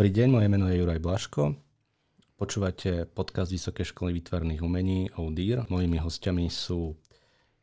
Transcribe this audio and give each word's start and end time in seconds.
Dobrý 0.00 0.16
deň, 0.16 0.28
moje 0.32 0.48
meno 0.48 0.64
je 0.64 0.80
Juraj 0.80 0.96
Blaško. 0.96 1.60
Počúvate 2.40 3.04
podcast 3.04 3.52
Vysokej 3.52 3.92
školy 3.92 4.16
výtvarných 4.16 4.64
umení 4.64 5.12
ODIR. 5.12 5.68
Mojimi 5.68 6.00
hostiami 6.00 6.48
sú 6.48 6.96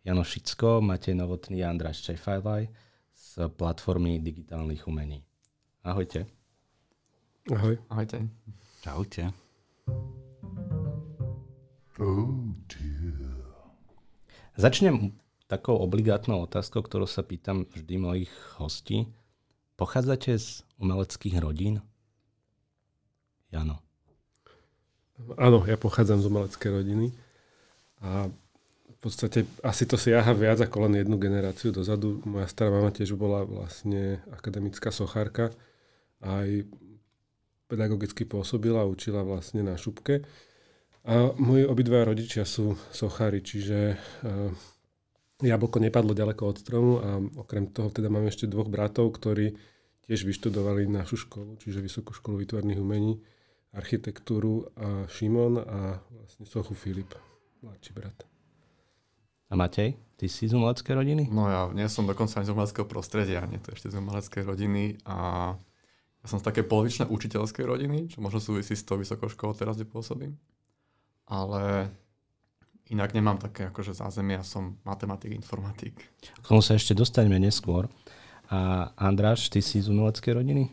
Jano 0.05 0.21
Šicko, 0.21 0.77
Matej 0.77 1.17
Novotný 1.17 1.65
a 1.65 1.73
Andráš 1.73 2.05
Čejfajlaj 2.05 2.69
z 3.09 3.29
platformy 3.57 4.21
digitálnych 4.21 4.85
umení. 4.85 5.25
Ahojte. 5.81 6.29
Ahoj. 7.49 7.81
Ahojte. 7.89 8.29
Čaute. 8.85 9.33
Oh 11.97 12.53
Začnem 14.61 15.17
takou 15.49 15.81
obligátnou 15.81 16.45
otázkou, 16.45 16.85
ktorú 16.85 17.09
sa 17.09 17.25
pýtam 17.25 17.65
vždy 17.65 17.97
mojich 17.97 18.33
hostí. 18.61 19.09
Pochádzate 19.73 20.37
z 20.37 20.61
umeleckých 20.77 21.41
rodín? 21.41 21.81
Jano. 23.51 23.79
Áno, 25.37 25.65
ja 25.65 25.79
pochádzam 25.79 26.21
z 26.21 26.29
umeleckej 26.29 26.71
rodiny 26.71 27.07
a 28.05 28.29
v 28.87 28.97
podstate 29.01 29.45
asi 29.65 29.85
to 29.89 29.97
siaha 29.97 30.33
viac 30.33 30.61
ako 30.61 30.89
len 30.89 31.01
jednu 31.01 31.17
generáciu 31.17 31.73
dozadu. 31.73 32.21
Moja 32.25 32.45
stará 32.49 32.69
mama 32.73 32.93
tiež 32.93 33.17
bola 33.17 33.45
vlastne 33.45 34.21
akademická 34.33 34.93
sochárka 34.93 35.53
aj 36.21 36.65
pedagogicky 37.69 38.25
pôsobila 38.25 38.87
učila 38.87 39.21
vlastne 39.21 39.61
na 39.61 39.77
šupke. 39.77 40.23
A 41.07 41.31
moji 41.39 41.63
obidva 41.63 42.03
rodičia 42.03 42.43
sú 42.43 42.75
sochári, 42.91 43.39
čiže 43.39 43.95
uh, 43.95 44.51
jablko 45.39 45.79
nepadlo 45.79 46.11
ďaleko 46.11 46.43
od 46.43 46.57
stromu 46.59 46.93
a 46.99 47.21
okrem 47.39 47.69
toho 47.71 47.93
teda 47.93 48.11
mám 48.11 48.27
ešte 48.27 48.49
dvoch 48.49 48.67
bratov, 48.67 49.15
ktorí 49.15 49.55
tiež 50.07 50.27
vyštudovali 50.27 50.87
našu 50.87 51.27
školu, 51.27 51.59
čiže 51.59 51.83
Vysokú 51.83 52.11
školu 52.15 52.43
výtvarných 52.43 52.79
umení 52.79 53.19
architektúru 53.77 54.65
a 54.73 55.05
Šimon 55.05 55.61
a 55.61 56.01
vlastne 56.01 56.49
sochu 56.49 56.73
Filip, 56.73 57.13
mladší 57.61 57.93
brat. 57.93 58.25
A 59.47 59.55
Matej, 59.55 59.95
ty 60.19 60.25
si 60.27 60.49
z 60.49 60.57
umeleckej 60.57 60.91
rodiny? 60.97 61.23
No 61.29 61.47
ja 61.47 61.69
nie 61.71 61.87
som 61.87 62.09
dokonca 62.09 62.41
ani 62.41 62.49
z 62.49 62.53
umeleckého 62.57 62.89
prostredia, 62.89 63.45
nie 63.45 63.61
to 63.61 63.71
ešte 63.71 63.93
z 63.93 64.01
umeleckej 64.01 64.43
rodiny 64.43 64.99
a 65.05 65.53
ja 66.19 66.25
som 66.27 66.41
z 66.41 66.49
také 66.49 66.65
polovičné 66.65 67.07
učiteľskej 67.07 67.63
rodiny, 67.63 68.11
čo 68.11 68.19
možno 68.19 68.41
súvisí 68.41 68.75
s 68.75 68.83
tou 68.83 68.99
vysokou 68.99 69.29
školou 69.31 69.55
teraz, 69.55 69.77
kde 69.79 69.87
pôsobím. 69.87 70.35
Ale 71.29 71.93
inak 72.91 73.15
nemám 73.15 73.39
také 73.39 73.71
akože 73.71 73.95
zázemie, 73.95 74.35
ja 74.35 74.43
som 74.43 74.81
matematik, 74.83 75.31
informatik. 75.31 75.95
K 76.19 76.43
tomu 76.43 76.59
sa 76.59 76.75
ešte 76.75 76.91
dostaneme 76.91 77.39
neskôr. 77.39 77.87
A 78.47 78.91
Andráš, 78.95 79.51
ty 79.51 79.59
si 79.59 79.79
z 79.79 79.91
umeleckej 79.91 80.33
rodiny? 80.43 80.71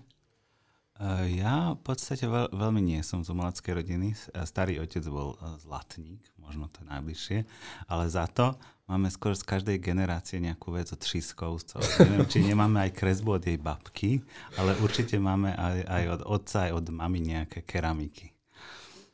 Eh, 1.05 1.45
ja 1.45 1.77
v 1.77 1.83
podstate 1.85 2.25
veľ, 2.25 2.57
veľmi 2.57 2.81
nie 2.81 3.05
som 3.05 3.21
z 3.21 3.29
umeleckej 3.29 3.73
rodiny. 3.77 4.17
Eh, 4.17 4.49
starý 4.49 4.81
otec 4.81 5.05
bol 5.13 5.37
eh, 5.37 5.53
zlatník, 5.61 6.25
možno 6.41 6.73
to 6.73 6.81
najbližšie, 6.89 7.45
ale 7.93 8.09
za 8.09 8.25
to 8.25 8.57
máme 8.89 9.13
skôr 9.13 9.37
z 9.37 9.45
každej 9.45 9.77
generácie 9.85 10.41
nejakú 10.41 10.73
vec 10.73 10.89
od 10.97 11.05
Šiskovcov. 11.05 11.85
Neviem, 12.01 12.25
či 12.25 12.41
nemáme 12.41 12.89
aj 12.89 12.97
kresbu 12.97 13.37
od 13.37 13.45
jej 13.45 13.61
babky, 13.61 14.25
ale 14.57 14.73
určite 14.81 15.21
máme 15.21 15.53
aj, 15.53 15.79
aj 15.85 16.05
od 16.09 16.21
otca, 16.25 16.57
aj 16.69 16.73
od 16.73 16.87
mamy 16.89 17.21
nejaké 17.21 17.61
keramiky. 17.69 18.33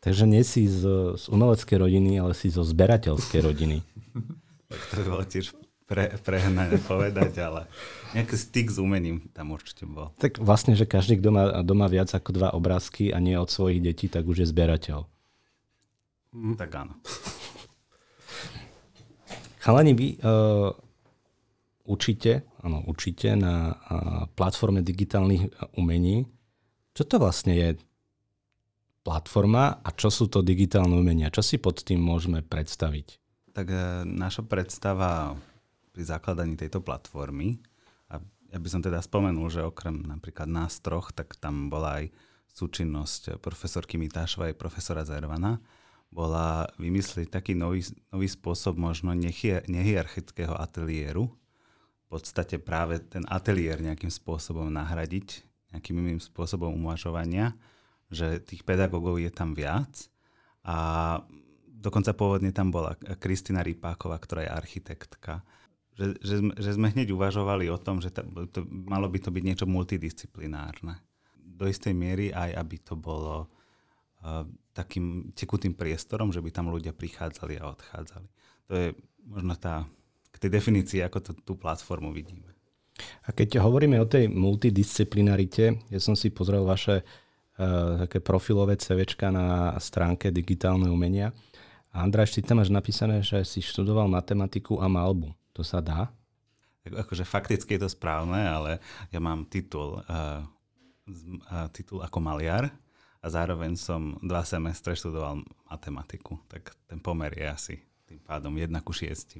Takže 0.01 0.31
nie 0.31 0.47
si 0.47 0.71
z, 0.71 0.87
z 1.19 1.25
umeleckej 1.27 1.77
rodiny, 1.77 2.23
ale 2.23 2.39
si 2.39 2.55
zo 2.55 2.63
zberateľskej 2.63 3.41
rodiny. 3.43 3.83
to 4.95 4.95
by 4.95 5.05
bolo 5.11 5.25
tiež 5.27 5.51
pre, 5.91 6.15
prehnané 6.23 6.79
povedať, 6.91 7.43
ale 7.43 7.67
nejaký 8.15 8.39
styk 8.39 8.71
s 8.71 8.79
umením 8.79 9.27
tam 9.35 9.51
určite 9.51 9.91
bol. 9.91 10.15
Tak 10.23 10.39
vlastne, 10.39 10.79
že 10.79 10.87
každý, 10.87 11.19
kto 11.19 11.35
má 11.35 11.45
doma 11.67 11.91
viac 11.91 12.15
ako 12.15 12.31
dva 12.31 12.49
obrázky 12.55 13.11
a 13.11 13.19
nie 13.19 13.35
od 13.35 13.51
svojich 13.51 13.83
detí, 13.83 14.07
tak 14.07 14.23
už 14.31 14.47
je 14.47 14.51
zberateľ. 14.55 15.03
Mm. 16.31 16.55
Tak 16.55 16.71
áno. 16.79 16.95
Chalani, 19.61 19.93
vy 19.93 20.17
uh, 20.23 20.73
učíte, 21.85 22.47
áno, 22.63 22.87
učíte 22.87 23.35
na 23.35 23.75
uh, 23.75 23.77
platforme 24.33 24.81
digitálnych 24.81 25.75
umení. 25.77 26.25
Čo 26.97 27.03
to 27.05 27.17
vlastne 27.21 27.53
je 27.59 27.69
platforma 29.05 29.83
a 29.85 29.89
čo 29.93 30.09
sú 30.09 30.31
to 30.33 30.41
digitálne 30.41 30.97
umenia? 30.97 31.35
Čo 31.35 31.45
si 31.45 31.57
pod 31.61 31.83
tým 31.83 32.01
môžeme 32.01 32.41
predstaviť? 32.41 33.21
Tak 33.53 33.67
uh, 33.69 34.07
naša 34.09 34.47
predstava 34.47 35.37
pri 35.91 36.03
zakladaní 36.07 36.55
tejto 36.55 36.81
platformy. 36.81 37.59
A 38.11 38.19
ja 38.51 38.59
by 38.59 38.69
som 38.71 38.83
teda 38.83 38.99
spomenul, 39.03 39.51
že 39.51 39.67
okrem 39.67 40.03
napríklad 40.03 40.51
nás 40.51 40.79
troch, 40.83 41.15
tak 41.15 41.39
tam 41.39 41.71
bola 41.71 42.03
aj 42.03 42.11
súčinnosť 42.51 43.39
profesorky 43.39 43.95
Mitášovej, 43.95 44.59
profesora 44.59 45.07
Zervana, 45.07 45.63
bola 46.11 46.67
vymyslieť 46.83 47.31
taký 47.31 47.55
nový, 47.55 47.87
nový 48.11 48.27
spôsob 48.27 48.75
možno 48.75 49.15
nehierarchického 49.15 50.59
ateliéru. 50.59 51.31
V 51.31 52.19
podstate 52.19 52.59
práve 52.59 52.99
ten 52.99 53.23
ateliér 53.31 53.79
nejakým 53.79 54.11
spôsobom 54.11 54.67
nahradiť, 54.67 55.47
nejakým 55.71 55.95
iným 56.03 56.19
spôsobom 56.19 56.75
uvažovania, 56.83 57.55
že 58.11 58.43
tých 58.43 58.67
pedagógov 58.67 59.23
je 59.23 59.31
tam 59.31 59.55
viac 59.55 60.11
a 60.67 60.77
dokonca 61.71 62.11
pôvodne 62.11 62.51
tam 62.51 62.75
bola 62.75 62.99
Kristina 63.23 63.63
Rypáková, 63.63 64.19
ktorá 64.19 64.43
je 64.43 64.51
architektka 64.51 65.47
že, 66.01 66.17
že, 66.25 66.35
sme, 66.41 66.53
že 66.57 66.71
sme 66.73 66.89
hneď 66.97 67.13
uvažovali 67.13 67.69
o 67.69 67.77
tom, 67.77 68.01
že 68.01 68.09
to, 68.09 68.25
to, 68.49 68.65
malo 68.65 69.05
by 69.13 69.21
to 69.21 69.29
byť 69.29 69.45
niečo 69.45 69.67
multidisciplinárne. 69.69 70.97
Do 71.37 71.69
istej 71.69 71.93
miery 71.93 72.33
aj, 72.33 72.57
aby 72.57 72.77
to 72.81 72.97
bolo 72.97 73.45
uh, 73.45 74.49
takým 74.73 75.29
tekutým 75.37 75.77
priestorom, 75.77 76.33
že 76.33 76.41
by 76.41 76.49
tam 76.49 76.73
ľudia 76.73 76.97
prichádzali 76.97 77.61
a 77.61 77.69
odchádzali. 77.77 78.29
To 78.69 78.73
je 78.73 78.87
možno 79.29 79.55
tá, 79.61 79.85
k 80.33 80.37
tej 80.41 80.51
definícii, 80.57 81.05
ako 81.05 81.19
to, 81.21 81.33
tú 81.45 81.53
platformu 81.61 82.17
vidíme. 82.17 82.49
A 83.29 83.37
keď 83.37 83.61
hovoríme 83.61 84.01
o 84.01 84.09
tej 84.09 84.33
multidisciplinarite, 84.33 85.85
ja 85.93 86.01
som 86.01 86.17
si 86.17 86.33
pozrel 86.33 86.65
vaše 86.65 87.05
uh, 87.05 88.09
také 88.09 88.25
profilové 88.25 88.81
CVčka 88.81 89.29
na 89.29 89.77
stránke 89.77 90.33
digitálne 90.33 90.89
umenia. 90.89 91.37
A 91.93 92.09
Andráš, 92.09 92.33
ty 92.33 92.41
tam 92.41 92.65
máš 92.65 92.73
napísané, 92.73 93.21
že 93.21 93.45
si 93.45 93.61
študoval 93.61 94.09
matematiku 94.09 94.81
a 94.81 94.89
malbu. 94.89 95.37
To 95.55 95.63
sa 95.67 95.83
dá? 95.83 96.11
Akože 96.87 97.29
fakticky 97.29 97.77
je 97.77 97.83
to 97.85 97.91
správne, 97.93 98.41
ale 98.41 98.81
ja 99.13 99.21
mám 99.21 99.45
titul, 99.45 100.01
uh, 100.01 100.41
uh, 100.43 101.69
titul 101.71 102.01
ako 102.01 102.19
maliar 102.25 102.73
a 103.21 103.27
zároveň 103.29 103.77
som 103.77 104.17
dva 104.25 104.43
semestre 104.49 104.97
študoval 104.97 105.45
matematiku. 105.69 106.41
Tak 106.49 106.73
ten 106.89 106.99
pomer 106.99 107.37
je 107.37 107.47
asi 107.47 107.75
tým 108.09 108.21
pádom 108.25 108.57
1 108.57 108.73
ku 108.81 108.97
6. 108.97 109.39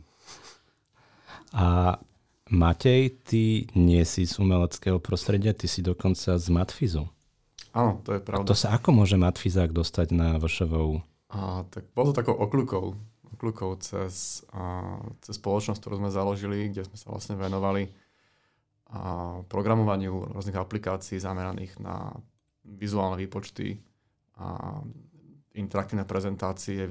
A 1.57 1.97
Matej, 2.51 3.15
ty 3.23 3.71
nie 3.79 4.03
si 4.03 4.27
z 4.27 4.43
umeleckého 4.43 4.99
prostredia, 4.99 5.55
ty 5.55 5.71
si 5.71 5.87
dokonca 5.87 6.35
z 6.35 6.47
matfizu. 6.51 7.07
Áno, 7.71 8.03
to 8.03 8.19
je 8.19 8.21
pravda. 8.21 8.43
A 8.43 8.51
to 8.51 8.59
sa 8.59 8.75
ako 8.75 8.91
môže 8.91 9.15
matfizák 9.15 9.71
dostať 9.71 10.11
na 10.11 10.35
VŠVU? 10.43 10.99
A, 11.31 11.63
tak 11.71 11.87
bolo 11.95 12.11
to 12.11 12.19
takou 12.19 12.35
okľukou 12.35 12.99
kľukov 13.41 13.81
cez, 13.81 14.45
cez 15.25 15.35
spoločnosť, 15.41 15.81
ktorú 15.81 16.05
sme 16.05 16.13
založili, 16.13 16.69
kde 16.69 16.85
sme 16.85 16.97
sa 17.01 17.09
vlastne 17.09 17.41
venovali 17.41 17.89
programovaniu 19.49 20.35
rôznych 20.35 20.59
aplikácií 20.59 21.17
zameraných 21.23 21.79
na 21.81 22.13
vizuálne 22.67 23.17
výpočty 23.17 23.79
a 24.37 24.79
interaktívne 25.55 26.07
prezentácie, 26.07 26.87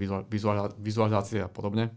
vizualizácie 0.79 1.43
a 1.43 1.51
podobne. 1.51 1.91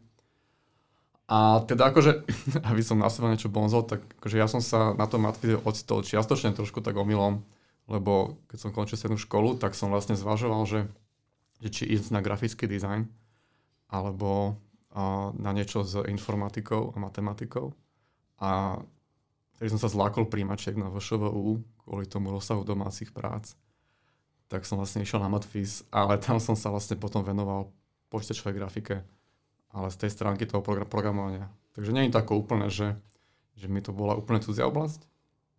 A 1.31 1.63
teda 1.65 1.95
akože, 1.95 2.27
aby 2.71 2.83
som 2.83 3.01
seba 3.09 3.31
niečo 3.31 3.49
bonzol, 3.49 3.87
tak 3.87 4.03
akože 4.21 4.37
ja 4.37 4.51
som 4.51 4.61
sa 4.61 4.93
na 4.93 5.07
tom 5.07 5.25
matfize 5.25 5.57
ocitol 5.63 6.03
čiastočne 6.03 6.53
trošku 6.53 6.83
tak 6.83 6.99
omylom, 6.99 7.41
lebo 7.87 8.43
keď 8.51 8.59
som 8.59 8.75
končil 8.75 8.99
strednú 8.99 9.19
školu, 9.19 9.57
tak 9.57 9.79
som 9.79 9.91
vlastne 9.91 10.19
zvažoval, 10.19 10.67
že, 10.67 10.81
že 11.63 11.69
či 11.71 11.83
ísť 11.95 12.15
na 12.15 12.21
grafický 12.21 12.67
dizajn, 12.67 13.07
alebo 13.93 14.57
na 15.37 15.51
niečo 15.57 15.85
s 15.85 16.01
informatikou 16.01 16.93
a 16.93 16.97
matematikou. 17.01 17.73
A 18.41 18.81
keď 19.61 19.69
som 19.77 19.81
sa 19.81 19.93
zlákol 19.93 20.29
príjmačiek 20.29 20.77
na 20.77 20.89
VŠVU 20.89 21.63
kvôli 21.85 22.05
tomu 22.09 22.33
rozsahu 22.33 22.65
domácich 22.65 23.13
prác, 23.13 23.57
tak 24.53 24.69
som 24.69 24.77
vlastne 24.77 25.01
išiel 25.01 25.21
na 25.21 25.33
Matfiz, 25.33 25.85
ale 25.89 26.21
tam 26.21 26.37
som 26.37 26.53
sa 26.53 26.69
vlastne 26.69 27.01
potom 27.01 27.25
venoval 27.25 27.73
počítačovej 28.13 28.57
grafike, 28.61 28.97
ale 29.73 29.89
z 29.89 29.97
tej 29.97 30.11
stránky 30.13 30.45
toho 30.45 30.61
programovania. 30.65 31.49
Takže 31.73 31.97
nie 31.97 32.05
je 32.09 32.13
to 32.13 32.21
ako 32.21 32.33
úplne, 32.37 32.69
že, 32.69 33.01
že 33.57 33.73
mi 33.73 33.81
to 33.81 33.97
bola 33.97 34.13
úplne 34.13 34.45
cudzia 34.45 34.69
oblasť 34.69 35.09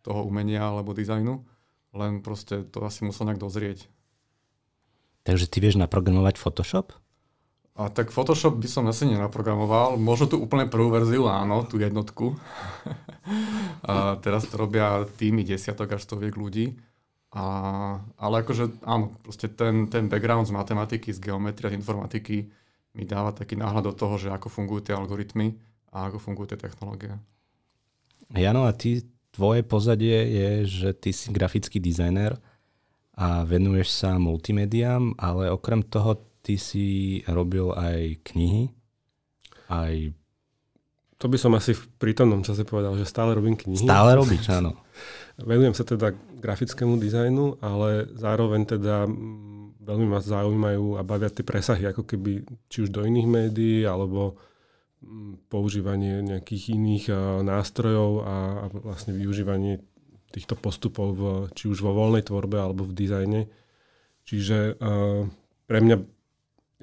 toho 0.05 0.21
umenia 0.27 0.61
alebo 0.61 0.93
dizajnu, 0.93 1.41
len 1.97 2.21
proste 2.21 2.67
to 2.69 2.85
asi 2.85 3.01
musel 3.01 3.25
nejak 3.25 3.41
dozrieť. 3.41 3.89
Takže 5.23 5.47
ty 5.47 5.57
vieš 5.63 5.79
naprogramovať 5.79 6.35
Photoshop? 6.37 6.93
A 7.73 7.89
tak 7.89 8.13
Photoshop 8.13 8.61
by 8.61 8.69
som 8.69 8.85
asi 8.85 9.09
nenaprogramoval. 9.09 9.97
Možno 9.97 10.29
tú 10.29 10.37
úplne 10.37 10.69
prvú 10.69 10.93
verziu, 10.93 11.25
áno, 11.25 11.65
tú 11.65 11.81
jednotku. 11.81 12.37
a 13.89 14.21
teraz 14.21 14.45
to 14.45 14.61
robia 14.61 15.09
týmy 15.17 15.41
desiatok 15.41 15.97
až 15.97 16.05
stoviek 16.05 16.37
ľudí. 16.37 16.77
A, 17.33 17.45
ale 18.21 18.45
akože 18.45 18.85
áno, 18.85 19.17
proste 19.25 19.49
ten, 19.49 19.89
ten 19.89 20.05
background 20.05 20.45
z 20.45 20.53
matematiky, 20.53 21.09
z 21.09 21.17
geometrie, 21.17 21.73
z 21.73 21.77
informatiky 21.81 22.45
mi 22.93 23.09
dáva 23.09 23.33
taký 23.33 23.57
náhľad 23.57 23.89
do 23.89 23.93
toho, 23.97 24.21
že 24.21 24.29
ako 24.29 24.53
fungujú 24.53 24.85
tie 24.85 24.93
algoritmy 24.93 25.57
a 25.89 26.13
ako 26.13 26.21
fungujú 26.21 26.53
tie 26.53 26.69
technológie. 26.69 27.17
Jano, 28.29 28.69
a 28.69 28.71
ty, 28.77 29.01
tvoje 29.33 29.65
pozadie 29.65 30.29
je, 30.29 30.49
že 30.69 30.89
ty 30.93 31.09
si 31.09 31.33
grafický 31.33 31.81
dizajner 31.81 32.37
a 33.17 33.41
venuješ 33.41 33.89
sa 33.89 34.21
multimédiám, 34.21 35.17
ale 35.17 35.49
okrem 35.49 35.81
toho 35.81 36.21
ty 36.43 36.59
si 36.59 37.19
robil 37.25 37.71
aj 37.73 38.19
knihy, 38.27 38.69
aj 39.71 40.11
to 41.17 41.31
by 41.31 41.39
som 41.39 41.55
asi 41.55 41.71
v 41.71 41.83
prítomnom 42.03 42.43
čase 42.43 42.67
povedal, 42.67 42.99
že 42.99 43.07
stále 43.07 43.31
robím 43.31 43.55
knihy. 43.55 43.87
Stále 43.87 44.11
robíš, 44.19 44.43
áno. 44.51 44.75
Venujem 45.39 45.71
sa 45.71 45.87
teda 45.87 46.11
grafickému 46.43 46.99
dizajnu, 46.99 47.63
ale 47.63 48.11
zároveň 48.19 48.67
teda 48.67 49.07
veľmi 49.83 50.07
ma 50.11 50.19
zaujímajú 50.19 50.99
a 50.99 51.01
bavia 51.07 51.31
tie 51.31 51.47
presahy, 51.47 51.87
ako 51.87 52.03
keby 52.03 52.43
či 52.67 52.83
už 52.83 52.91
do 52.91 53.07
iných 53.07 53.27
médií, 53.27 53.87
alebo 53.87 54.35
používanie 55.47 56.23
nejakých 56.23 56.75
iných 56.75 57.05
nástrojov 57.43 58.11
a, 58.23 58.35
a 58.63 58.65
vlastne 58.71 59.15
využívanie 59.15 59.83
týchto 60.31 60.59
postupov 60.59 61.07
v, 61.13 61.21
či 61.53 61.71
už 61.71 61.83
vo 61.83 61.95
voľnej 61.95 62.27
tvorbe 62.27 62.59
alebo 62.59 62.87
v 62.87 62.95
dizajne. 62.95 63.41
Čiže 64.23 64.79
uh, 64.79 65.27
pre 65.67 65.79
mňa 65.83 65.95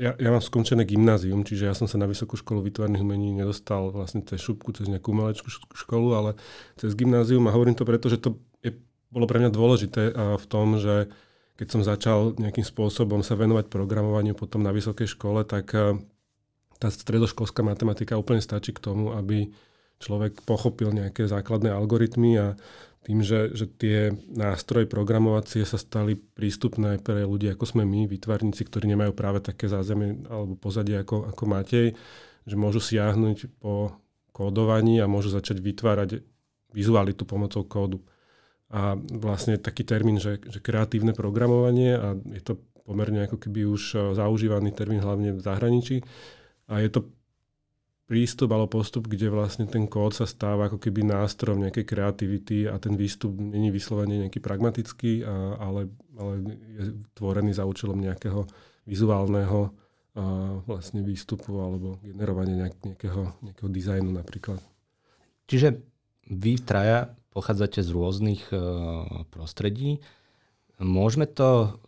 ja, 0.01 0.17
ja 0.17 0.29
mám 0.33 0.41
skončené 0.41 0.89
gymnázium, 0.89 1.45
čiže 1.45 1.69
ja 1.69 1.77
som 1.77 1.85
sa 1.85 2.01
na 2.01 2.09
Vysokú 2.09 2.41
školu 2.41 2.65
výtvarných 2.65 3.05
umení 3.05 3.37
nedostal 3.37 3.93
vlastne 3.93 4.25
cez 4.25 4.41
šupku, 4.41 4.73
cez 4.73 4.89
nejakú 4.89 5.13
umeleckú 5.13 5.53
školu, 5.77 6.17
ale 6.17 6.31
cez 6.81 6.97
gymnázium. 6.97 7.45
A 7.45 7.53
hovorím 7.53 7.77
to 7.77 7.85
preto, 7.85 8.09
že 8.09 8.17
to 8.17 8.41
je, 8.65 8.73
bolo 9.13 9.29
pre 9.29 9.37
mňa 9.37 9.53
dôležité 9.53 10.17
v 10.17 10.47
tom, 10.49 10.81
že 10.81 11.13
keď 11.61 11.69
som 11.69 11.85
začal 11.85 12.33
nejakým 12.41 12.65
spôsobom 12.65 13.21
sa 13.21 13.37
venovať 13.37 13.69
programovaniu 13.69 14.33
potom 14.33 14.65
na 14.65 14.73
vysokej 14.73 15.05
škole, 15.05 15.45
tak 15.45 15.69
tá 16.81 16.89
stredoškolská 16.89 17.61
matematika 17.61 18.17
úplne 18.17 18.41
stačí 18.41 18.73
k 18.73 18.81
tomu, 18.81 19.13
aby 19.13 19.53
človek 20.01 20.41
pochopil 20.49 20.97
nejaké 20.97 21.29
základné 21.29 21.69
algoritmy 21.69 22.41
a 22.41 22.47
tým, 23.01 23.25
že, 23.25 23.57
že 23.57 23.65
tie 23.65 24.13
nástroje 24.29 24.85
programovacie 24.85 25.65
sa 25.65 25.81
stali 25.81 26.21
prístupné 26.21 27.01
pre 27.01 27.25
ľudí, 27.25 27.49
ako 27.49 27.65
sme 27.65 27.83
my, 27.89 28.05
výtvarníci, 28.05 28.61
ktorí 28.69 28.93
nemajú 28.93 29.17
práve 29.17 29.41
také 29.41 29.73
zázemie 29.73 30.21
alebo 30.29 30.53
pozadie 30.61 31.01
ako, 31.01 31.33
ako 31.33 31.43
Matej, 31.49 31.97
že 32.45 32.57
môžu 32.61 32.85
siahnuť 32.85 33.57
po 33.57 33.97
kódovaní 34.37 35.01
a 35.01 35.09
môžu 35.09 35.33
začať 35.33 35.65
vytvárať 35.65 36.11
vizualitu 36.77 37.25
pomocou 37.25 37.65
kódu. 37.65 37.99
A 38.71 38.95
vlastne 38.97 39.59
taký 39.59 39.83
termín, 39.83 40.23
že, 40.23 40.39
že 40.47 40.63
kreatívne 40.63 41.17
programovanie, 41.17 41.97
a 41.97 42.15
je 42.37 42.43
to 42.45 42.63
pomerne 42.87 43.27
ako 43.27 43.41
keby 43.41 43.67
už 43.67 44.15
zaužívaný 44.15 44.71
termín 44.71 45.03
hlavne 45.03 45.35
v 45.35 45.43
zahraničí, 45.43 46.07
a 46.71 46.79
je 46.79 46.89
to 46.93 47.11
prístup 48.11 48.51
alebo 48.51 48.83
postup, 48.83 49.07
kde 49.07 49.31
vlastne 49.31 49.71
ten 49.71 49.87
kód 49.87 50.19
sa 50.19 50.27
stáva 50.27 50.67
ako 50.67 50.83
keby 50.83 51.07
nástrojom 51.07 51.63
nejakej 51.63 51.87
kreativity 51.87 52.67
a 52.67 52.75
ten 52.83 52.99
výstup 52.99 53.31
není 53.39 53.71
vyslovene 53.71 54.27
nejaký 54.27 54.43
pragmatický, 54.43 55.23
a, 55.23 55.55
ale, 55.63 55.87
ale 56.19 56.59
je 56.75 56.91
tvorený 57.15 57.55
za 57.55 57.63
účelom 57.63 58.03
nejakého 58.03 58.51
vizuálneho 58.83 59.71
a 60.11 60.59
vlastne 60.67 61.07
výstupu 61.07 61.55
alebo 61.55 62.03
generovania 62.03 62.67
nejak, 62.67 62.77
nejakého, 62.83 63.23
nejakého 63.47 63.71
dizajnu 63.71 64.11
napríklad. 64.11 64.59
Čiže 65.47 65.79
vy 66.27 66.59
traja 66.67 67.15
pochádzate 67.31 67.79
z 67.87 67.91
rôznych 67.95 68.43
uh, 68.51 69.07
prostredí. 69.31 70.03
Môžeme 70.83 71.31
to 71.31 71.79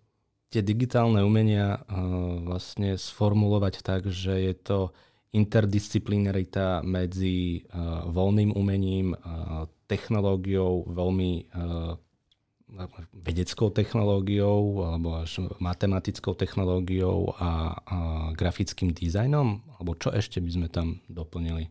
tie 0.54 0.62
digitálne 0.62 1.18
umenia 1.26 1.82
uh, 1.82 2.38
vlastne 2.46 2.94
sformulovať 2.94 3.82
tak, 3.82 4.06
že 4.06 4.38
je 4.38 4.54
to 4.54 4.78
interdisciplinarita 5.32 6.84
medzi 6.84 7.64
uh, 7.64 8.04
voľným 8.12 8.52
umením, 8.52 9.16
uh, 9.16 9.64
technológiou, 9.88 10.84
veľmi 10.88 11.32
uh, 11.52 11.96
vedeckou 13.12 13.68
technológiou 13.68 14.80
alebo 14.80 15.20
až 15.20 15.44
matematickou 15.60 16.32
technológiou 16.32 17.36
a, 17.36 17.76
a 17.76 17.96
grafickým 18.32 18.96
dizajnom? 18.96 19.60
Alebo 19.76 19.92
čo 19.96 20.08
ešte 20.08 20.40
by 20.40 20.50
sme 20.52 20.68
tam 20.72 21.04
doplnili? 21.08 21.68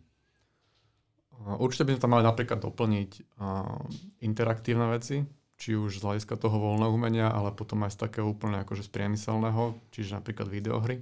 Určite 1.42 1.90
by 1.90 1.92
sme 1.98 2.04
tam 2.06 2.12
mali 2.13 2.25
napríklad 2.25 2.62
doplniť 2.62 3.12
uh, 3.42 3.81
interaktívne 4.22 4.94
veci, 4.94 5.25
či 5.58 5.74
už 5.74 5.98
z 5.98 6.06
hľadiska 6.06 6.38
toho 6.38 6.54
voľného 6.58 6.94
umenia, 6.94 7.28
ale 7.34 7.50
potom 7.50 7.81
aj 7.81 7.98
z 7.98 8.02
takého 8.06 8.30
úplne 8.30 8.62
akože 8.62 8.86
z 8.86 8.90
priemyselného, 8.94 9.74
čiže 9.90 10.22
napríklad 10.22 10.46
videohry. 10.50 11.02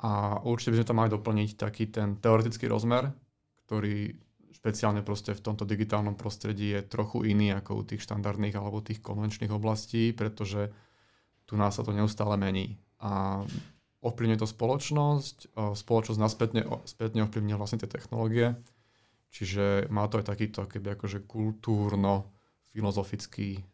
A 0.00 0.40
určite 0.48 0.72
by 0.72 0.80
sme 0.80 0.88
tam 0.88 0.98
mali 1.04 1.12
doplniť 1.12 1.60
taký 1.60 1.92
ten 1.92 2.16
teoretický 2.16 2.72
rozmer, 2.72 3.12
ktorý 3.68 4.16
špeciálne 4.60 5.00
proste 5.04 5.32
v 5.32 5.40
tomto 5.40 5.64
digitálnom 5.64 6.14
prostredí 6.16 6.68
je 6.76 6.82
trochu 6.84 7.24
iný 7.28 7.52
ako 7.56 7.74
u 7.80 7.82
tých 7.84 8.02
štandardných 8.04 8.56
alebo 8.56 8.80
tých 8.84 9.00
konvenčných 9.00 9.52
oblastí, 9.52 10.12
pretože 10.12 10.70
tu 11.48 11.56
nás 11.56 11.74
sa 11.76 11.82
to 11.84 11.92
neustále 11.96 12.36
mení. 12.36 12.76
A 13.00 13.44
ovplyvňuje 14.00 14.38
to 14.40 14.46
spoločnosť, 14.48 15.36
spoločnosť 15.56 16.20
nás 16.20 16.32
spätne, 16.32 16.64
spätne 16.88 17.22
ovplyvňuje 17.28 17.56
vlastne 17.56 17.78
tie 17.80 17.88
technológie, 17.88 18.54
čiže 19.32 19.88
má 19.92 20.08
to 20.08 20.18
aj 20.20 20.24
takýto 20.28 20.66
keby 20.68 20.90
akože 20.96 21.20
kultúrno-filozofický 21.28 23.64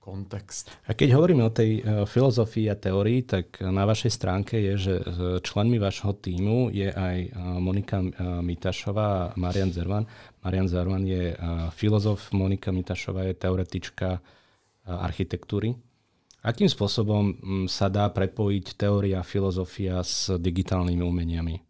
kontext. 0.00 0.72
A 0.88 0.96
keď 0.96 1.20
hovoríme 1.20 1.44
o 1.44 1.52
tej 1.52 1.84
uh, 1.84 2.08
filozofii 2.08 2.72
a 2.72 2.80
teórii, 2.80 3.22
tak 3.28 3.60
na 3.60 3.84
vašej 3.84 4.10
stránke 4.10 4.56
je, 4.56 4.74
že 4.80 4.94
uh, 4.98 5.04
členmi 5.44 5.76
vašho 5.76 6.16
týmu 6.18 6.72
je 6.72 6.88
aj 6.88 7.18
uh, 7.30 7.60
Monika 7.60 8.00
Mitašová 8.40 9.06
a 9.06 9.30
Marian 9.36 9.70
Zervan. 9.70 10.08
Marian 10.40 10.66
Zervan 10.66 11.04
je 11.04 11.36
filozof, 11.76 12.32
Monika 12.32 12.72
Mitašová 12.72 13.28
je 13.28 13.36
teoretička 13.36 14.24
architektúry. 14.88 15.76
Akým 16.40 16.72
spôsobom 16.72 17.36
sa 17.68 17.92
dá 17.92 18.08
prepojiť 18.08 18.80
teória 18.80 19.20
a 19.20 19.26
filozofia 19.28 20.00
s 20.00 20.32
digitálnymi 20.32 21.04
umeniami? 21.04 21.69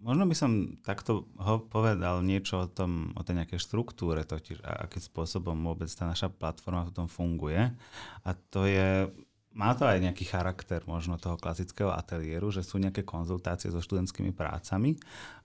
Možno 0.00 0.24
by 0.24 0.36
som 0.36 0.80
takto 0.80 1.28
ho 1.36 1.60
povedal 1.68 2.24
niečo 2.24 2.64
o, 2.64 2.70
tom, 2.70 3.12
o 3.12 3.20
tej 3.20 3.44
nejakej 3.44 3.60
štruktúre, 3.60 4.24
totiž 4.24 4.64
a 4.64 4.88
akým 4.88 5.04
spôsobom 5.04 5.56
vôbec 5.60 5.92
tá 5.92 6.08
naša 6.08 6.32
platforma 6.32 6.88
v 6.88 6.94
tom 6.96 7.06
funguje. 7.06 7.72
A 8.24 8.30
to 8.48 8.64
je, 8.64 9.12
má 9.52 9.76
to 9.76 9.84
aj 9.84 10.00
nejaký 10.00 10.24
charakter 10.24 10.80
možno 10.88 11.20
toho 11.20 11.36
klasického 11.36 11.92
ateliéru, 11.92 12.48
že 12.48 12.64
sú 12.64 12.80
nejaké 12.80 13.04
konzultácie 13.04 13.68
so 13.68 13.84
študentskými 13.84 14.32
prácami, 14.32 14.96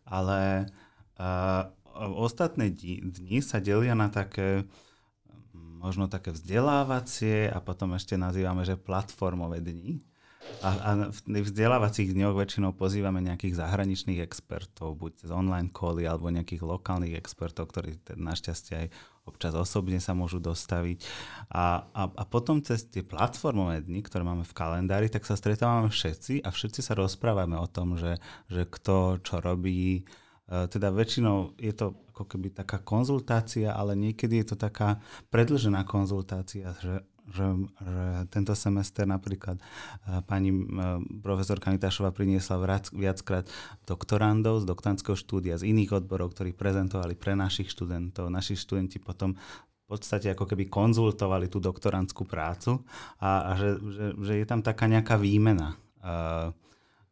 ale 0.08 0.72
uh, 1.20 1.68
ostatné 2.16 2.72
dni 2.72 3.44
sa 3.44 3.60
delia 3.60 3.92
na 3.92 4.08
také 4.08 4.64
možno 5.86 6.10
také 6.10 6.34
vzdelávacie 6.34 7.46
a 7.46 7.62
potom 7.62 7.94
ešte 7.94 8.18
nazývame, 8.18 8.66
že 8.66 8.74
platformové 8.74 9.62
dni 9.62 10.02
a, 10.66 10.70
a 10.70 10.92
v 11.12 11.46
vzdelávacích 11.46 12.16
dňoch 12.16 12.34
väčšinou 12.34 12.74
pozývame 12.74 13.22
nejakých 13.22 13.60
zahraničných 13.60 14.24
expertov, 14.24 14.98
buď 14.98 15.30
z 15.30 15.32
online 15.34 15.70
cally 15.70 16.10
alebo 16.10 16.34
nejakých 16.34 16.66
lokálnych 16.66 17.14
expertov, 17.14 17.70
ktorí 17.70 18.02
našťastie 18.18 18.74
aj 18.74 18.88
občas 19.26 19.54
osobne 19.58 19.98
sa 19.98 20.14
môžu 20.14 20.38
dostaviť. 20.38 21.06
A, 21.50 21.86
a, 21.90 22.04
a 22.10 22.24
potom 22.26 22.62
cez 22.62 22.86
tie 22.86 23.02
platformové 23.02 23.82
dni, 23.82 24.06
ktoré 24.06 24.22
máme 24.22 24.46
v 24.46 24.58
kalendári, 24.58 25.10
tak 25.10 25.26
sa 25.26 25.38
stretávame 25.38 25.90
všetci 25.90 26.46
a 26.46 26.50
všetci 26.54 26.82
sa 26.86 26.94
rozprávame 26.94 27.58
o 27.58 27.68
tom, 27.70 27.98
že, 27.98 28.22
že 28.50 28.70
kto 28.70 29.22
čo 29.26 29.42
robí. 29.42 30.02
E, 30.46 30.66
teda 30.70 30.94
väčšinou 30.94 31.58
je 31.58 31.74
to 31.74 31.98
ako 32.14 32.38
keby 32.38 32.54
taká 32.54 32.80
konzultácia, 32.80 33.74
ale 33.74 33.98
niekedy 33.98 34.40
je 34.46 34.54
to 34.54 34.58
taká 34.58 35.02
predlžená 35.34 35.84
konzultácia, 35.84 36.72
že 36.80 37.04
že, 37.26 37.46
že 37.82 38.04
tento 38.30 38.54
semester 38.54 39.10
napríklad 39.10 39.58
uh, 39.58 40.22
pani 40.26 40.54
uh, 40.54 41.02
profesorka 41.26 41.74
Nitašová 41.74 42.14
priniesla 42.14 42.62
viackrát 42.94 43.50
doktorandov 43.90 44.62
z 44.62 44.70
doktorandského 44.70 45.18
štúdia 45.18 45.58
z 45.58 45.70
iných 45.74 46.06
odborov, 46.06 46.38
ktorí 46.38 46.54
prezentovali 46.54 47.18
pre 47.18 47.34
našich 47.34 47.74
študentov. 47.74 48.30
Naši 48.30 48.54
študenti 48.54 49.02
potom 49.02 49.34
v 49.86 49.86
podstate 49.86 50.34
ako 50.34 50.50
keby 50.50 50.66
konzultovali 50.66 51.46
tú 51.46 51.62
doktorandskú 51.62 52.26
prácu 52.26 52.82
a, 53.22 53.50
a 53.50 53.52
že, 53.54 53.70
že, 53.78 54.06
že 54.18 54.34
je 54.42 54.46
tam 54.50 54.66
taká 54.66 54.90
nejaká 54.90 55.18
výmena 55.22 55.78
uh, 56.02 56.50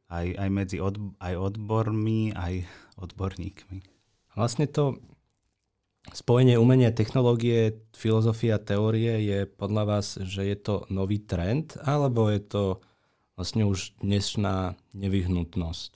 aj, 0.09 0.25
aj 0.37 0.49
medzi 0.49 0.77
od, 0.81 0.97
aj 1.21 1.33
odbormi, 1.37 2.33
aj 2.33 2.65
odborníkmi. 2.97 3.77
Vlastne 4.33 4.65
to 4.65 4.97
spojenie 6.11 6.59
umenia 6.59 6.91
technológie, 6.91 7.79
filozofia, 7.95 8.59
teórie 8.59 9.23
je 9.23 9.39
podľa 9.47 9.83
vás, 9.87 10.19
že 10.19 10.43
je 10.43 10.57
to 10.59 10.83
nový 10.91 11.23
trend, 11.23 11.79
alebo 11.79 12.27
je 12.27 12.43
to 12.43 12.63
vlastne 13.39 13.63
už 13.63 13.95
dnešná 14.03 14.75
nevyhnutnosť 14.91 15.93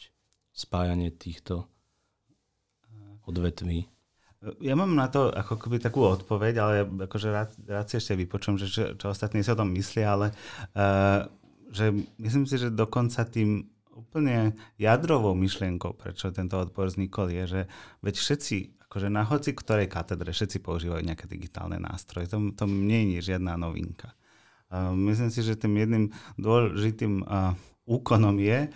spájanie 0.56 1.12
týchto 1.12 1.68
odvetví? 3.28 3.92
Ja 4.64 4.78
mám 4.80 4.96
na 4.96 5.12
to 5.12 5.28
ako 5.34 5.60
keby 5.60 5.82
takú 5.82 6.06
odpoveď, 6.08 6.54
ale 6.62 6.74
akože 6.86 7.28
rád, 7.34 7.52
rád 7.68 7.90
si 7.92 8.00
ešte 8.00 8.16
vypočujem, 8.16 8.58
že 8.62 8.68
čo, 8.70 8.84
čo 8.96 9.06
ostatní 9.12 9.44
si 9.44 9.52
o 9.52 9.60
tom 9.60 9.76
myslia, 9.76 10.14
ale 10.14 10.32
uh, 10.78 11.28
že 11.74 11.92
myslím 12.22 12.46
si, 12.48 12.56
že 12.56 12.72
dokonca 12.72 13.28
tým 13.28 13.68
úplne 13.98 14.54
jadrovou 14.78 15.34
myšlienkou, 15.34 15.98
prečo 15.98 16.30
tento 16.30 16.62
odpor 16.62 16.94
vznikol, 16.94 17.34
je, 17.34 17.44
že 17.50 17.62
veď 18.06 18.16
všetci, 18.16 18.58
akože 18.86 19.08
na 19.10 19.26
hoci 19.26 19.58
ktorej 19.58 19.90
katedre, 19.90 20.30
všetci 20.30 20.62
používajú 20.62 21.02
nejaké 21.02 21.26
digitálne 21.26 21.82
nástroje. 21.82 22.30
To, 22.30 22.54
to 22.54 22.70
nie 22.70 23.18
je 23.18 23.34
žiadna 23.34 23.58
novinka. 23.58 24.14
Uh, 24.70 24.94
myslím 25.10 25.34
si, 25.34 25.42
že 25.42 25.58
tým 25.58 25.74
jedným 25.80 26.06
dôležitým 26.38 27.26
uh, 27.26 27.58
úkonom 27.88 28.36
je 28.38 28.70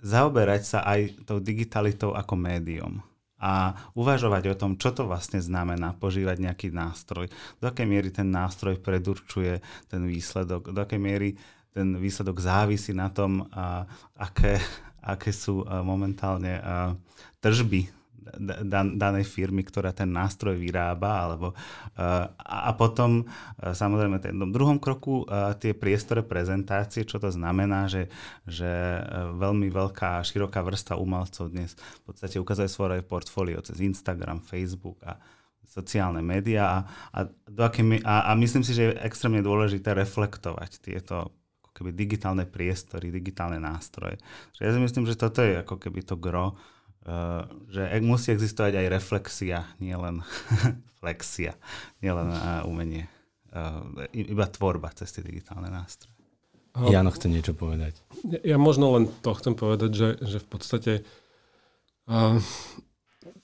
zaoberať 0.00 0.62
sa 0.64 0.78
aj 0.86 1.26
tou 1.26 1.40
digitalitou 1.40 2.12
ako 2.12 2.34
médium 2.36 3.00
a 3.40 3.72
uvažovať 3.96 4.52
o 4.52 4.54
tom, 4.54 4.76
čo 4.76 4.92
to 4.92 5.08
vlastne 5.08 5.40
znamená 5.40 5.96
požívať 5.96 6.44
nejaký 6.44 6.68
nástroj, 6.76 7.32
do 7.56 7.72
akej 7.72 7.88
miery 7.88 8.12
ten 8.12 8.28
nástroj 8.28 8.76
predurčuje 8.84 9.64
ten 9.88 10.04
výsledok, 10.04 10.76
do 10.76 10.80
akej 10.84 11.00
miery 11.00 11.40
ten 11.70 11.98
výsledok 11.98 12.38
závisí 12.42 12.94
na 12.94 13.10
tom, 13.10 13.46
a, 13.50 13.86
aké, 14.18 14.58
aké 15.00 15.30
sú 15.32 15.64
momentálne 15.64 16.60
tržby 17.40 18.00
dan, 18.62 18.94
danej 18.98 19.26
firmy, 19.26 19.64
ktorá 19.64 19.90
ten 19.90 20.10
nástroj 20.10 20.54
vyrába, 20.54 21.26
alebo 21.26 21.56
a 22.38 22.70
potom 22.78 23.26
samozrejme 23.58 24.22
v 24.22 24.24
tom 24.30 24.52
druhom 24.52 24.78
kroku 24.78 25.26
tie 25.58 25.74
priestore 25.74 26.22
prezentácie, 26.22 27.02
čo 27.02 27.18
to 27.18 27.32
znamená, 27.32 27.90
že, 27.90 28.06
že 28.46 28.68
uh, 28.70 29.34
veľmi 29.34 29.72
veľká 29.72 30.20
a 30.20 30.26
široká 30.26 30.62
vrstva 30.62 31.00
umelcov 31.00 31.50
dnes 31.50 31.74
v 31.74 32.02
podstate 32.06 32.38
ukazuje 32.38 32.68
svoje 32.70 33.02
portfólio 33.02 33.58
cez 33.64 33.82
Instagram, 33.82 34.44
Facebook 34.44 35.00
a 35.02 35.18
sociálne 35.70 36.22
médiá 36.22 36.66
a, 36.66 36.78
a, 37.14 37.20
a, 37.30 38.14
a 38.30 38.32
myslím 38.34 38.62
si, 38.66 38.74
že 38.74 38.90
je 38.90 38.98
extrémne 39.06 39.38
dôležité 39.38 39.94
reflektovať 39.94 40.82
tieto 40.82 41.30
keby 41.80 41.96
digitálne 41.96 42.44
priestory, 42.44 43.08
digitálne 43.08 43.56
nástroje. 43.56 44.20
Že 44.56 44.60
ja 44.62 44.70
si 44.76 44.80
myslím, 44.84 45.04
že 45.08 45.16
toto 45.16 45.40
je 45.40 45.64
ako 45.64 45.80
keby 45.80 46.04
to 46.04 46.20
gro 46.20 46.54
Eh, 47.00 47.42
že 47.72 47.96
musí 48.04 48.28
existovať 48.36 48.76
aj 48.76 48.86
reflexia, 48.92 49.64
nielen 49.80 50.20
flexia, 51.00 51.56
nielen 52.04 52.28
uh, 52.28 52.68
umenie. 52.68 53.08
Uh, 53.50 54.04
iba 54.12 54.44
tvorba 54.44 54.92
cez 54.92 55.08
tie 55.16 55.24
digitálne 55.24 55.72
nástroje. 55.72 56.12
Jano 56.76 57.08
chce 57.08 57.32
niečo 57.32 57.56
povedať. 57.56 57.96
Ja, 58.28 58.54
ja 58.54 58.56
možno 58.60 58.92
len 58.94 59.08
to 59.24 59.32
chcem 59.32 59.56
povedať, 59.56 59.90
že, 59.96 60.08
že 60.20 60.38
v 60.44 60.48
podstate 60.52 60.92
uh, 62.04 62.36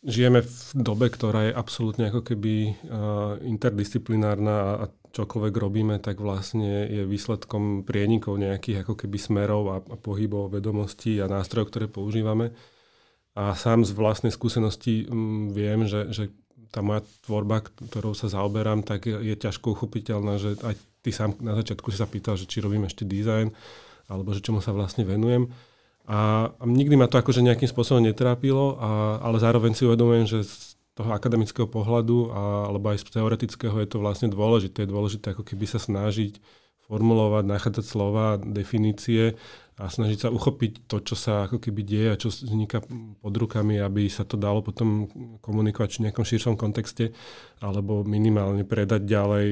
žijeme 0.05 0.45
v 0.45 0.57
dobe, 0.76 1.09
ktorá 1.09 1.49
je 1.49 1.57
absolútne 1.57 2.12
ako 2.12 2.28
keby 2.28 2.76
uh, 2.87 3.40
interdisciplinárna 3.40 4.85
a 4.85 4.87
čokoľvek 5.16 5.54
robíme, 5.56 5.96
tak 5.96 6.20
vlastne 6.20 6.85
je 6.85 7.08
výsledkom 7.08 7.88
prienikov 7.88 8.37
nejakých 8.37 8.85
ako 8.85 8.94
keby 9.00 9.16
smerov 9.16 9.62
a, 9.73 9.76
a 9.80 9.96
pohybov, 9.96 10.52
vedomostí 10.52 11.16
a 11.25 11.30
nástrojov, 11.32 11.73
ktoré 11.73 11.87
používame. 11.88 12.52
A 13.32 13.56
sám 13.56 13.88
z 13.88 13.96
vlastnej 13.96 14.32
skúsenosti 14.32 15.08
mm, 15.08 15.56
viem, 15.56 15.88
že, 15.88 16.12
že 16.12 16.25
tá 16.68 16.85
moja 16.85 17.00
tvorba, 17.25 17.64
ktorou 17.64 18.12
sa 18.12 18.28
zaoberám, 18.28 18.85
tak 18.85 19.08
je, 19.08 19.16
je 19.16 19.37
ťažko 19.37 19.73
uchopiteľná, 19.73 20.37
že 20.37 20.61
aj 20.61 20.76
ty 21.00 21.11
sám 21.12 21.40
na 21.40 21.56
začiatku 21.56 21.88
si 21.88 21.96
sa 21.96 22.08
pýtal, 22.08 22.37
že 22.37 22.44
či 22.44 22.61
robím 22.61 22.85
ešte 22.85 23.08
dizajn, 23.08 23.49
alebo 24.12 24.37
že 24.37 24.44
čomu 24.44 24.61
sa 24.61 24.76
vlastne 24.76 25.08
venujem. 25.08 25.49
A, 26.06 26.52
a 26.52 26.62
nikdy 26.68 26.94
ma 26.94 27.08
to 27.08 27.18
akože 27.18 27.40
nejakým 27.40 27.66
spôsobom 27.66 28.04
netrápilo, 28.04 28.76
a, 28.76 29.18
ale 29.25 29.40
zároveň 29.40 29.73
si 29.73 29.88
uvedomujem, 29.88 30.26
že 30.28 30.38
toho 30.97 31.12
akademického 31.12 31.69
pohľadu 31.69 32.33
a, 32.33 32.73
alebo 32.73 32.88
aj 32.88 33.05
z 33.05 33.21
teoretického 33.21 33.76
je 33.85 33.88
to 33.93 34.00
vlastne 34.00 34.33
dôležité. 34.33 34.88
Je 34.88 34.93
dôležité 34.97 35.37
ako 35.37 35.45
keby 35.45 35.69
sa 35.69 35.76
snažiť 35.76 36.41
formulovať, 36.88 37.45
nachádzať 37.50 37.85
slova, 37.85 38.38
definície 38.38 39.35
a 39.76 39.91
snažiť 39.91 40.19
sa 40.25 40.29
uchopiť 40.33 40.87
to, 40.87 41.03
čo 41.03 41.19
sa 41.19 41.50
ako 41.50 41.59
keby 41.59 41.83
deje 41.83 42.09
a 42.15 42.17
čo 42.17 42.31
vzniká 42.31 42.81
pod 43.21 43.35
rukami, 43.35 43.76
aby 43.83 44.09
sa 44.09 44.23
to 44.23 44.38
dalo 44.38 44.62
potom 44.62 45.11
komunikovať 45.43 45.99
v 45.99 46.03
nejakom 46.09 46.25
širšom 46.25 46.55
kontexte 46.55 47.12
alebo 47.61 48.07
minimálne 48.07 48.62
predať 48.62 49.03
ďalej 49.03 49.47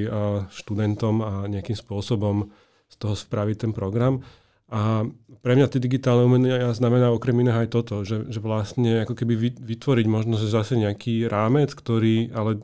študentom 0.48 1.14
a 1.20 1.30
nejakým 1.50 1.76
spôsobom 1.76 2.54
z 2.88 2.94
toho 2.96 3.18
spraviť 3.18 3.68
ten 3.68 3.72
program. 3.74 4.22
A 4.74 5.06
pre 5.38 5.54
mňa 5.54 5.70
tie 5.70 5.78
digitálne 5.78 6.26
umenia 6.26 6.74
znamená 6.74 7.14
okrem 7.14 7.38
iného 7.38 7.62
aj 7.62 7.70
toto, 7.70 8.02
že, 8.02 8.26
že 8.26 8.42
vlastne 8.42 9.06
ako 9.06 9.14
keby 9.14 9.54
vytvoriť 9.54 10.06
možno 10.10 10.34
že 10.34 10.50
zase 10.50 10.74
nejaký 10.74 11.30
rámec, 11.30 11.70
ktorý 11.70 12.34
ale 12.34 12.58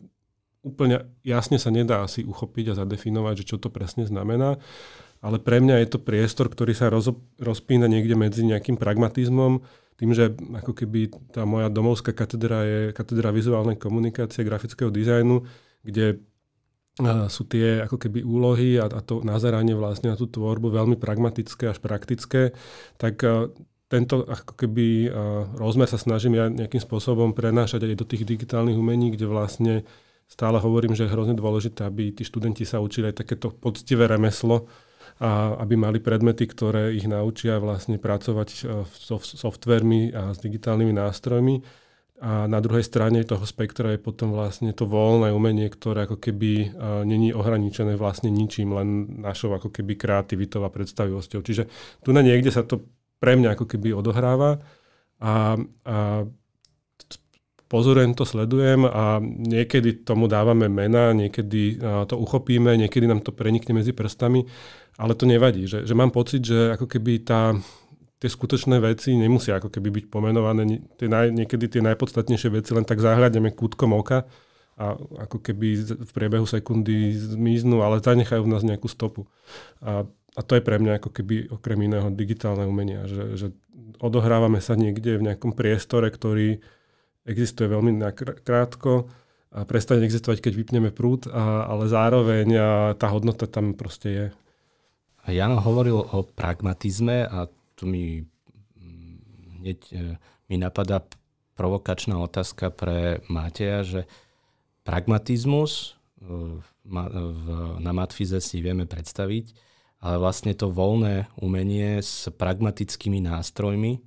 úplne 0.66 1.06
jasne 1.22 1.62
sa 1.62 1.70
nedá 1.70 2.02
asi 2.02 2.26
uchopiť 2.26 2.74
a 2.74 2.78
zadefinovať, 2.82 3.46
že 3.46 3.48
čo 3.54 3.56
to 3.62 3.70
presne 3.70 4.10
znamená 4.10 4.58
ale 5.20 5.36
pre 5.36 5.60
mňa 5.60 5.84
je 5.84 5.88
to 5.92 5.98
priestor, 6.00 6.48
ktorý 6.48 6.72
sa 6.72 6.88
roz, 6.88 7.12
rozpína 7.36 7.84
niekde 7.86 8.16
medzi 8.16 8.40
nejakým 8.40 8.80
pragmatizmom, 8.80 9.60
tým, 10.00 10.16
že 10.16 10.32
ako 10.32 10.72
keby 10.72 11.12
tá 11.28 11.44
moja 11.44 11.68
domovská 11.68 12.16
katedra 12.16 12.64
je 12.64 12.80
katedra 12.96 13.28
vizuálnej 13.28 13.76
komunikácie, 13.76 14.48
grafického 14.48 14.88
dizajnu, 14.88 15.44
kde 15.84 16.24
sú 17.30 17.46
tie 17.46 17.86
ako 17.86 17.96
keby 17.96 18.26
úlohy 18.26 18.76
a, 18.80 18.90
a 18.90 19.00
to 19.00 19.22
nazeranie 19.22 19.72
vlastne 19.78 20.12
na 20.12 20.16
tú 20.18 20.26
tvorbu 20.26 20.74
veľmi 20.74 20.96
pragmatické 20.98 21.70
až 21.70 21.78
praktické, 21.78 22.52
tak 22.98 23.22
tento 23.90 24.16
ako 24.22 24.54
keby 24.54 25.08
rozmer 25.56 25.88
sa 25.88 25.96
snažím 25.96 26.36
ja 26.36 26.46
nejakým 26.46 26.82
spôsobom 26.82 27.32
prenášať 27.32 27.88
aj 27.88 27.94
do 27.98 28.06
tých 28.06 28.28
digitálnych 28.28 28.76
umení, 28.76 29.16
kde 29.16 29.26
vlastne 29.26 29.74
stále 30.28 30.60
hovorím, 30.60 30.92
že 30.92 31.08
je 31.08 31.14
hrozne 31.14 31.34
dôležité, 31.34 31.88
aby 31.88 32.14
tí 32.14 32.22
študenti 32.22 32.68
sa 32.68 32.78
učili 32.84 33.10
aj 33.10 33.24
takéto 33.24 33.50
poctivé 33.50 34.06
remeslo, 34.06 34.68
a 35.20 35.60
aby 35.60 35.76
mali 35.76 36.00
predmety, 36.00 36.48
ktoré 36.48 36.96
ich 36.96 37.04
naučia 37.04 37.60
vlastne 37.60 38.00
pracovať 38.00 38.48
e, 38.48 38.56
s 38.88 39.36
softvermi 39.36 40.16
a 40.16 40.32
s 40.32 40.40
digitálnymi 40.40 40.96
nástrojmi. 40.96 41.60
A 42.20 42.44
na 42.44 42.60
druhej 42.60 42.84
strane 42.84 43.24
toho 43.24 43.42
spektra 43.48 43.96
je 43.96 44.00
potom 44.00 44.36
vlastne 44.36 44.76
to 44.76 44.84
voľné 44.84 45.32
umenie, 45.32 45.72
ktoré 45.72 46.04
ako 46.04 46.20
keby 46.20 46.52
uh, 46.68 47.00
není 47.08 47.32
ohraničené 47.32 47.96
vlastne 47.96 48.28
ničím, 48.28 48.76
len 48.76 49.18
našou 49.24 49.56
ako 49.56 49.72
keby 49.72 49.96
kreativitou 49.96 50.60
a 50.62 50.70
predstavivosťou. 50.70 51.40
Čiže 51.40 51.64
tu 52.04 52.12
na 52.12 52.20
niekde 52.20 52.52
sa 52.52 52.60
to 52.60 52.84
pre 53.20 53.40
mňa 53.40 53.56
ako 53.56 53.64
keby 53.64 53.96
odohráva 53.96 54.60
a, 55.20 55.56
a 55.88 55.96
pozorujem 57.68 58.12
to, 58.12 58.28
sledujem 58.28 58.84
a 58.84 59.20
niekedy 59.24 60.04
tomu 60.04 60.28
dávame 60.28 60.68
mena, 60.68 61.16
niekedy 61.16 61.80
to 62.08 62.16
uchopíme, 62.16 62.76
niekedy 62.76 63.08
nám 63.08 63.20
to 63.24 63.32
prenikne 63.32 63.76
medzi 63.76 63.92
prstami 63.92 64.44
ale 65.00 65.16
to 65.16 65.24
nevadí, 65.24 65.64
že, 65.64 65.88
že 65.88 65.96
mám 65.96 66.12
pocit, 66.12 66.44
že 66.44 66.76
ako 66.76 66.84
keby 66.84 67.24
tá, 67.24 67.56
tie 68.20 68.28
skutočné 68.28 68.76
veci 68.84 69.16
nemusia 69.16 69.56
ako 69.56 69.72
keby 69.72 69.88
byť 69.88 70.04
pomenované. 70.12 70.84
Tie 71.00 71.08
naj, 71.08 71.32
niekedy 71.32 71.72
tie 71.72 71.80
najpodstatnejšie 71.80 72.52
veci 72.52 72.70
len 72.76 72.84
tak 72.84 73.00
záhľadneme 73.00 73.56
kútkom 73.56 73.96
oka 73.96 74.28
a 74.76 74.96
ako 74.96 75.40
keby 75.40 75.96
v 76.04 76.10
priebehu 76.12 76.44
sekundy 76.44 77.16
zmiznú, 77.16 77.80
ale 77.80 78.04
zanechajú 78.04 78.44
v 78.44 78.52
nás 78.52 78.64
nejakú 78.64 78.88
stopu. 78.92 79.24
A, 79.80 80.04
a 80.36 80.40
to 80.44 80.56
je 80.56 80.62
pre 80.64 80.76
mňa 80.76 81.00
ako 81.00 81.10
keby 81.16 81.48
okrem 81.48 81.80
iného 81.84 82.08
digitálne 82.12 82.68
umenia, 82.68 83.08
že, 83.08 83.40
že 83.40 83.46
odohrávame 84.00 84.60
sa 84.60 84.76
niekde 84.76 85.16
v 85.16 85.26
nejakom 85.32 85.56
priestore, 85.56 86.08
ktorý 86.12 86.60
existuje 87.24 87.68
veľmi 87.68 88.00
krátko 88.44 89.08
a 89.52 89.64
prestane 89.68 90.04
existovať, 90.04 90.44
keď 90.44 90.52
vypneme 90.56 90.90
prúd, 90.92 91.28
a, 91.28 91.68
ale 91.68 91.88
zároveň 91.88 92.46
a 92.56 92.68
tá 92.96 93.08
hodnota 93.12 93.48
tam 93.48 93.72
proste 93.76 94.08
je. 94.08 94.26
Jano 95.28 95.60
hovoril 95.60 96.00
o 96.00 96.24
pragmatizme 96.24 97.28
a 97.28 97.44
tu 97.80 97.88
mi 97.88 98.20
mm, 98.76 99.16
hneď 99.64 99.80
e, 99.96 100.20
mi 100.52 100.56
napadá 100.60 101.00
provokačná 101.56 102.20
otázka 102.20 102.68
pre 102.68 103.24
Mateja, 103.32 103.80
že 103.80 104.00
pragmatizmus 104.84 105.96
e, 106.20 106.60
na 107.80 107.92
Matfize 107.96 108.44
si 108.44 108.60
vieme 108.60 108.84
predstaviť, 108.84 109.56
ale 110.04 110.20
vlastne 110.20 110.52
to 110.52 110.68
voľné 110.68 111.32
umenie 111.40 112.04
s 112.04 112.28
pragmatickými 112.28 113.24
nástrojmi, 113.24 114.00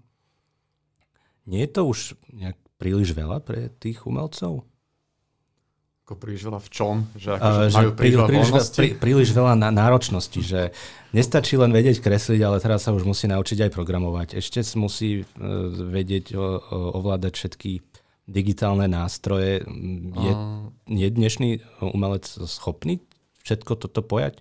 nie 1.44 1.62
je 1.68 1.72
to 1.74 1.82
už 1.84 2.00
nejak 2.32 2.56
príliš 2.80 3.12
veľa 3.12 3.44
pre 3.44 3.68
tých 3.82 4.06
umelcov? 4.08 4.64
Ako 6.04 6.20
príliš 6.20 6.44
veľa 6.44 6.60
v 6.60 6.70
čom? 6.70 6.96
Že, 7.16 7.30
ako, 7.40 7.48
uh, 7.48 7.64
že 7.72 7.78
majú 7.80 7.92
príliš, 7.96 8.20
príliš, 8.28 8.50
veľa, 8.52 8.68
prí, 8.76 8.90
príliš 9.00 9.30
veľa 9.32 9.54
na, 9.56 9.70
náročnosti, 9.72 10.40
že 10.44 10.76
nestačí 11.16 11.56
len 11.56 11.72
vedieť 11.72 12.04
kresliť, 12.04 12.44
ale 12.44 12.60
teraz 12.60 12.84
sa 12.84 12.92
už 12.92 13.08
musí 13.08 13.32
naučiť 13.32 13.64
aj 13.64 13.72
programovať. 13.72 14.28
Ešte 14.36 14.60
musí 14.76 15.24
uh, 15.24 15.26
vedieť 15.72 16.36
o, 16.36 16.44
o, 16.44 16.48
ovládať 17.00 17.32
všetky 17.40 17.72
digitálne 18.28 18.92
nástroje. 18.92 19.64
Je, 20.20 20.34
uh. 20.36 20.68
je 20.92 21.08
dnešný 21.08 21.64
umelec 21.80 22.28
schopný 22.52 23.00
všetko 23.44 23.76
toto 23.76 24.02
pojať? 24.04 24.40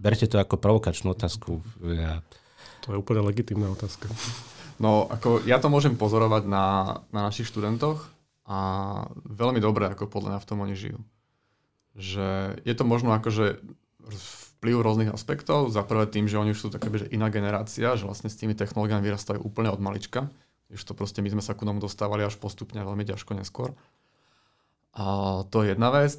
Berte 0.00 0.26
to 0.26 0.40
ako 0.40 0.58
provokačnú 0.58 1.16
otázku. 1.16 1.64
Ja... 1.80 2.20
To 2.84 2.92
je 2.92 3.00
úplne 3.00 3.24
legitimná 3.24 3.72
otázka. 3.72 4.10
No, 4.76 5.06
ako 5.06 5.46
ja 5.46 5.62
to 5.62 5.70
môžem 5.70 5.94
pozorovať 5.94 6.50
na, 6.50 6.98
na 7.14 7.30
našich 7.30 7.46
študentoch, 7.46 8.10
a 8.44 8.58
veľmi 9.24 9.60
dobre, 9.60 9.88
ako 9.88 10.08
podľa 10.08 10.36
mňa 10.36 10.40
v 10.44 10.48
tom 10.48 10.58
oni 10.60 10.76
žijú. 10.76 11.00
Že 11.96 12.60
je 12.60 12.74
to 12.76 12.84
možno 12.84 13.16
akože 13.16 13.64
vplyv 14.60 14.76
rôznych 14.84 15.12
aspektov. 15.12 15.72
Za 15.72 15.80
prvé 15.84 16.04
tým, 16.08 16.28
že 16.28 16.36
oni 16.36 16.52
už 16.52 16.60
sú 16.60 16.68
taká 16.68 16.92
že 16.92 17.08
iná 17.08 17.32
generácia, 17.32 17.96
že 17.96 18.04
vlastne 18.04 18.28
s 18.28 18.36
tými 18.36 18.52
technológiami 18.52 19.04
vyrastajú 19.04 19.40
úplne 19.40 19.72
od 19.72 19.80
malička. 19.80 20.28
Už 20.68 20.84
to 20.84 20.92
proste 20.96 21.20
my 21.20 21.28
sme 21.32 21.44
sa 21.44 21.56
ku 21.56 21.64
tomu 21.64 21.80
dostávali 21.80 22.24
až 22.24 22.36
postupne 22.40 22.80
veľmi 22.80 23.04
ťažko 23.04 23.36
neskôr. 23.36 23.72
A 24.94 25.42
to 25.50 25.66
je 25.66 25.74
jedna 25.74 25.90
vec. 25.90 26.14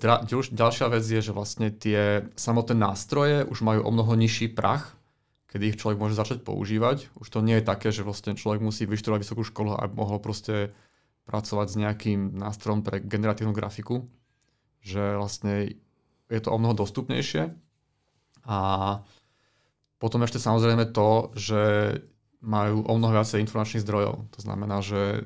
Ďalšia 0.51 0.87
vec 0.91 1.03
je, 1.07 1.21
že 1.23 1.31
vlastne 1.31 1.71
tie 1.71 2.27
samotné 2.35 2.75
nástroje 2.75 3.47
už 3.47 3.63
majú 3.63 3.87
o 3.87 3.91
mnoho 3.91 4.19
nižší 4.19 4.51
prach, 4.51 4.99
kedy 5.47 5.71
ich 5.71 5.79
človek 5.79 5.95
môže 5.95 6.19
začať 6.19 6.43
používať. 6.43 7.07
Už 7.15 7.27
to 7.31 7.39
nie 7.39 7.59
je 7.59 7.67
také, 7.67 7.95
že 7.95 8.03
vlastne 8.03 8.35
človek 8.35 8.59
musí 8.59 8.83
vyštudovať 8.83 9.23
vysokú 9.23 9.43
školu, 9.47 9.79
aby 9.79 9.93
mohol 9.95 10.19
proste 10.19 10.75
pracovať 11.25 11.67
s 11.73 11.79
nejakým 11.81 12.37
nástrojom 12.37 12.85
pre 12.85 13.01
generatívnu 13.01 13.51
grafiku, 13.51 14.05
že 14.85 15.17
vlastne 15.17 15.73
je 16.29 16.39
to 16.41 16.53
o 16.53 16.57
mnoho 16.61 16.77
dostupnejšie. 16.77 17.53
A 18.45 18.57
potom 19.97 20.21
ešte 20.21 20.37
samozrejme 20.37 20.93
to, 20.93 21.33
že 21.33 21.61
majú 22.45 22.85
o 22.85 22.93
mnoho 22.93 23.17
viacej 23.17 23.41
informačných 23.41 23.81
zdrojov. 23.81 24.29
To 24.37 24.39
znamená, 24.39 24.85
že 24.85 25.25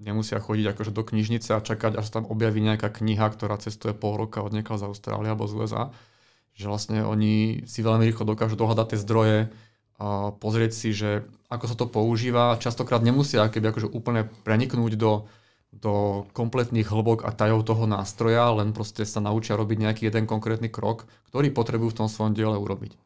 nemusia 0.00 0.40
chodiť 0.40 0.72
akože 0.72 0.92
do 0.96 1.04
knižnice 1.04 1.52
a 1.52 1.64
čakať, 1.64 2.00
až 2.00 2.08
tam 2.08 2.24
objaví 2.24 2.64
nejaká 2.64 2.88
kniha, 2.88 3.28
ktorá 3.28 3.60
cestuje 3.60 3.92
pol 3.92 4.16
roka 4.16 4.40
od 4.40 4.56
niekaľ 4.56 4.76
z 4.80 4.86
Austrálie 4.88 5.28
alebo 5.28 5.44
z 5.44 5.60
USA. 5.60 5.92
Že 6.56 6.66
vlastne 6.72 6.98
oni 7.04 7.66
si 7.68 7.84
veľmi 7.84 8.08
rýchlo 8.08 8.24
dokážu 8.24 8.56
dohľadať 8.56 8.86
tie 8.94 9.02
zdroje, 9.02 9.38
a 9.94 10.34
pozrieť 10.34 10.72
si, 10.74 10.90
že 10.90 11.22
ako 11.46 11.64
sa 11.70 11.76
to 11.78 11.86
používa. 11.86 12.58
Častokrát 12.58 13.00
nemusia 13.00 13.46
keby 13.46 13.70
akože 13.70 13.88
úplne 13.94 14.26
preniknúť 14.42 14.98
do, 14.98 15.30
do 15.70 16.26
kompletných 16.34 16.90
hlbok 16.90 17.22
a 17.22 17.30
tajov 17.30 17.62
toho 17.62 17.86
nástroja, 17.86 18.50
len 18.58 18.74
proste 18.74 19.06
sa 19.06 19.22
naučia 19.22 19.54
robiť 19.54 19.78
nejaký 19.78 20.02
jeden 20.10 20.26
konkrétny 20.26 20.66
krok, 20.66 21.06
ktorý 21.30 21.54
potrebujú 21.54 21.94
v 21.94 21.98
tom 22.02 22.08
svojom 22.10 22.34
diele 22.34 22.58
urobiť. 22.58 22.98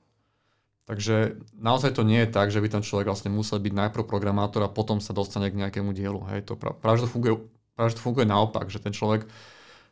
Takže 0.89 1.37
naozaj 1.61 2.01
to 2.01 2.03
nie 2.09 2.25
je 2.25 2.33
tak, 2.33 2.49
že 2.49 2.65
by 2.65 2.73
ten 2.73 2.81
človek 2.81 3.13
vlastne 3.13 3.29
musel 3.29 3.61
byť 3.61 3.73
najprv 3.77 4.09
programátor 4.09 4.65
a 4.65 4.73
potom 4.73 5.05
sa 5.05 5.13
dostane 5.13 5.53
k 5.53 5.61
nejakému 5.61 5.93
dielu. 5.93 6.17
Hej, 6.33 6.49
to 6.49 6.57
práve, 6.57 7.05
že 7.05 7.05
to 7.05 7.13
funguje, 7.13 7.37
práve, 7.77 7.93
že 7.93 8.01
to 8.01 8.07
funguje 8.09 8.25
naopak, 8.25 8.73
že 8.73 8.81
ten 8.81 8.97
človek 8.97 9.29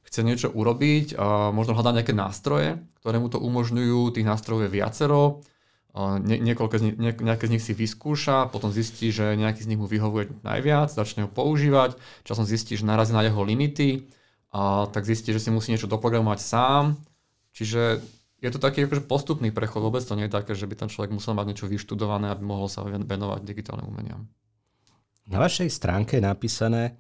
chce 0.09 0.25
niečo 0.25 0.49
urobiť, 0.49 1.21
a 1.21 1.53
možno 1.53 1.77
hľadá 1.77 1.93
nejaké 2.01 2.17
nástroje, 2.17 2.81
ktoré 3.05 3.21
mu 3.21 3.29
to 3.29 3.37
umožňujú, 3.37 4.17
tých 4.17 4.25
nástrojov 4.25 4.65
je 4.65 4.71
viacero, 4.73 5.45
nie, 5.97 6.37
niekoľko 6.45 6.75
z 6.77 6.83
nich, 6.85 6.97
nie, 7.01 7.13
nejaké 7.17 7.49
z 7.49 7.53
nich 7.57 7.65
si 7.65 7.73
vyskúša, 7.73 8.53
potom 8.53 8.69
zistí, 8.69 9.09
že 9.09 9.33
nejaký 9.33 9.65
z 9.65 9.69
nich 9.73 9.81
mu 9.81 9.89
vyhovuje 9.89 10.45
najviac, 10.45 10.93
začne 10.93 11.25
ho 11.25 11.31
používať, 11.33 11.97
časom 12.29 12.45
zistí, 12.45 12.77
že 12.77 12.85
narazí 12.85 13.17
na 13.17 13.25
jeho 13.25 13.41
limity, 13.41 14.05
a 14.57 14.89
tak 14.93 15.05
zistí, 15.05 15.33
že 15.33 15.41
si 15.41 15.53
musí 15.53 15.73
niečo 15.73 15.91
doprogramovať 15.91 16.41
sám. 16.41 16.85
Čiže 17.53 18.01
je 18.41 18.51
to 18.53 18.61
taký 18.61 18.85
akože 18.85 19.09
postupný 19.09 19.53
prechod, 19.53 19.85
vôbec 19.85 20.05
to 20.05 20.17
nie 20.17 20.29
je 20.29 20.37
také, 20.37 20.53
že 20.53 20.69
by 20.69 20.77
ten 20.77 20.89
človek 20.93 21.13
musel 21.13 21.33
mať 21.33 21.47
niečo 21.53 21.67
vyštudované, 21.69 22.29
aby 22.33 22.45
mohol 22.45 22.69
sa 22.69 22.85
venovať 22.85 23.41
digitálnym 23.45 23.89
umeniam. 23.89 24.29
Na 25.27 25.41
vašej 25.41 25.73
stránke 25.73 26.21
je 26.21 26.25
napísané, 26.25 26.97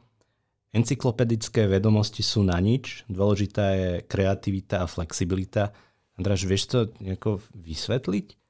encyklopedické 0.72 1.68
vedomosti 1.68 2.24
sú 2.24 2.44
na 2.44 2.60
nič, 2.60 3.04
dôležitá 3.06 3.64
je 3.72 3.90
kreativita 4.04 4.82
a 4.82 4.90
flexibilita. 4.90 5.72
Andráš, 6.16 6.48
vieš 6.48 6.64
to 6.72 6.78
nejako 7.00 7.44
vysvetliť? 7.52 8.45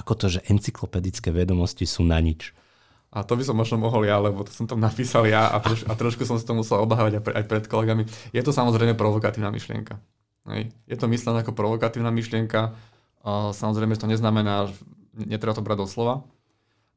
Ako 0.00 0.16
to, 0.16 0.32
že 0.32 0.40
encyklopedické 0.48 1.28
vedomosti 1.28 1.84
sú 1.84 2.00
na 2.08 2.16
nič? 2.24 2.56
A 3.10 3.26
to 3.26 3.34
by 3.34 3.42
som 3.42 3.58
možno 3.58 3.76
mohol 3.76 4.06
ja, 4.06 4.22
lebo 4.22 4.46
to 4.46 4.54
som 4.54 4.70
tam 4.70 4.78
napísal 4.78 5.26
ja 5.26 5.50
a, 5.50 5.58
troš, 5.58 5.82
a 5.84 5.92
trošku 5.98 6.22
som 6.24 6.38
si 6.38 6.46
to 6.46 6.54
musel 6.54 6.80
obávať 6.86 7.18
aj, 7.18 7.22
pre, 7.26 7.32
aj 7.36 7.44
pred 7.44 7.64
kolegami. 7.66 8.02
Je 8.30 8.38
to 8.40 8.54
samozrejme 8.54 8.94
provokatívna 8.94 9.50
myšlienka. 9.50 9.98
Hej. 10.46 10.70
Je 10.86 10.96
to 10.96 11.10
myslené 11.10 11.42
ako 11.42 11.52
provokatívna 11.52 12.14
myšlienka. 12.14 12.72
A 13.20 13.50
samozrejme, 13.52 13.98
to 13.98 14.08
neznamená, 14.08 14.70
netreba 15.12 15.52
to 15.52 15.60
brať 15.60 15.84
do 15.84 15.86
slova, 15.90 16.24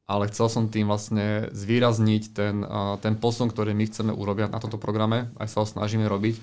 ale 0.08 0.30
chcel 0.32 0.48
som 0.48 0.70
tým 0.70 0.88
vlastne 0.88 1.52
zvýrazniť 1.52 2.22
ten, 2.32 2.64
ten 3.04 3.14
posun, 3.18 3.52
ktorý 3.52 3.76
my 3.76 3.84
chceme 3.90 4.12
urobiť 4.14 4.54
na 4.54 4.62
tomto 4.62 4.80
programe, 4.80 5.34
aj 5.36 5.48
sa 5.50 5.60
ho 5.60 5.66
snažíme 5.68 6.06
robiť 6.06 6.40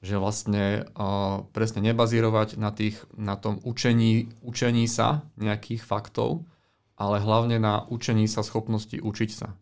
že 0.00 0.16
vlastne 0.16 0.88
uh, 0.96 1.44
presne 1.52 1.84
nebazírovať 1.84 2.56
na, 2.56 2.72
tých, 2.72 2.96
na 3.12 3.36
tom 3.36 3.60
učení, 3.60 4.32
učení 4.40 4.88
sa 4.88 5.28
nejakých 5.36 5.84
faktov, 5.84 6.48
ale 6.96 7.20
hlavne 7.20 7.60
na 7.60 7.84
učení 7.84 8.24
sa 8.24 8.40
schopnosti 8.40 8.96
učiť 8.96 9.30
sa. 9.32 9.52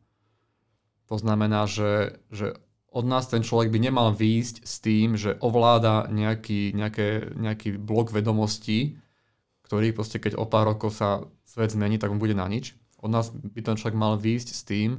To 1.11 1.17
znamená, 1.19 1.67
že, 1.67 2.23
že 2.31 2.55
od 2.89 3.05
nás 3.05 3.27
ten 3.27 3.43
človek 3.43 3.75
by 3.75 3.79
nemal 3.83 4.15
výjsť 4.15 4.57
s 4.63 4.75
tým, 4.79 5.19
že 5.19 5.37
ovláda 5.43 6.07
nejaký, 6.09 6.73
nejaké, 6.73 7.35
nejaký 7.35 7.77
blok 7.77 8.15
vedomostí, 8.15 8.97
ktorý 9.67 9.93
proste 9.93 10.23
keď 10.23 10.41
o 10.41 10.49
pár 10.49 10.71
rokov 10.73 10.97
sa 10.97 11.29
svet 11.45 11.75
zmení, 11.75 12.01
tak 12.01 12.15
on 12.15 12.23
bude 12.23 12.33
na 12.33 12.49
nič. 12.49 12.79
Od 13.03 13.11
nás 13.13 13.31
by 13.31 13.61
ten 13.61 13.77
človek 13.77 13.99
mal 13.99 14.17
výjsť 14.17 14.49
s 14.55 14.63
tým, 14.65 14.91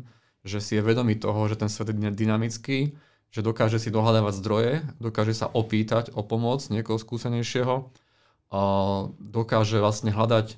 že 0.43 0.61
si 0.61 0.77
je 0.77 0.85
vedomý 0.85 1.17
toho, 1.19 1.49
že 1.49 1.59
ten 1.59 1.67
svet 1.67 1.91
je 1.91 2.11
dynamický, 2.13 2.95
že 3.29 3.45
dokáže 3.45 3.77
si 3.77 3.93
dohľadávať 3.93 4.33
zdroje, 4.41 4.73
dokáže 4.97 5.37
sa 5.37 5.47
opýtať 5.49 6.13
o 6.17 6.25
pomoc 6.25 6.65
niekoho 6.69 6.97
skúsenejšieho, 6.97 7.89
a 8.49 8.61
dokáže 9.21 9.77
vlastne 9.77 10.09
hľadať, 10.09 10.57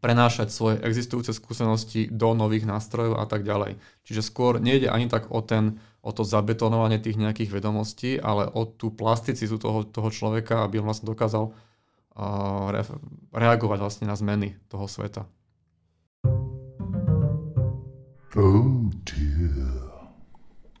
prenášať 0.00 0.48
svoje 0.48 0.80
existujúce 0.80 1.36
skúsenosti 1.36 2.08
do 2.08 2.32
nových 2.32 2.64
nástrojov 2.64 3.20
a 3.20 3.28
tak 3.28 3.44
ďalej. 3.44 3.76
Čiže 4.08 4.24
skôr 4.24 4.56
nejde 4.56 4.88
ani 4.88 5.12
tak 5.12 5.28
o, 5.28 5.44
ten, 5.44 5.76
o 6.00 6.08
to 6.16 6.24
zabetonovanie 6.24 6.96
tých 6.96 7.20
nejakých 7.20 7.52
vedomostí, 7.52 8.16
ale 8.16 8.48
o 8.48 8.64
tú 8.64 8.88
plasticitu 8.88 9.60
toho, 9.60 9.84
toho 9.84 10.08
človeka, 10.08 10.64
aby 10.64 10.80
on 10.80 10.88
vlastne 10.88 11.12
dokázal 11.12 11.52
re, 12.72 12.82
reagovať 13.36 13.78
vlastne 13.84 14.06
na 14.08 14.16
zmeny 14.16 14.56
toho 14.72 14.88
sveta. 14.88 15.28
Oh 18.32 18.88
dear. 19.04 19.79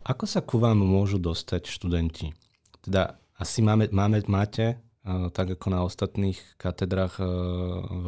Ako 0.00 0.24
sa 0.24 0.40
ku 0.40 0.56
vám 0.56 0.80
môžu 0.80 1.20
dostať 1.20 1.68
študenti? 1.68 2.32
Teda 2.80 3.20
asi 3.36 3.60
máme, 3.60 3.92
máme, 3.92 4.24
máte, 4.32 4.80
uh, 5.04 5.28
tak 5.28 5.60
ako 5.60 5.66
na 5.68 5.80
ostatných 5.84 6.40
katedrách 6.56 7.20
uh, 7.20 7.28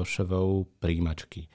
VŠVU, 0.01 0.81
príjimačky. 0.81 1.53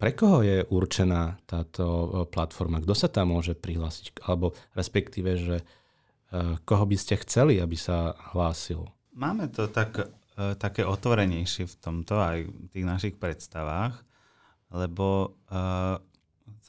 Pre 0.00 0.10
koho 0.16 0.42
je 0.42 0.66
určená 0.66 1.38
táto 1.46 1.84
uh, 1.86 2.06
platforma? 2.26 2.82
Kto 2.82 2.94
sa 2.98 3.06
tam 3.06 3.30
môže 3.36 3.54
prihlásiť? 3.54 4.26
Alebo 4.26 4.58
respektíve, 4.74 5.38
že 5.38 5.58
koho 6.62 6.86
by 6.86 6.94
ste 6.94 7.18
chceli, 7.26 7.58
aby 7.58 7.74
sa 7.74 8.14
hlásil? 8.30 8.86
Máme 9.18 9.50
to 9.50 9.66
tak, 9.66 10.14
také 10.62 10.86
otvorenejšie 10.86 11.66
v 11.66 11.74
tomto 11.82 12.22
aj 12.22 12.46
v 12.46 12.66
tých 12.70 12.86
našich 12.86 13.14
predstavách, 13.18 13.98
lebo 14.70 15.34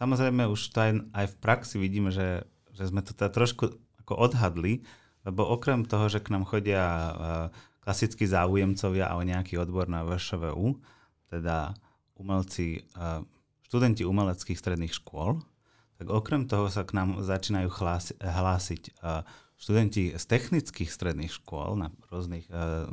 samozrejme 0.02 0.50
už 0.50 0.74
to 0.74 0.82
aj, 1.14 1.26
v 1.30 1.36
praxi 1.38 1.78
vidíme, 1.78 2.10
že, 2.10 2.50
že 2.74 2.90
sme 2.90 3.06
to 3.06 3.14
teda 3.14 3.30
trošku 3.30 3.78
ako 4.02 4.14
odhadli, 4.18 4.82
lebo 5.22 5.46
okrem 5.46 5.86
toho, 5.86 6.10
že 6.10 6.18
k 6.18 6.34
nám 6.34 6.50
chodia 6.50 6.82
uh, 6.82 7.14
klasickí 7.86 8.26
záujemcovia 8.26 9.14
o 9.14 9.22
nejaký 9.22 9.62
odbor 9.62 9.86
na 9.86 10.02
VŠVU, 10.02 10.82
teda 11.30 11.78
umelci, 12.18 12.82
uh, 12.98 13.22
študenti 13.70 14.02
umeleckých 14.02 14.58
stredných 14.58 14.98
škôl, 14.98 15.38
tak 16.02 16.10
okrem 16.10 16.50
toho 16.50 16.66
sa 16.74 16.82
k 16.82 16.98
nám 16.98 17.22
začínajú 17.22 17.70
hlási, 17.70 18.18
hlásiť 18.18 18.98
uh, 19.06 19.22
študenti 19.62 20.18
z 20.18 20.24
technických 20.26 20.90
stredných 20.90 21.30
škôl 21.30 21.78
na 21.78 21.94
rôznych 22.10 22.50
uh, 22.50 22.90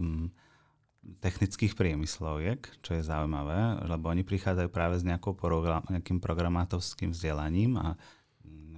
technických 1.19 1.73
priemysloviek, 1.73 2.61
čo 2.85 2.97
je 2.97 3.03
zaujímavé, 3.03 3.89
lebo 3.89 4.13
oni 4.13 4.23
prichádzajú 4.23 4.69
práve 4.69 5.01
s 5.01 5.05
nejakou 5.05 5.33
program, 5.33 5.81
nejakým 5.89 6.21
programátorským 6.21 7.17
vzdelaním 7.17 7.81
a 7.81 7.97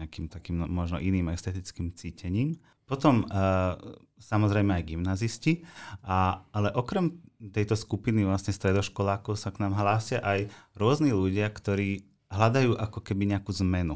nejakým 0.00 0.32
takým 0.32 0.62
no, 0.62 0.66
možno 0.70 0.96
iným 1.02 1.28
estetickým 1.34 1.92
cítením. 1.92 2.56
Potom 2.88 3.22
uh, 3.28 3.78
samozrejme 4.18 4.74
aj 4.80 4.88
gymnazisti, 4.88 5.62
a, 6.02 6.42
ale 6.50 6.74
okrem 6.74 7.22
tejto 7.38 7.78
skupiny 7.78 8.26
vlastne 8.26 8.50
stredoškolákov 8.50 9.38
sa 9.38 9.54
k 9.54 9.62
nám 9.62 9.78
hlásia 9.78 10.18
aj 10.24 10.50
rôzni 10.74 11.14
ľudia, 11.14 11.46
ktorí 11.52 12.02
hľadajú 12.30 12.74
ako 12.78 12.98
keby 13.04 13.36
nejakú 13.36 13.54
zmenu 13.62 13.94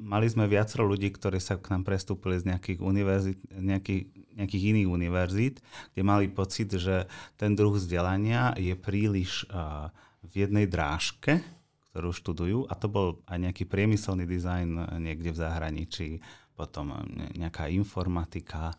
mali 0.00 0.26
sme 0.32 0.48
viacero 0.48 0.88
ľudí, 0.88 1.12
ktorí 1.12 1.36
sa 1.36 1.60
k 1.60 1.76
nám 1.76 1.84
prestúpili 1.84 2.40
z 2.40 2.48
nejakých, 2.48 2.80
univerzit, 2.80 3.38
nejakých, 3.52 4.02
nejakých 4.40 4.62
iných 4.72 4.88
univerzít, 4.88 5.56
kde 5.92 6.02
mali 6.02 6.32
pocit, 6.32 6.72
že 6.72 7.04
ten 7.36 7.52
druh 7.52 7.76
vzdelania 7.76 8.56
je 8.56 8.72
príliš 8.72 9.44
uh, 9.52 9.92
v 10.24 10.48
jednej 10.48 10.64
drážke, 10.64 11.44
ktorú 11.92 12.14
študujú, 12.14 12.58
a 12.70 12.74
to 12.78 12.86
bol 12.86 13.20
aj 13.26 13.50
nejaký 13.50 13.66
priemyselný 13.66 14.22
dizajn 14.22 14.94
niekde 15.02 15.34
v 15.34 15.40
zahraničí, 15.42 16.08
potom 16.54 16.92
nejaká 17.34 17.72
informatika, 17.72 18.76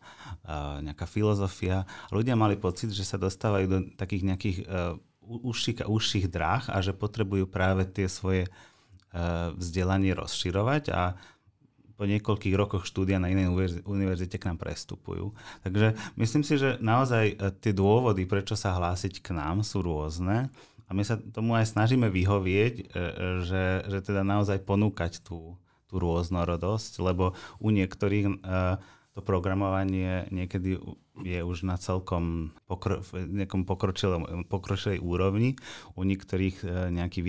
nejaká 0.85 1.09
filozofia. 1.09 1.83
Ľudia 2.13 2.37
mali 2.37 2.55
pocit, 2.55 2.93
že 2.93 3.01
sa 3.01 3.17
dostávajú 3.17 3.65
do 3.67 3.79
takých 3.97 4.23
nejakých 4.31 4.57
užších 5.25 5.83
a 5.83 5.89
užších 5.89 6.29
dráh 6.29 6.69
a 6.69 6.77
že 6.79 6.93
potrebujú 6.93 7.49
práve 7.49 7.89
tie 7.89 8.05
svoje 8.05 8.45
vzdelanie 9.59 10.15
rozširovať 10.15 10.83
a 10.95 11.19
po 12.01 12.09
niekoľkých 12.09 12.55
rokoch 12.57 12.89
štúdia 12.89 13.21
na 13.21 13.29
inej 13.29 13.53
univerzite 13.85 14.41
k 14.41 14.49
nám 14.49 14.57
prestupujú. 14.57 15.37
Takže 15.61 15.93
myslím 16.17 16.41
si, 16.41 16.57
že 16.57 16.81
naozaj 16.81 17.37
tie 17.61 17.77
dôvody, 17.77 18.25
prečo 18.25 18.57
sa 18.57 18.73
hlásiť 18.73 19.21
k 19.21 19.37
nám, 19.37 19.61
sú 19.61 19.85
rôzne. 19.85 20.49
A 20.89 20.97
my 20.97 21.05
sa 21.05 21.21
tomu 21.21 21.53
aj 21.53 21.71
snažíme 21.71 22.09
vyhovieť, 22.09 22.75
e, 22.81 22.83
e, 22.83 23.11
že, 23.45 23.85
že 23.85 23.99
teda 24.01 24.25
naozaj 24.25 24.65
ponúkať 24.65 25.21
tú, 25.21 25.55
tú 25.85 25.95
rôznorodosť, 26.01 27.05
lebo 27.05 27.37
u 27.61 27.69
niektorých 27.69 28.41
to 29.11 29.19
programovanie 29.19 30.31
niekedy 30.31 30.79
je 31.19 31.43
už 31.43 31.67
na 31.67 31.75
celkom 31.75 32.55
pokro, 32.71 33.03
nejakom 33.11 33.67
pokročilej 34.47 35.03
úrovni. 35.03 35.59
U 35.99 36.07
niektorých 36.07 36.63
nejaký 36.95 37.19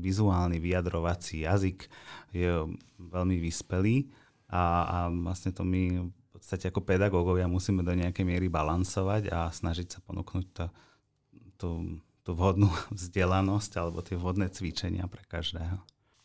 vizuálny 0.00 0.56
vyjadrovací 0.56 1.44
jazyk 1.44 1.84
je 2.32 2.64
veľmi 2.96 3.36
vyspelý 3.36 4.08
a, 4.48 4.64
a 4.88 4.98
vlastne 5.12 5.52
to 5.52 5.62
my 5.68 6.00
v 6.00 6.28
podstate 6.32 6.72
ako 6.72 6.80
pedagógovia 6.80 7.44
musíme 7.44 7.84
do 7.84 7.92
nejakej 7.92 8.24
miery 8.24 8.48
balansovať 8.48 9.28
a 9.28 9.52
snažiť 9.52 9.86
sa 9.92 9.98
ponúknuť 10.00 10.46
to, 10.56 10.64
to 11.60 11.68
tú 12.24 12.30
vhodnú 12.36 12.70
vzdelanosť 12.98 13.72
alebo 13.80 13.98
tie 14.04 14.16
vhodné 14.16 14.52
cvičenia 14.52 15.10
pre 15.10 15.26
každého. 15.26 15.80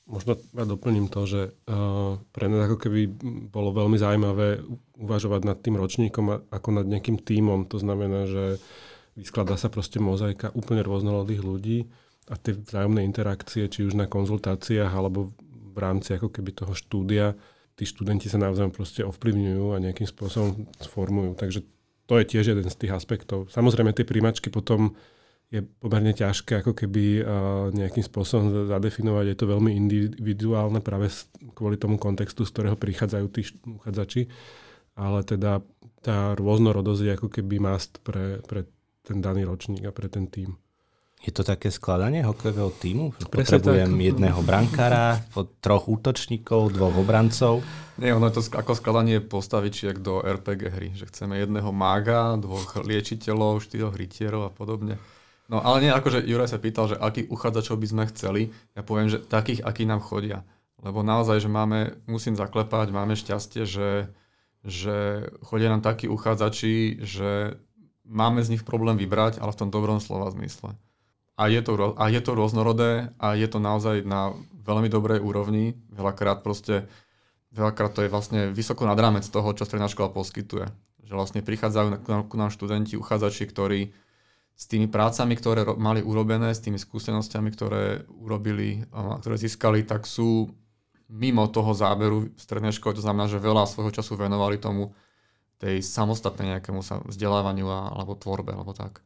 Možno 0.06 0.38
ja 0.38 0.66
doplním 0.70 1.10
to, 1.10 1.26
že 1.26 1.42
uh, 1.66 2.22
pre 2.30 2.46
nás 2.46 2.70
ako 2.70 2.78
keby 2.78 3.10
bolo 3.50 3.74
veľmi 3.74 3.98
zaujímavé 3.98 4.62
uvažovať 5.02 5.42
nad 5.42 5.58
tým 5.58 5.82
ročníkom 5.82 6.46
ako 6.54 6.70
nad 6.78 6.86
nejakým 6.86 7.18
tímom. 7.18 7.66
To 7.74 7.82
znamená, 7.82 8.30
že 8.30 8.62
vyskladá 9.18 9.58
sa 9.58 9.74
proste 9.74 9.98
mozaika 9.98 10.54
úplne 10.54 10.86
rôznorodých 10.86 11.42
ľudí 11.42 11.90
a 12.30 12.38
tie 12.38 12.54
vzájomné 12.54 13.02
interakcie, 13.02 13.66
či 13.66 13.82
už 13.82 13.98
na 13.98 14.06
konzultáciách 14.06 14.94
alebo 14.94 15.34
v 15.74 15.78
rámci 15.82 16.14
ako 16.14 16.30
keby 16.30 16.54
toho 16.54 16.78
štúdia, 16.78 17.34
tí 17.74 17.84
študenti 17.84 18.30
sa 18.30 18.38
navzájom 18.38 18.72
proste 18.72 19.02
ovplyvňujú 19.04 19.66
a 19.74 19.84
nejakým 19.84 20.06
spôsobom 20.06 20.70
sformujú. 20.80 21.34
Takže 21.34 21.66
to 22.06 22.14
je 22.22 22.26
tiež 22.30 22.54
jeden 22.54 22.68
z 22.70 22.78
tých 22.78 22.94
aspektov. 22.94 23.50
Samozrejme 23.50 23.90
tie 23.92 24.06
príjmačky 24.06 24.54
potom 24.54 24.94
je 25.56 25.64
pomerne 25.64 26.12
ťažké 26.12 26.60
ako 26.60 26.76
keby 26.76 27.24
nejakým 27.72 28.04
spôsobom 28.04 28.68
zadefinovať. 28.68 29.26
Je 29.32 29.38
to 29.40 29.48
veľmi 29.48 29.72
individuálne 29.72 30.84
práve 30.84 31.08
kvôli 31.56 31.80
tomu 31.80 31.96
kontextu, 31.96 32.44
z 32.44 32.52
ktorého 32.52 32.76
prichádzajú 32.76 33.26
tí 33.32 33.48
uchádzači. 33.64 34.28
Ale 35.00 35.24
teda 35.24 35.64
tá 36.04 36.36
rôznorodosť 36.36 37.02
je 37.08 37.12
ako 37.16 37.28
keby 37.32 37.56
must 37.64 38.04
pre, 38.04 38.44
pre 38.44 38.68
ten 39.04 39.24
daný 39.24 39.48
ročník 39.48 39.88
a 39.88 39.96
pre 39.96 40.12
ten 40.12 40.28
tým. 40.28 40.60
Je 41.26 41.34
to 41.34 41.42
také 41.42 41.74
skladanie 41.74 42.22
hokejového 42.22 42.70
týmu? 42.78 43.18
Potrebujem 43.18 43.98
tak. 43.98 44.06
jedného 44.14 44.40
brankára, 44.46 45.18
troch 45.58 45.90
útočníkov, 45.90 46.78
dvoch 46.78 47.02
obrancov? 47.02 47.66
Nie, 47.98 48.14
ono 48.14 48.30
je 48.30 48.38
to 48.38 48.54
ako 48.54 48.78
skladanie 48.78 49.24
postavičiek 49.24 49.98
do 49.98 50.22
RPG 50.22 50.62
hry, 50.70 50.90
že 50.94 51.10
chceme 51.10 51.42
jedného 51.42 51.74
mága, 51.74 52.38
dvoch 52.38 52.78
liečiteľov, 52.78 53.64
štyroch 53.66 53.98
rytierov 53.98 54.46
a 54.46 54.52
podobne. 54.54 55.02
No 55.46 55.62
ale 55.62 55.86
nie, 55.86 55.92
akože 55.94 56.26
Juraj 56.26 56.50
sa 56.50 56.58
pýtal, 56.58 56.90
že 56.90 56.98
akých 56.98 57.30
uchádzačov 57.30 57.78
by 57.78 57.88
sme 57.88 58.04
chceli. 58.10 58.42
Ja 58.74 58.82
poviem, 58.82 59.14
že 59.14 59.22
takých, 59.22 59.62
akí 59.62 59.86
nám 59.86 60.02
chodia. 60.02 60.42
Lebo 60.82 61.06
naozaj, 61.06 61.46
že 61.46 61.50
máme, 61.50 61.98
musím 62.10 62.34
zaklepať, 62.34 62.90
máme 62.90 63.14
šťastie, 63.14 63.64
že, 63.70 64.10
že 64.66 65.30
chodia 65.46 65.70
nám 65.70 65.86
takí 65.86 66.10
uchádzači, 66.10 67.06
že 67.06 67.62
máme 68.06 68.42
z 68.42 68.58
nich 68.58 68.64
problém 68.66 68.98
vybrať, 68.98 69.38
ale 69.38 69.54
v 69.54 69.60
tom 69.66 69.70
dobrom 69.70 70.02
slova 70.02 70.34
zmysle. 70.34 70.74
A 71.36 71.52
je, 71.52 71.62
to, 71.62 71.94
a 72.00 72.06
je 72.08 72.22
to 72.24 72.32
rôznorodé 72.32 73.12
a 73.20 73.36
je 73.36 73.48
to 73.52 73.60
naozaj 73.60 74.08
na 74.08 74.32
veľmi 74.66 74.88
dobrej 74.88 75.20
úrovni. 75.20 75.76
Veľakrát 75.92 76.42
proste, 76.42 76.88
veľakrát 77.52 77.92
to 77.92 78.08
je 78.08 78.10
vlastne 78.10 78.56
vysoko 78.56 78.88
nad 78.88 78.96
rámec 78.96 79.28
toho, 79.28 79.52
čo 79.52 79.68
stredná 79.68 79.92
škola 79.92 80.10
poskytuje. 80.16 80.72
Že 81.06 81.14
vlastne 81.14 81.42
prichádzajú 81.44 82.02
ku 82.32 82.36
nám 82.40 82.50
študenti, 82.56 82.96
uchádzači, 82.96 83.46
ktorí 83.52 83.94
s 84.56 84.72
tými 84.72 84.88
prácami, 84.88 85.36
ktoré 85.36 85.68
mali 85.76 86.00
urobené, 86.00 86.56
s 86.56 86.64
tými 86.64 86.80
skúsenosťami, 86.80 87.50
ktoré 87.52 88.08
urobili, 88.08 88.88
ktoré 88.92 89.36
získali, 89.36 89.84
tak 89.84 90.08
sú 90.08 90.48
mimo 91.12 91.46
toho 91.52 91.76
záberu 91.76 92.32
strednej 92.40 92.72
školy. 92.72 92.98
To 92.98 93.04
znamená, 93.04 93.28
že 93.28 93.44
veľa 93.44 93.68
svojho 93.68 93.92
času 93.92 94.16
venovali 94.16 94.58
tomu 94.58 94.96
tej 95.60 95.84
samostatnej 95.84 96.56
nejakému 96.56 96.80
sa 96.84 97.04
vzdelávaniu 97.04 97.68
alebo 97.68 98.16
tvorbe, 98.16 98.56
alebo 98.56 98.72
tak. 98.72 99.04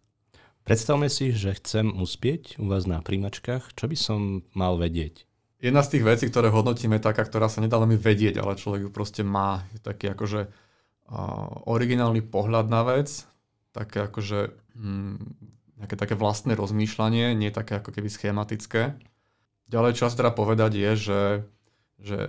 Predstavme 0.65 1.09
si, 1.09 1.33
že 1.33 1.57
chcem 1.57 1.97
uspieť 1.97 2.61
u 2.61 2.69
vás 2.69 2.85
na 2.85 3.01
príjmačkách. 3.01 3.73
Čo 3.73 3.85
by 3.89 3.97
som 3.97 4.19
mal 4.53 4.77
vedieť? 4.77 5.25
Jedna 5.59 5.83
z 5.83 5.97
tých 5.97 6.03
vecí, 6.07 6.25
ktoré 6.31 6.53
hodnotíme, 6.53 7.01
je 7.01 7.07
taká, 7.09 7.25
ktorá 7.25 7.51
sa 7.51 7.59
nedá 7.59 7.75
veľmi 7.81 7.99
vedieť, 7.99 8.39
ale 8.39 8.55
človek 8.55 8.87
ju 8.87 8.89
proste 8.93 9.27
má. 9.27 9.67
Je 9.75 9.79
taký 9.81 10.13
akože 10.13 10.47
uh, 10.47 11.67
originálny 11.67 12.23
pohľad 12.23 12.71
na 12.71 12.85
vec, 12.87 13.27
také 13.75 14.07
akože 14.07 14.55
hm, 14.79 15.28
nejaké 15.89 15.97
také 15.97 16.13
vlastné 16.13 16.53
rozmýšľanie, 16.53 17.33
nie 17.33 17.49
také 17.49 17.81
ako 17.81 17.89
keby 17.97 18.13
schematické. 18.13 18.93
Ďalej, 19.73 19.97
čo 19.97 20.05
teda 20.13 20.29
povedať 20.29 20.77
je, 20.77 20.91
že, 20.93 21.23
že 21.97 22.19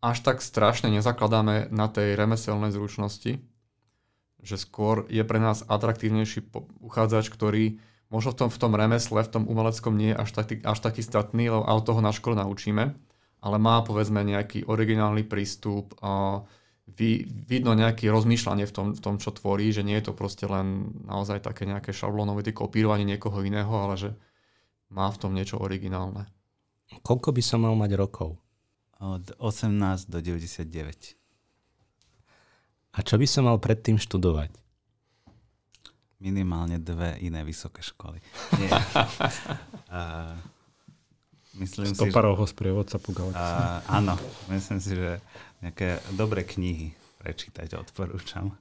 až 0.00 0.24
tak 0.24 0.40
strašne 0.40 0.88
nezakladáme 0.88 1.68
na 1.68 1.92
tej 1.92 2.16
remeselnej 2.16 2.72
zručnosti, 2.72 3.44
že 4.40 4.56
skôr 4.56 5.04
je 5.12 5.20
pre 5.20 5.36
nás 5.36 5.68
atraktívnejší 5.68 6.48
uchádzač, 6.80 7.28
ktorý 7.28 7.76
možno 8.08 8.32
v 8.32 8.38
tom, 8.40 8.48
v 8.48 8.56
tom 8.56 8.72
remesle, 8.72 9.20
v 9.20 9.32
tom 9.36 9.44
umeleckom 9.44 9.92
nie 9.92 10.16
je 10.16 10.20
až 10.24 10.30
taký, 10.32 10.64
až 10.64 10.80
taký 10.80 11.04
statný, 11.04 11.52
lebo 11.52 11.68
toho 11.84 12.00
na 12.00 12.08
škole 12.08 12.40
naučíme, 12.40 12.96
ale 13.44 13.56
má 13.60 13.84
povedzme 13.84 14.24
nejaký 14.24 14.64
originálny 14.64 15.28
prístup, 15.28 15.92
uh, 16.00 16.40
vy, 16.96 17.24
vidno 17.26 17.72
nejaké 17.72 18.08
rozmýšľanie 18.08 18.68
v 18.68 18.72
tom, 18.72 18.86
v 18.92 19.00
tom, 19.00 19.16
čo 19.16 19.32
tvorí, 19.32 19.72
že 19.72 19.84
nie 19.84 19.96
je 20.00 20.10
to 20.10 20.16
proste 20.16 20.44
len 20.44 20.92
naozaj 21.08 21.40
také 21.40 21.64
nejaké 21.64 21.92
šablónové 21.94 22.44
kopírovanie 22.52 23.04
niekoho 23.06 23.40
iného, 23.44 23.70
ale 23.72 23.94
že 23.96 24.10
má 24.92 25.08
v 25.08 25.20
tom 25.20 25.32
niečo 25.32 25.56
originálne. 25.60 26.28
Koľko 27.00 27.32
by 27.32 27.42
som 27.42 27.64
mal 27.64 27.72
mať 27.72 27.96
rokov? 27.96 28.36
Od 29.00 29.24
18 29.40 30.12
do 30.12 30.18
99. 30.20 31.16
A 32.92 32.98
čo 33.00 33.16
by 33.16 33.24
som 33.24 33.48
mal 33.48 33.56
predtým 33.56 33.96
študovať? 33.96 34.52
Minimálne 36.22 36.78
dve 36.78 37.18
iné 37.24 37.42
vysoké 37.42 37.82
školy. 37.82 38.20
Nie. 38.60 38.70
uh, 39.90 40.36
myslím 41.60 41.92
Stoparovho 41.92 42.44
si, 42.46 42.50
že, 42.50 42.54
sprievodca 42.56 42.96
po 43.02 43.10
galaxii. 43.12 43.88
Áno, 43.88 44.14
myslím 44.48 44.78
si, 44.80 44.92
že 44.96 45.20
nejaké 45.60 46.00
dobré 46.16 46.46
knihy 46.46 46.96
prečítať, 47.20 47.78
odporúčam. 47.78 48.56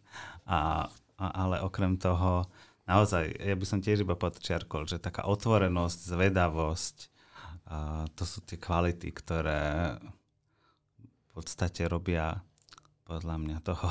A, 0.46 0.90
a, 1.18 1.26
ale 1.32 1.64
okrem 1.64 1.96
toho, 1.98 2.46
naozaj, 2.86 3.32
ja 3.38 3.56
by 3.56 3.66
som 3.66 3.80
tiež 3.80 4.04
iba 4.04 4.14
podčiarkol, 4.20 4.86
že 4.86 5.02
taká 5.02 5.26
otvorenosť, 5.26 6.00
zvedavosť, 6.12 6.98
a 7.72 8.04
to 8.20 8.28
sú 8.28 8.44
tie 8.44 8.60
kvality, 8.60 9.16
ktoré 9.16 9.96
v 11.00 11.30
podstate 11.32 11.88
robia 11.88 12.44
podľa 13.08 13.40
mňa 13.40 13.58
toho 13.64 13.88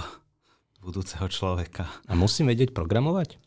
budúceho 0.85 1.25
človeka. 1.33 1.89
A 2.05 2.13
musím 2.13 2.53
vedieť 2.53 2.77
programovať? 2.77 3.41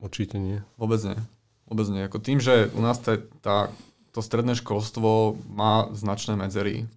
Určite 0.00 0.40
nie. 0.40 0.64
Vôbec 0.80 1.04
nie. 1.04 1.20
Vôbec 1.68 1.86
nie. 1.92 2.08
Ako 2.08 2.16
tým, 2.16 2.40
že 2.40 2.72
u 2.72 2.80
nás 2.80 2.96
tá, 2.96 3.20
tá, 3.44 3.68
to 4.16 4.24
stredné 4.24 4.56
školstvo 4.56 5.36
má 5.52 5.92
značné 5.92 6.40
medzery 6.40 6.88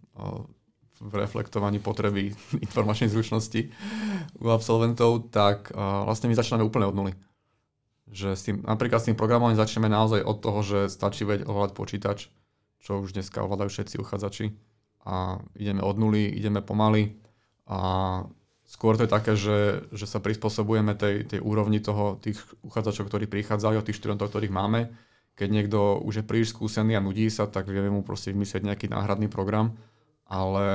v 1.03 1.13
reflektovaní 1.19 1.83
potreby 1.83 2.31
informačnej 2.67 3.11
zručnosti 3.11 3.67
u 4.39 4.47
absolventov, 4.47 5.27
tak 5.27 5.75
vlastne 5.75 6.31
my 6.31 6.35
začíname 6.39 6.63
úplne 6.63 6.87
od 6.87 6.95
nuly. 6.95 7.13
Že 8.09 8.29
s 8.31 8.41
tým, 8.47 8.63
napríklad 8.63 9.03
s 9.03 9.07
tým 9.11 9.19
programovaním 9.19 9.59
začneme 9.59 9.91
naozaj 9.91 10.23
od 10.23 10.37
toho, 10.39 10.59
že 10.63 10.79
stačí 10.87 11.27
vedieť 11.27 11.45
ovládať 11.45 11.73
počítač, 11.75 12.17
čo 12.79 13.03
už 13.03 13.11
dneska 13.11 13.43
ovládajú 13.43 13.69
všetci 13.69 13.99
uchádzači. 13.99 14.55
A 15.03 15.43
ideme 15.59 15.83
od 15.83 15.95
nuly, 15.99 16.23
ideme 16.27 16.63
pomaly 16.63 17.19
a 17.67 17.79
skôr 18.63 18.95
to 18.95 19.05
je 19.05 19.11
také, 19.11 19.33
že, 19.35 19.87
že 19.91 20.07
sa 20.07 20.23
prispôsobujeme 20.23 20.95
tej, 20.95 21.27
tej 21.27 21.39
úrovni 21.43 21.83
toho, 21.83 22.15
tých 22.19 22.39
uchádzačov, 22.63 23.11
ktorí 23.11 23.25
prichádzajú, 23.27 23.83
tých 23.83 23.99
študentov, 23.99 24.31
ktorých 24.31 24.53
máme. 24.53 24.89
Keď 25.39 25.47
niekto 25.47 26.03
už 26.03 26.19
je 26.19 26.27
príliš 26.27 26.51
skúsený 26.51 26.99
a 26.99 27.03
nudí 27.03 27.31
sa, 27.31 27.47
tak 27.47 27.71
vieme 27.71 27.87
mu 27.87 28.03
proste 28.03 28.35
vymyslieť 28.35 28.67
nejaký 28.67 28.91
náhradný 28.91 29.31
program 29.31 29.79
ale 30.29 30.65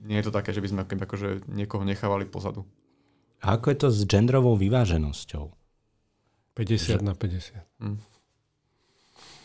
nie 0.00 0.16
je 0.22 0.30
to 0.30 0.32
také, 0.32 0.54
že 0.54 0.62
by 0.62 0.68
sme 0.70 0.80
akože 0.86 1.50
niekoho 1.50 1.82
nechávali 1.82 2.24
pozadu. 2.24 2.62
A 3.42 3.58
ako 3.58 3.66
je 3.74 3.78
to 3.82 3.88
s 3.90 4.00
genderovou 4.06 4.54
vyváženosťou? 4.54 5.50
50 6.54 6.78
že... 6.78 7.02
na 7.02 7.12
50. 7.18 7.82
Hm. 7.82 7.98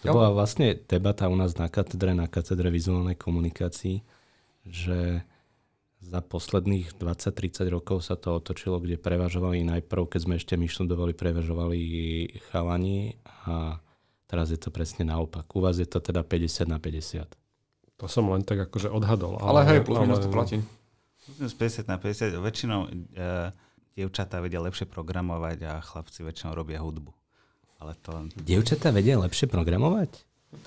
To 0.06 0.14
bola 0.14 0.30
vlastne 0.30 0.78
debata 0.86 1.26
u 1.26 1.34
nás 1.34 1.58
na 1.58 1.66
katedre, 1.66 2.14
na 2.14 2.30
katedre 2.30 2.70
vizuálnej 2.70 3.18
komunikácii, 3.18 4.06
že 4.62 5.26
za 6.06 6.22
posledných 6.22 7.02
20-30 7.02 7.74
rokov 7.74 8.06
sa 8.06 8.14
to 8.14 8.38
otočilo, 8.38 8.78
kde 8.78 9.02
prevažovali 9.02 9.66
najprv, 9.66 10.06
keď 10.06 10.20
sme 10.22 10.38
ešte 10.38 10.54
my 10.54 10.70
študovali, 10.70 11.18
prevažovali 11.18 11.82
chalani 12.54 13.18
a 13.50 13.82
teraz 14.26 14.50
je 14.50 14.60
to 14.60 14.74
presne 14.74 15.06
naopak. 15.06 15.46
U 15.54 15.62
vás 15.62 15.78
je 15.78 15.88
to 15.88 16.02
teda 16.02 16.26
50 16.26 16.70
na 16.70 16.78
50. 16.82 17.26
To 17.96 18.06
som 18.12 18.28
len 18.28 18.44
tak 18.44 18.68
akože 18.68 18.92
odhadol. 18.92 19.40
Ale, 19.40 19.64
ale 19.64 19.80
hej, 19.80 19.80
plus 19.88 19.98
minus 20.04 20.20
to 20.20 20.28
platí. 20.28 20.60
Plus 21.40 21.54
50 21.56 21.88
na 21.88 21.96
50. 21.96 22.36
Väčšinou 22.44 22.80
uh, 22.92 23.50
dievčatá 23.96 24.44
vedia 24.44 24.60
lepšie 24.60 24.84
programovať 24.90 25.58
a 25.64 25.74
chlapci 25.80 26.28
väčšinou 26.28 26.52
robia 26.52 26.84
hudbu. 26.84 27.16
Ale 27.80 27.96
to... 28.04 28.28
Dievčatá 28.36 28.92
vedia 28.92 29.16
lepšie 29.16 29.48
programovať? 29.48 30.12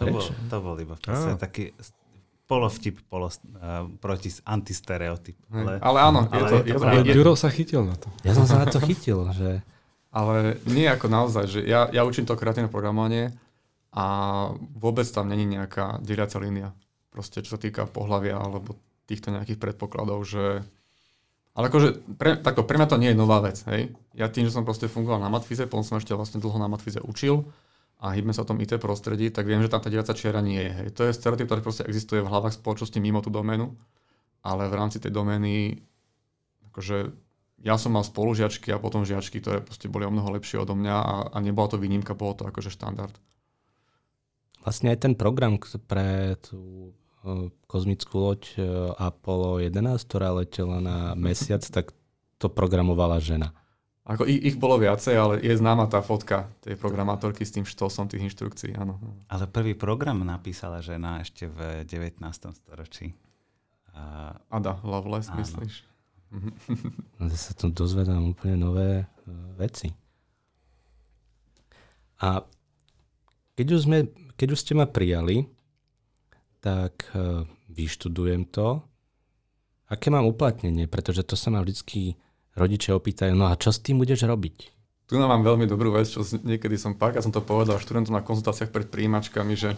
To 0.01 0.03
bol, 0.09 0.25
to 0.25 0.57
bol 0.61 0.77
iba 0.77 0.97
ah. 1.09 1.37
taký 1.41 1.73
polovtip 2.49 3.05
polo, 3.13 3.29
uh, 3.29 3.85
proti 4.01 4.33
antistereotyp. 4.49 5.37
Ale, 5.53 5.77
ale 5.85 5.99
áno, 6.01 6.21
ale, 6.33 6.33
je 6.33 6.45
to, 6.49 6.57
je 6.65 6.75
to, 6.77 6.85
ale 6.85 7.01
je, 7.05 7.13
Ďuro 7.13 7.33
sa 7.37 7.53
chytil 7.53 7.85
na 7.85 7.97
to. 7.97 8.09
Ja 8.25 8.33
som 8.33 8.49
sa 8.49 8.65
na 8.65 8.69
to 8.69 8.81
chytil, 8.81 9.29
že... 9.37 9.61
Ale 10.09 10.57
nie 10.65 10.89
ako 10.89 11.05
naozaj, 11.13 11.45
že 11.53 11.61
ja, 11.69 11.85
ja 11.93 12.01
učím 12.01 12.25
to 12.25 12.33
kreatívne 12.33 12.73
programovanie 12.73 13.29
a 13.93 14.07
vôbec 14.77 15.09
tam 15.09 15.29
není 15.29 15.49
nejaká 15.49 16.01
deliaca 16.05 16.37
línia. 16.41 16.77
Proste 17.09 17.41
čo 17.41 17.57
sa 17.57 17.61
týka 17.61 17.89
pohľavia 17.89 18.37
alebo 18.37 18.77
týchto 19.09 19.33
nejakých 19.33 19.59
predpokladov, 19.59 20.23
že 20.29 20.63
ale 21.59 21.75
akože, 21.75 22.15
pre, 22.15 22.39
takto, 22.39 22.63
pre 22.63 22.79
mňa 22.79 22.87
to 22.87 23.01
nie 23.03 23.11
je 23.11 23.19
nová 23.19 23.43
vec, 23.43 23.59
hej. 23.67 23.91
Ja 24.15 24.31
tým, 24.31 24.47
že 24.47 24.55
som 24.55 24.63
proste 24.63 24.87
fungoval 24.87 25.19
na 25.19 25.27
Matfize, 25.27 25.67
potom 25.67 25.83
som 25.83 25.99
ešte 25.99 26.15
vlastne 26.15 26.39
dlho 26.39 26.55
na 26.55 26.71
Matfize 26.71 27.03
učil 27.03 27.51
a 27.99 28.15
hýbme 28.15 28.31
sa 28.31 28.47
v 28.47 28.55
tom 28.55 28.63
IT 28.63 28.79
prostredí, 28.79 29.27
tak 29.35 29.51
viem, 29.51 29.59
že 29.59 29.67
tam 29.67 29.83
tá 29.83 29.91
divaca 29.91 30.15
čiara 30.15 30.39
nie 30.39 30.63
je, 30.63 30.71
hej. 30.71 30.89
To 30.95 31.03
je 31.11 31.19
stereotyp, 31.19 31.51
ktorý 31.51 31.61
proste 31.67 31.83
existuje 31.83 32.23
v 32.23 32.31
hlavách 32.31 32.63
spoločnosti 32.63 32.95
mimo 33.03 33.19
tú 33.19 33.35
doménu, 33.35 33.75
ale 34.47 34.71
v 34.71 34.75
rámci 34.79 35.03
tej 35.03 35.11
domény, 35.11 35.83
akože 36.71 37.11
ja 37.67 37.75
som 37.75 37.91
mal 37.99 38.07
spolužiačky 38.07 38.71
a 38.71 38.79
potom 38.79 39.03
žiačky, 39.03 39.43
ktoré 39.43 39.59
proste 39.59 39.91
boli 39.91 40.07
o 40.07 40.15
mnoho 40.15 40.31
lepšie 40.39 40.63
odo 40.63 40.79
mňa 40.79 40.95
a, 40.95 41.15
a 41.35 41.37
nebola 41.43 41.67
to 41.67 41.83
výnimka, 41.83 42.15
bolo 42.15 42.39
to 42.39 42.47
akože 42.47 42.71
štandard. 42.71 43.11
Vlastne 44.63 44.93
aj 44.93 44.99
ten 45.05 45.15
program 45.15 45.57
pre 45.87 46.37
tú 46.43 46.93
kozmickú 47.67 48.15
loď 48.19 48.43
e, 48.57 48.63
Apollo 48.97 49.61
11, 49.61 50.07
ktorá 50.07 50.33
letela 50.33 50.79
na 50.79 51.13
mesiac, 51.19 51.61
tak 51.67 51.93
to 52.39 52.47
programovala 52.49 53.19
žena. 53.19 53.53
Ako 54.09 54.25
ich, 54.25 54.41
ich 54.41 54.57
bolo 54.57 54.81
viacej, 54.81 55.15
ale 55.21 55.35
je 55.45 55.53
známa 55.53 55.85
tá 55.85 56.01
fotka 56.01 56.49
tej 56.65 56.81
programátorky 56.81 57.45
s 57.45 57.53
tým 57.53 57.69
štosom 57.69 58.09
tých 58.09 58.33
inštrukcií, 58.33 58.73
áno. 58.81 58.97
Ale 59.29 59.45
prvý 59.45 59.77
program 59.77 60.25
napísala 60.25 60.81
žena 60.81 61.21
ešte 61.21 61.45
v 61.45 61.85
19. 61.85 62.17
storočí. 62.57 63.13
A... 63.93 64.33
Ada 64.49 64.81
Lovelace, 64.81 65.29
áno. 65.29 65.45
myslíš? 65.45 65.75
Ja 67.25 67.37
sa 67.41 67.53
tu 67.57 67.73
dozvedám 67.73 68.21
úplne 68.21 68.61
nové 68.61 69.05
uh, 69.05 69.33
veci. 69.57 69.93
A 72.21 72.45
keď 73.57 73.67
už, 73.75 73.81
sme, 73.89 74.09
keď 74.39 74.49
už 74.55 74.63
ste 74.63 74.79
ma 74.79 74.87
prijali, 74.87 75.51
tak 76.63 77.11
e, 77.11 77.43
vyštudujem 77.75 78.47
to. 78.47 78.87
Aké 79.91 80.15
mám 80.15 80.31
uplatnenie? 80.31 80.87
Pretože 80.87 81.27
to 81.27 81.35
sa 81.35 81.51
ma 81.51 81.59
vždycky 81.59 82.15
rodičia 82.55 82.95
opýtajú, 82.95 83.35
no 83.35 83.51
a 83.51 83.59
čo 83.59 83.75
s 83.75 83.83
tým 83.83 83.99
budeš 83.99 84.23
robiť? 84.27 84.57
Tu 85.09 85.17
mám 85.17 85.41
veľmi 85.41 85.65
dobrú 85.65 85.97
vec, 85.97 86.07
čo 86.07 86.21
niekedy 86.23 86.77
som 86.77 86.93
párkrát 86.93 87.25
som 87.25 87.33
to 87.33 87.41
povedal 87.41 87.81
študentom 87.81 88.13
na 88.13 88.21
konzultáciách 88.21 88.69
pred 88.69 88.87
príjimačkami, 88.93 89.57
že, 89.57 89.73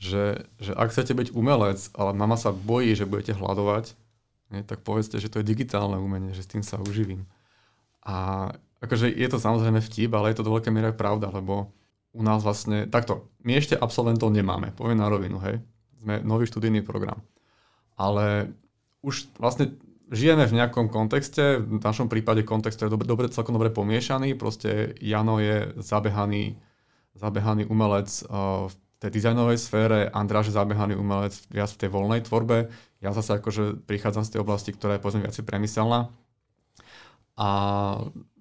že, 0.00 0.48
že 0.56 0.72
ak 0.72 0.88
chcete 0.88 1.12
byť 1.12 1.28
umelec, 1.36 1.92
ale 1.92 2.16
mama 2.16 2.40
sa 2.40 2.48
bojí, 2.48 2.96
že 2.96 3.04
budete 3.04 3.36
hľadovať, 3.36 3.92
nie, 4.54 4.64
tak 4.64 4.80
povedzte, 4.80 5.20
že 5.20 5.28
to 5.28 5.42
je 5.42 5.50
digitálne 5.50 6.00
umenie, 6.00 6.32
že 6.32 6.46
s 6.46 6.50
tým 6.50 6.64
sa 6.64 6.80
uživím. 6.80 7.28
A 8.08 8.48
akože 8.80 9.12
je 9.12 9.28
to 9.28 9.36
samozrejme 9.36 9.84
vtip, 9.84 10.12
ale 10.16 10.32
je 10.32 10.40
to 10.40 10.46
do 10.48 10.54
veľkej 10.56 10.72
miery 10.72 10.96
pravda, 10.96 11.28
lebo 11.28 11.68
u 12.14 12.22
nás 12.22 12.46
vlastne, 12.46 12.86
takto, 12.86 13.26
my 13.42 13.58
ešte 13.58 13.74
absolventov 13.74 14.30
nemáme, 14.30 14.70
poviem 14.72 15.02
na 15.02 15.10
rovinu, 15.10 15.42
hej 15.42 15.58
sme 16.04 16.20
nový 16.20 16.44
študijný 16.44 16.84
program. 16.84 17.24
Ale 17.96 18.52
už 19.00 19.32
vlastne 19.40 19.72
žijeme 20.12 20.44
v 20.44 20.60
nejakom 20.60 20.92
kontexte, 20.92 21.64
v 21.64 21.80
našom 21.80 22.12
prípade 22.12 22.44
kontext 22.44 22.84
je 22.84 22.92
dobre, 22.92 23.08
dobre, 23.08 23.32
celkom 23.32 23.56
dobre 23.56 23.72
pomiešaný, 23.72 24.36
proste 24.36 24.92
Jano 25.00 25.40
je 25.40 25.72
zabehaný, 25.80 26.60
zabehaný 27.16 27.64
umelec 27.72 28.12
uh, 28.28 28.68
v 28.68 28.74
tej 29.00 29.10
dizajnovej 29.16 29.56
sfére, 29.56 29.98
Andráš 30.12 30.52
je 30.52 30.58
zabehaný 30.60 31.00
umelec 31.00 31.32
viac 31.48 31.72
v 31.72 31.80
tej 31.80 31.88
voľnej 31.88 32.20
tvorbe, 32.28 32.68
ja 33.00 33.10
zase 33.16 33.40
akože 33.40 33.88
prichádzam 33.88 34.24
z 34.28 34.32
tej 34.36 34.40
oblasti, 34.44 34.70
ktorá 34.76 34.96
je 34.96 35.02
povedzme 35.02 35.24
viac 35.24 35.36
priemyselná. 35.36 36.08
A 37.34 37.48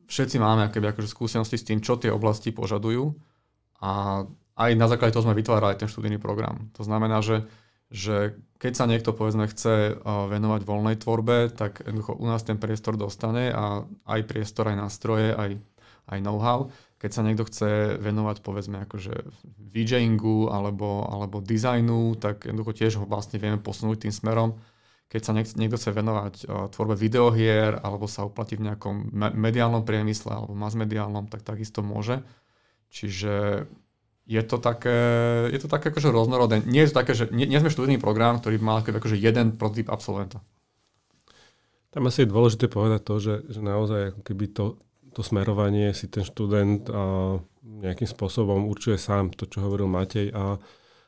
všetci 0.08 0.38
máme 0.38 0.70
akože 0.70 1.10
skúsenosti 1.10 1.58
s 1.60 1.68
tým, 1.68 1.82
čo 1.82 2.00
tie 2.00 2.14
oblasti 2.14 2.54
požadujú 2.54 3.33
a 3.84 4.24
aj 4.56 4.72
na 4.80 4.88
základe 4.88 5.12
toho 5.12 5.28
sme 5.28 5.36
vytvárali 5.36 5.76
ten 5.76 5.92
študijný 5.92 6.24
program. 6.24 6.72
To 6.80 6.88
znamená, 6.88 7.20
že, 7.20 7.44
že 7.92 8.40
keď 8.64 8.74
sa 8.80 8.86
niekto 8.88 9.12
povedzme 9.12 9.44
chce 9.52 10.00
venovať 10.08 10.62
voľnej 10.64 10.96
tvorbe, 11.04 11.52
tak 11.52 11.84
jednoducho 11.84 12.16
u 12.16 12.26
nás 12.32 12.48
ten 12.48 12.56
priestor 12.56 12.96
dostane 12.96 13.52
a 13.52 13.84
aj 14.08 14.22
priestor, 14.24 14.72
aj 14.72 14.78
nástroje, 14.80 15.36
aj, 15.36 15.60
aj 16.08 16.18
know-how. 16.24 16.72
Keď 17.02 17.12
sa 17.12 17.26
niekto 17.28 17.44
chce 17.44 18.00
venovať 18.00 18.40
povedzme 18.40 18.88
akože 18.88 19.28
VJingu 19.60 20.48
alebo, 20.48 21.04
alebo 21.12 21.44
dizajnu, 21.44 22.16
tak 22.16 22.48
jednoducho 22.48 22.72
tiež 22.72 23.04
ho 23.04 23.06
vlastne 23.10 23.44
vieme 23.44 23.60
posunúť 23.60 24.08
tým 24.08 24.14
smerom. 24.16 24.56
Keď 25.12 25.22
sa 25.22 25.36
niekto 25.36 25.76
chce 25.76 25.92
venovať 25.92 26.48
tvorbe 26.72 26.96
videohier 26.96 27.84
alebo 27.84 28.08
sa 28.08 28.24
uplatí 28.24 28.56
v 28.56 28.72
nejakom 28.72 29.12
mediálnom 29.36 29.84
priemysle 29.84 30.32
alebo 30.32 30.56
masmediálnom, 30.56 31.28
tak 31.28 31.44
takisto 31.44 31.84
môže. 31.84 32.24
Čiže 32.94 33.66
je 34.24 34.42
to 34.46 34.62
také, 34.62 35.00
je 35.50 35.60
to 35.60 35.68
také 35.68 35.90
akože 35.90 36.14
rôznorodné. 36.14 36.64
Nie 36.64 36.86
je 36.86 36.94
to 36.94 37.00
také, 37.02 37.18
že 37.18 37.28
nie, 37.34 37.50
nie 37.50 37.60
sme 37.60 37.74
študijný 37.74 37.98
program, 37.98 38.40
ktorý 38.40 38.62
mal 38.62 38.86
akože 38.86 39.18
jeden 39.20 39.58
prototyp 39.58 39.90
absolventa. 39.90 40.40
Tam 41.90 42.06
asi 42.08 42.24
je 42.24 42.32
dôležité 42.32 42.70
povedať 42.70 43.02
to, 43.04 43.16
že, 43.20 43.36
že 43.50 43.60
naozaj 43.60 44.16
ako 44.16 44.22
keby 44.22 44.46
to, 44.54 44.66
to 45.12 45.22
smerovanie 45.22 45.92
si 45.92 46.08
ten 46.08 46.24
študent 46.24 46.88
a 46.90 47.38
nejakým 47.62 48.08
spôsobom 48.08 48.70
určuje 48.70 48.98
sám 48.98 49.34
to, 49.34 49.50
čo 49.50 49.66
hovoril 49.66 49.90
Matej 49.90 50.32
a 50.34 50.58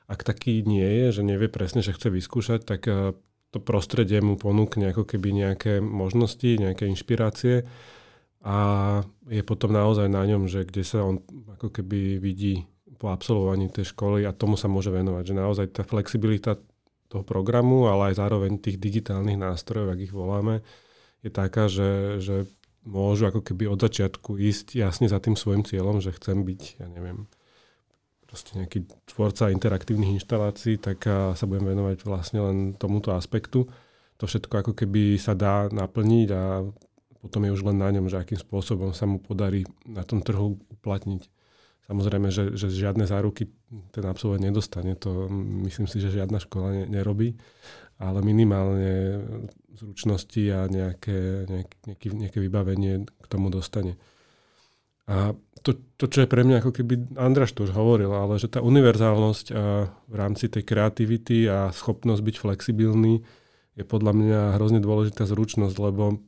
ak 0.06 0.21
taký 0.21 0.62
nie 0.62 0.86
je, 0.86 1.21
že 1.21 1.21
nevie 1.26 1.50
presne, 1.50 1.82
že 1.82 1.93
chce 1.93 2.13
vyskúšať, 2.13 2.62
tak 2.62 2.86
to 3.50 3.58
prostredie 3.58 4.21
mu 4.21 4.38
ponúkne 4.38 4.93
ako 4.93 5.08
keby 5.08 5.34
nejaké 5.34 5.74
možnosti, 5.82 6.45
nejaké 6.45 6.86
inšpirácie 6.86 7.65
a 8.46 8.58
je 9.26 9.42
potom 9.42 9.74
naozaj 9.74 10.06
na 10.06 10.22
ňom, 10.22 10.46
že 10.46 10.70
kde 10.70 10.86
sa 10.86 11.02
on 11.02 11.18
ako 11.58 11.74
keby 11.74 12.22
vidí 12.22 12.70
po 13.02 13.10
absolvovaní 13.10 13.74
tej 13.74 13.90
školy 13.90 14.22
a 14.24 14.38
tomu 14.38 14.54
sa 14.54 14.70
môže 14.70 14.94
venovať. 14.94 15.34
Že 15.34 15.36
naozaj 15.36 15.68
tá 15.74 15.82
flexibilita 15.82 16.62
toho 17.10 17.26
programu, 17.26 17.90
ale 17.90 18.14
aj 18.14 18.22
zároveň 18.22 18.62
tých 18.62 18.78
digitálnych 18.78 19.42
nástrojov, 19.42 19.98
ak 19.98 20.00
ich 20.00 20.14
voláme, 20.14 20.62
je 21.26 21.34
taká, 21.34 21.66
že, 21.66 22.22
že 22.22 22.46
môžu 22.86 23.34
ako 23.34 23.42
keby 23.42 23.66
od 23.66 23.82
začiatku 23.82 24.38
ísť 24.38 24.78
jasne 24.78 25.10
za 25.10 25.18
tým 25.18 25.34
svojim 25.34 25.66
cieľom, 25.66 25.98
že 25.98 26.14
chcem 26.14 26.46
byť, 26.46 26.62
ja 26.86 26.88
neviem, 26.88 27.26
proste 28.30 28.62
nejaký 28.62 28.86
tvorca 29.10 29.50
interaktívnych 29.50 30.22
inštalácií, 30.22 30.78
tak 30.78 31.02
sa 31.34 31.44
budem 31.50 31.74
venovať 31.74 32.06
vlastne 32.06 32.46
len 32.46 32.58
tomuto 32.78 33.18
aspektu. 33.18 33.66
To 34.22 34.30
všetko 34.30 34.54
ako 34.62 34.74
keby 34.78 35.18
sa 35.18 35.34
dá 35.34 35.66
naplniť 35.74 36.30
a 36.30 36.62
potom 37.26 37.42
je 37.42 37.58
už 37.58 37.66
len 37.66 37.82
na 37.82 37.90
ňom, 37.90 38.06
že 38.06 38.22
akým 38.22 38.38
spôsobom 38.38 38.94
sa 38.94 39.10
mu 39.10 39.18
podarí 39.18 39.66
na 39.90 40.06
tom 40.06 40.22
trhu 40.22 40.62
uplatniť. 40.78 41.26
Samozrejme, 41.90 42.30
že, 42.30 42.54
že 42.54 42.70
žiadne 42.70 43.10
záruky 43.10 43.50
ten 43.90 44.06
absolvent 44.06 44.46
nedostane, 44.46 44.94
to 44.94 45.26
myslím 45.66 45.90
si, 45.90 45.98
že 45.98 46.14
žiadna 46.14 46.38
škola 46.38 46.70
ne, 46.74 46.86
nerobí, 46.86 47.34
ale 47.98 48.22
minimálne 48.22 49.26
zručnosti 49.74 50.42
a 50.54 50.70
nejaké, 50.70 51.50
nejaké, 51.50 52.08
nejaké 52.14 52.38
vybavenie 52.42 53.10
k 53.10 53.26
tomu 53.26 53.50
dostane. 53.50 53.98
A 55.06 55.38
to, 55.62 55.78
to, 55.98 56.06
čo 56.10 56.26
je 56.26 56.30
pre 56.30 56.46
mňa, 56.46 56.62
ako 56.62 56.72
keby 56.74 57.18
Andraš 57.18 57.54
to 57.54 57.66
už 57.66 57.74
hovoril, 57.74 58.14
ale 58.14 58.38
že 58.38 58.50
tá 58.50 58.62
univerzálnosť 58.62 59.46
a 59.54 59.90
v 59.90 60.16
rámci 60.18 60.50
tej 60.50 60.66
kreativity 60.66 61.46
a 61.50 61.74
schopnosť 61.74 62.22
byť 62.22 62.36
flexibilný 62.38 63.22
je 63.78 63.84
podľa 63.86 64.14
mňa 64.14 64.40
hrozne 64.58 64.82
dôležitá 64.82 65.26
zručnosť, 65.30 65.76
lebo 65.78 66.22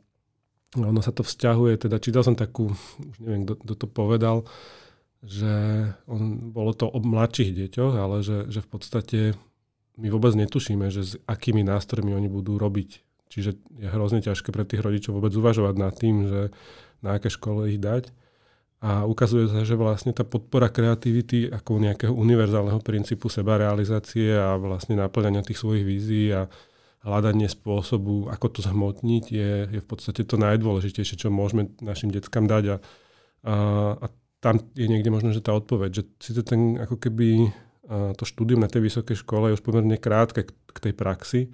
ono 0.75 0.99
sa 0.99 1.15
to 1.15 1.23
vzťahuje, 1.23 1.87
teda 1.87 2.01
čítal 2.03 2.27
som 2.27 2.35
takú, 2.35 2.75
už 2.99 3.15
neviem, 3.23 3.47
kto 3.47 3.73
to 3.77 3.87
povedal, 3.87 4.43
že 5.23 5.53
on, 6.05 6.51
bolo 6.51 6.75
to 6.75 6.91
o 6.91 6.99
mladších 6.99 7.55
deťoch, 7.55 7.93
ale 7.95 8.19
že, 8.21 8.51
že 8.51 8.59
v 8.59 8.69
podstate 8.69 9.19
my 9.97 10.07
vôbec 10.13 10.35
netušíme, 10.37 10.91
že 10.93 11.01
s 11.01 11.11
akými 11.25 11.65
nástrojmi 11.65 12.13
oni 12.13 12.29
budú 12.29 12.59
robiť. 12.59 13.01
Čiže 13.27 13.51
je 13.81 13.87
hrozne 13.91 14.23
ťažké 14.23 14.53
pre 14.53 14.63
tých 14.63 14.83
rodičov 14.83 15.17
vôbec 15.17 15.33
uvažovať 15.35 15.75
nad 15.75 15.93
tým, 15.95 16.15
že 16.29 16.41
na 17.01 17.17
aké 17.17 17.27
škole 17.27 17.67
ich 17.71 17.81
dať. 17.81 18.13
A 18.77 19.09
ukazuje 19.09 19.49
sa, 19.49 19.65
že 19.65 19.73
vlastne 19.73 20.13
tá 20.13 20.21
podpora 20.21 20.69
kreativity 20.69 21.49
ako 21.49 21.81
nejakého 21.81 22.13
univerzálneho 22.13 22.77
princípu 22.85 23.25
sebarealizácie 23.25 24.37
a 24.37 24.53
vlastne 24.53 25.01
naplňania 25.01 25.41
tých 25.41 25.57
svojich 25.57 25.81
vízií 25.81 26.29
a 26.29 26.45
hľadanie 27.05 27.49
spôsobu, 27.49 28.29
ako 28.31 28.47
to 28.57 28.59
zhmotniť, 28.65 29.25
je, 29.29 29.51
je 29.69 29.79
v 29.79 29.87
podstate 29.87 30.25
to 30.25 30.35
najdôležitejšie, 30.39 31.15
čo 31.17 31.33
môžeme 31.33 31.73
našim 31.83 32.09
deckám 32.09 32.49
dať. 32.49 32.63
A, 32.67 32.75
a, 33.47 33.53
a 34.01 34.05
tam 34.41 34.61
je 34.77 34.87
niekde 34.89 35.09
možno, 35.09 35.33
že 35.33 35.41
tá 35.41 35.53
odpoveď, 35.53 35.89
že 35.91 36.03
si 36.21 36.31
to 36.33 36.41
ten 36.45 36.77
ako 36.77 36.97
keby 36.97 37.49
to 37.87 38.23
štúdium 38.27 38.59
na 38.59 38.67
tej 38.67 38.83
vysokej 38.83 39.23
škole 39.23 39.49
je 39.49 39.55
už 39.55 39.63
pomerne 39.63 39.95
krátke 39.95 40.43
k 40.51 40.77
tej 40.77 40.93
praxi, 40.93 41.47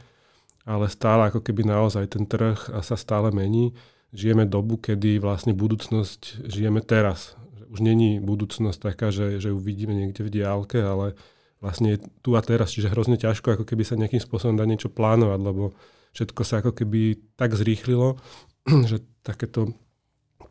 ale 0.66 0.90
stále 0.90 1.30
ako 1.30 1.46
keby 1.46 1.68
naozaj 1.68 2.18
ten 2.18 2.26
trh 2.26 2.58
sa 2.82 2.96
stále 2.98 3.30
mení. 3.30 3.78
Žijeme 4.14 4.46
dobu, 4.46 4.78
kedy 4.78 5.22
vlastne 5.22 5.54
budúcnosť 5.54 6.46
žijeme 6.50 6.82
teraz. 6.82 7.38
Už 7.70 7.82
není 7.82 8.22
budúcnosť 8.22 8.94
taká, 8.94 9.10
že, 9.10 9.42
že 9.42 9.50
ju 9.50 9.58
vidíme 9.58 9.94
niekde 9.94 10.26
v 10.26 10.34
diálke, 10.42 10.82
ale 10.82 11.18
vlastne 11.64 11.96
je 11.96 12.04
tu 12.20 12.36
a 12.36 12.44
teraz, 12.44 12.76
čiže 12.76 12.92
hrozne 12.92 13.16
ťažko 13.16 13.56
ako 13.56 13.64
keby 13.64 13.88
sa 13.88 13.96
nejakým 13.96 14.20
spôsobom 14.20 14.60
dá 14.60 14.68
niečo 14.68 14.92
plánovať, 14.92 15.40
lebo 15.40 15.72
všetko 16.12 16.42
sa 16.44 16.60
ako 16.60 16.76
keby 16.76 17.34
tak 17.40 17.56
zrýchlilo, 17.56 18.20
že 18.92 19.00
takéto 19.24 19.72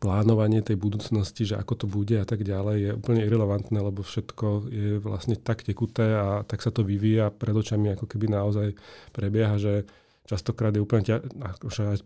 plánovanie 0.01 0.59
tej 0.59 0.75
budúcnosti, 0.75 1.47
že 1.47 1.55
ako 1.55 1.73
to 1.79 1.85
bude 1.87 2.17
a 2.19 2.27
tak 2.27 2.43
ďalej, 2.43 2.75
je 2.75 2.91
úplne 2.91 3.23
irrelevantné, 3.23 3.79
lebo 3.79 4.03
všetko 4.03 4.67
je 4.67 4.89
vlastne 4.99 5.39
tak 5.39 5.63
tekuté 5.63 6.11
a 6.11 6.43
tak 6.43 6.59
sa 6.59 6.75
to 6.75 6.83
vyvíja 6.83 7.31
pred 7.31 7.55
očami, 7.55 7.95
ako 7.95 8.11
keby 8.11 8.27
naozaj 8.27 8.75
prebieha, 9.15 9.55
že 9.55 9.87
častokrát 10.27 10.75
je 10.75 10.83
úplne 10.83 11.07
ťa, 11.07 11.23
akože 11.55 11.81
aj 11.95 11.97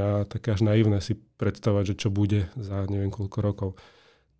a 0.00 0.24
také 0.24 0.56
až 0.56 0.64
naivné 0.64 1.04
si 1.04 1.20
predstavať, 1.36 1.92
že 1.92 1.94
čo 2.00 2.08
bude 2.08 2.48
za 2.56 2.88
neviem 2.88 3.12
koľko 3.12 3.38
rokov. 3.44 3.70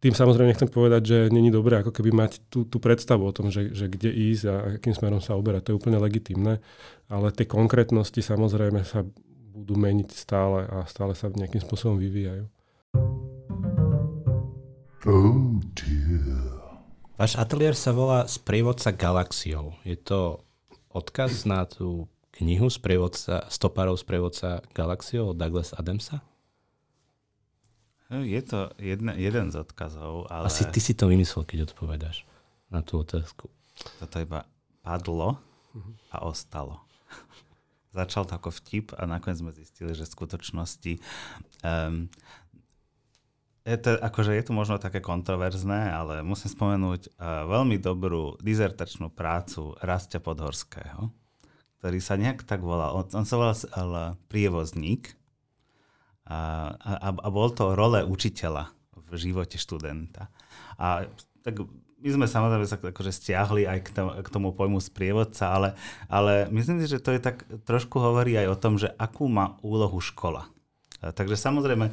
Tým 0.05 0.13
samozrejme 0.13 0.53
nechcem 0.53 0.69
povedať, 0.69 1.03
že 1.09 1.19
není 1.33 1.49
dobré 1.49 1.81
ako 1.81 1.89
keby 1.89 2.13
mať 2.13 2.45
tú, 2.53 2.69
tú 2.69 2.77
predstavu 2.77 3.25
o 3.25 3.33
tom, 3.33 3.49
že, 3.49 3.73
že 3.73 3.89
kde 3.89 4.13
ísť 4.13 4.45
a 4.53 4.55
akým 4.77 4.93
smerom 4.93 5.25
sa 5.25 5.33
uberať. 5.33 5.65
To 5.65 5.71
je 5.73 5.79
úplne 5.81 5.97
legitimné, 5.97 6.61
ale 7.09 7.33
tie 7.33 7.49
konkrétnosti 7.49 8.21
samozrejme 8.21 8.85
sa 8.85 9.01
budú 9.57 9.81
meniť 9.81 10.13
stále 10.13 10.69
a 10.69 10.85
stále 10.85 11.17
sa 11.17 11.33
nejakým 11.33 11.65
spôsobom 11.65 11.97
vyvíjajú. 11.97 12.45
Oh 15.09 15.57
dear. 15.73 16.53
Váš 17.17 17.41
ateliér 17.41 17.73
sa 17.73 17.97
volá 17.97 18.29
Sprievodca 18.29 18.93
galaxiou. 18.93 19.73
Je 19.89 19.97
to 19.97 20.45
odkaz 20.93 21.49
na 21.49 21.65
tú 21.65 22.13
knihu 22.37 22.69
Sprievodca, 22.69 23.49
Stopárov 23.49 23.97
Sprievodca 23.97 24.61
galaxiou 24.77 25.33
od 25.33 25.41
Douglas 25.41 25.73
Adamsa? 25.73 26.21
No, 28.13 28.21
je 28.21 28.43
to 28.45 28.69
jedna, 28.77 29.17
jeden 29.17 29.49
z 29.49 29.65
odkazov, 29.65 30.29
ale... 30.29 30.53
Asi 30.53 30.69
ty 30.69 30.81
si 30.81 30.93
to 30.93 31.09
vymyslel, 31.09 31.49
keď 31.49 31.73
odpovedáš 31.73 32.29
na 32.69 32.85
tú 32.85 33.01
otázku. 33.01 33.49
Toto 34.01 34.17
iba 34.21 34.45
padlo 34.85 35.41
a 36.13 36.23
ostalo. 36.23 36.85
Začal 37.97 38.29
to 38.29 38.37
ako 38.37 38.51
vtip 38.53 38.93
a 38.99 39.09
nakoniec 39.09 39.41
sme 39.41 39.57
zistili, 39.57 39.97
že 39.97 40.05
v 40.05 40.15
skutočnosti 40.15 40.93
um, 41.65 42.11
je 43.65 43.77
to, 43.81 43.97
akože 43.97 44.37
je 44.37 44.45
to 44.45 44.53
možno 44.53 44.77
také 44.77 45.01
kontroverzné, 45.01 45.89
ale 45.89 46.21
musím 46.21 46.53
spomenúť 46.53 47.17
uh, 47.17 47.49
veľmi 47.49 47.81
dobrú 47.81 48.37
dizertačnú 48.45 49.09
prácu 49.09 49.73
Rastia 49.81 50.21
Podhorského, 50.21 51.09
ktorý 51.81 51.99
sa 52.05 52.21
nejak 52.21 52.45
tak 52.45 52.61
volal. 52.61 52.93
On, 52.93 53.07
on 53.17 53.25
sa 53.25 53.41
volal 53.41 53.57
ale, 53.73 54.21
prievozník 54.29 55.17
a, 56.25 56.73
a, 56.77 57.09
a 57.13 57.29
bol 57.29 57.53
to 57.53 57.77
role 57.77 58.01
učiteľa 58.05 58.73
v 58.97 59.15
živote 59.17 59.61
študenta. 59.61 60.33
A 60.81 61.09
tak 61.45 61.61
my 62.05 62.09
sme 62.09 62.27
samozrejme 62.29 62.67
sa 62.69 62.77
akože 62.77 63.13
stiahli 63.13 63.65
aj 63.65 63.79
k 63.85 63.89
tomu, 63.93 64.11
k 64.21 64.29
tomu 64.29 64.49
pojmu 64.53 64.81
sprievodca, 64.81 65.53
ale, 65.53 65.69
ale 66.09 66.49
myslím 66.53 66.81
si, 66.85 66.93
že 66.93 67.01
to 67.01 67.13
je 67.17 67.21
tak 67.21 67.45
trošku 67.65 68.01
hovorí 68.01 68.37
aj 68.37 68.49
o 68.53 68.61
tom, 68.61 68.77
že 68.77 68.93
akú 68.97 69.29
má 69.29 69.57
úlohu 69.65 70.01
škola 70.01 70.53
Takže 71.13 71.37
samozrejme, 71.37 71.91
e, 71.91 71.93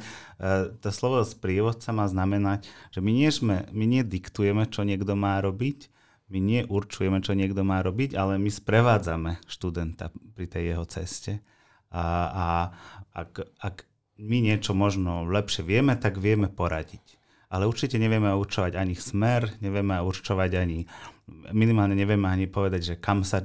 to 0.80 0.88
slovo 0.88 1.20
sprievodca 1.26 1.92
má 1.92 2.08
znamenať, 2.08 2.64
že 2.94 3.04
my 3.04 3.12
nie, 3.12 3.28
sme, 3.28 3.68
my 3.74 3.84
nie 3.84 4.00
diktujeme, 4.06 4.64
čo 4.70 4.86
niekto 4.88 5.12
má 5.12 5.36
robiť, 5.44 5.92
my 6.32 6.38
nie 6.40 6.64
určujeme, 6.64 7.20
čo 7.20 7.36
niekto 7.36 7.60
má 7.60 7.84
robiť, 7.84 8.16
ale 8.16 8.40
my 8.40 8.48
sprevádzame 8.48 9.44
študenta 9.44 10.08
pri 10.32 10.46
tej 10.48 10.72
jeho 10.72 10.84
ceste. 10.88 11.44
A, 11.92 12.04
a 12.32 12.46
ak, 13.12 13.52
ak 13.60 13.76
my 14.22 14.38
niečo 14.38 14.72
možno 14.72 15.26
lepšie 15.26 15.66
vieme, 15.66 15.98
tak 15.98 16.22
vieme 16.22 16.46
poradiť. 16.46 17.18
Ale 17.52 17.68
určite 17.68 18.00
nevieme 18.00 18.32
určovať 18.32 18.78
ani 18.78 18.94
smer, 18.96 19.58
nevieme 19.60 19.98
určovať 20.00 20.50
ani, 20.56 20.88
minimálne 21.52 21.92
nevieme 21.92 22.30
ani 22.30 22.48
povedať, 22.48 22.80
že 22.80 22.94
kam 22.96 23.26
sa 23.26 23.44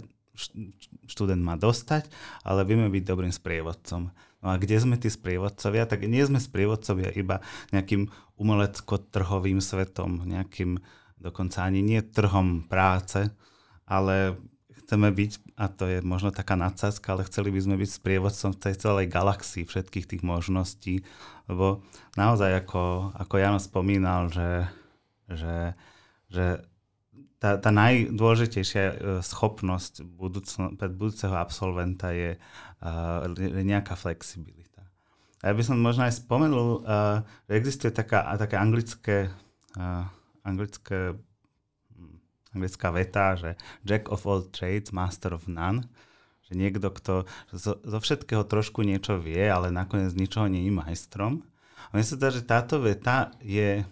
študent 1.10 1.42
má 1.42 1.58
dostať, 1.58 2.08
ale 2.46 2.62
vieme 2.64 2.88
byť 2.94 3.04
dobrým 3.04 3.34
sprievodcom. 3.34 4.14
No 4.46 4.48
a 4.54 4.56
kde 4.62 4.78
sme 4.78 5.02
tí 5.02 5.10
sprievodcovia? 5.10 5.90
Tak 5.90 6.06
nie 6.06 6.22
sme 6.22 6.38
sprievodcovia 6.38 7.10
iba 7.18 7.42
nejakým 7.74 8.06
umelecko-trhovým 8.38 9.58
svetom, 9.58 10.30
nejakým 10.30 10.78
dokonca 11.18 11.66
ani 11.66 11.82
nie 11.82 12.06
trhom 12.06 12.70
práce, 12.70 13.34
ale 13.90 14.38
chceme 14.88 15.12
byť, 15.12 15.60
a 15.60 15.68
to 15.68 15.84
je 15.84 16.00
možno 16.00 16.32
taká 16.32 16.56
nadsázka, 16.56 17.12
ale 17.12 17.28
chceli 17.28 17.52
by 17.52 17.60
sme 17.60 17.76
byť 17.76 17.90
sprievodcom 17.92 18.56
tej 18.56 18.80
celej 18.80 19.12
galaxii, 19.12 19.68
všetkých 19.68 20.16
tých 20.16 20.24
možností, 20.24 21.04
lebo 21.52 21.84
naozaj, 22.16 22.64
ako, 22.64 23.12
ako 23.20 23.36
Jano 23.36 23.60
spomínal, 23.60 24.32
že, 24.32 24.72
že, 25.28 25.76
že 26.32 26.64
tá, 27.36 27.60
tá 27.60 27.70
najdôležitejšia 27.76 28.86
e, 28.88 28.96
schopnosť 29.28 30.08
budúcno, 30.08 30.72
pred 30.80 30.96
budúceho 30.96 31.36
absolventa 31.36 32.16
je 32.16 32.40
uh, 32.40 33.28
nejaká 33.62 33.94
flexibilita. 33.94 34.88
A 35.44 35.52
ja 35.52 35.54
by 35.54 35.64
som 35.68 35.78
možno 35.78 36.08
aj 36.08 36.18
spomenul, 36.24 36.82
uh, 36.82 37.22
že 37.46 37.60
existuje 37.60 37.92
taká, 37.92 38.24
taká 38.40 38.64
anglické, 38.64 39.30
uh, 39.76 40.08
anglické, 40.48 41.14
anglická 42.58 42.90
veta, 42.90 43.38
že 43.38 43.54
Jack 43.86 44.10
of 44.10 44.26
all 44.26 44.42
trades, 44.50 44.90
master 44.90 45.38
of 45.38 45.46
none. 45.46 45.86
Že 46.50 46.54
niekto, 46.58 46.88
kto 46.90 47.14
zo, 47.54 47.78
zo 47.78 47.98
všetkého 48.02 48.42
trošku 48.42 48.82
niečo 48.82 49.22
vie, 49.22 49.46
ale 49.46 49.70
nakoniec 49.70 50.18
ničoho 50.18 50.50
nie 50.50 50.66
je 50.66 50.74
majstrom. 50.74 51.46
A 51.88 51.92
myslím 51.96 52.18
sa, 52.18 52.34
že 52.34 52.42
táto 52.42 52.82
veta 52.82 53.32
je, 53.40 53.86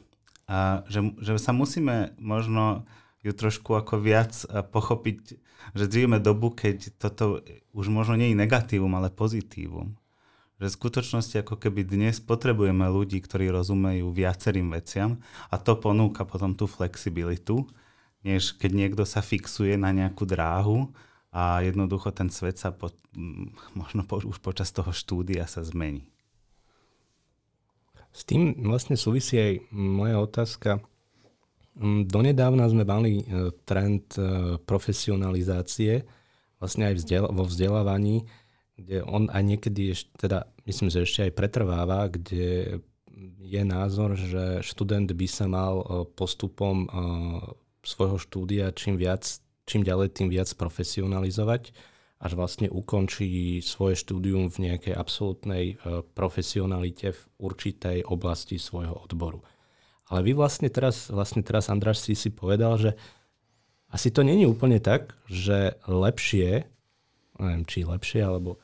uh, 0.49 0.81
že, 0.89 0.99
že 1.21 1.37
sa 1.37 1.53
musíme 1.53 2.17
možno 2.19 2.87
ju 3.25 3.33
trošku 3.33 3.73
ako 3.73 3.97
viac 3.97 4.37
pochopiť, 4.69 5.41
že 5.73 5.89
žijeme 5.89 6.21
dobu, 6.21 6.53
keď 6.53 6.93
toto 7.01 7.41
už 7.73 7.89
možno 7.89 8.13
nie 8.13 8.29
je 8.31 8.37
negatívum, 8.37 8.93
ale 8.93 9.09
pozitívum. 9.09 9.97
Že 10.61 10.69
v 10.69 10.77
skutočnosti 10.77 11.35
ako 11.41 11.57
keby 11.57 11.89
dnes 11.89 12.21
potrebujeme 12.21 12.85
ľudí, 12.85 13.17
ktorí 13.19 13.49
rozumejú 13.49 14.13
viacerým 14.13 14.69
veciam 14.71 15.17
a 15.49 15.57
to 15.57 15.73
ponúka 15.73 16.21
potom 16.23 16.53
tú 16.53 16.69
flexibilitu, 16.69 17.65
než 18.25 18.57
keď 18.57 18.71
niekto 18.73 19.03
sa 19.05 19.21
fixuje 19.21 19.77
na 19.77 19.93
nejakú 19.93 20.25
dráhu 20.25 20.89
a 21.29 21.61
jednoducho 21.61 22.09
ten 22.09 22.33
svet 22.33 22.57
sa 22.57 22.73
po, 22.73 22.89
možno 23.79 24.01
po, 24.03 24.17
už 24.19 24.41
počas 24.41 24.73
toho 24.73 24.89
štúdia 24.89 25.45
sa 25.45 25.61
zmení. 25.61 26.09
S 28.09 28.25
tým 28.25 28.65
vlastne 28.65 28.97
súvisí 28.97 29.37
aj 29.37 29.53
moja 29.75 30.17
otázka, 30.17 30.81
Mm, 31.75 32.07
donedávna 32.07 32.71
sme 32.71 32.87
mali 32.87 33.19
e, 33.19 33.51
trend 33.67 34.15
e, 34.15 34.55
profesionalizácie 34.63 36.07
vlastne 36.55 36.87
aj 36.87 37.03
vo 37.35 37.43
vzdelávaní, 37.43 38.23
kde 38.79 39.03
on 39.03 39.27
aj 39.27 39.43
niekedy 39.43 39.91
ešte, 39.91 40.09
teda 40.15 40.47
myslím, 40.63 40.87
že 40.87 41.03
ešte 41.03 41.21
aj 41.27 41.35
pretrváva, 41.35 42.07
kde 42.07 42.79
je 43.43 43.61
názor, 43.67 44.15
že 44.15 44.63
študent 44.63 45.11
by 45.11 45.27
sa 45.27 45.51
mal 45.51 45.83
e, 45.83 45.85
postupom 46.15 46.87
svojho 47.85 48.17
štúdia 48.17 48.73
čím 48.73 48.97
viac, 48.97 49.23
čím 49.69 49.85
ďalej, 49.85 50.17
tým 50.17 50.27
viac 50.33 50.49
profesionalizovať, 50.57 51.71
až 52.15 52.31
vlastne 52.33 52.71
ukončí 52.71 53.61
svoje 53.61 53.99
štúdium 53.99 54.49
v 54.49 54.71
nejakej 54.71 54.97
absolútnej 54.97 55.77
profesionalite 56.17 57.13
v 57.13 57.21
určitej 57.37 58.07
oblasti 58.07 58.57
svojho 58.57 58.97
odboru. 58.97 59.45
Ale 60.09 60.21
vy 60.21 60.37
vlastne 60.37 60.69
teraz, 60.69 61.09
vlastne 61.09 61.41
teraz 61.41 61.69
Andráš 61.69 62.05
si 62.05 62.13
si 62.13 62.29
povedal, 62.29 62.77
že 62.77 62.91
asi 63.89 64.09
to 64.09 64.25
není 64.25 64.45
úplne 64.45 64.81
tak, 64.81 65.17
že 65.29 65.77
lepšie, 65.85 66.65
neviem 67.37 67.65
či 67.65 67.85
lepšie, 67.85 68.21
alebo 68.21 68.61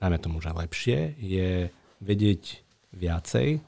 najmä 0.00 0.18
tomu, 0.20 0.40
že 0.40 0.50
lepšie 0.52 1.20
je 1.20 1.68
vedieť 2.00 2.64
viacej 2.96 3.60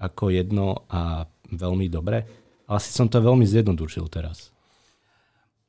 ako 0.00 0.24
jedno 0.32 0.84
a 0.88 1.28
veľmi 1.52 1.86
dobre. 1.92 2.45
Asi 2.66 2.90
som 2.90 3.06
to 3.06 3.22
veľmi 3.22 3.46
zjednodušil 3.46 4.10
teraz. 4.10 4.50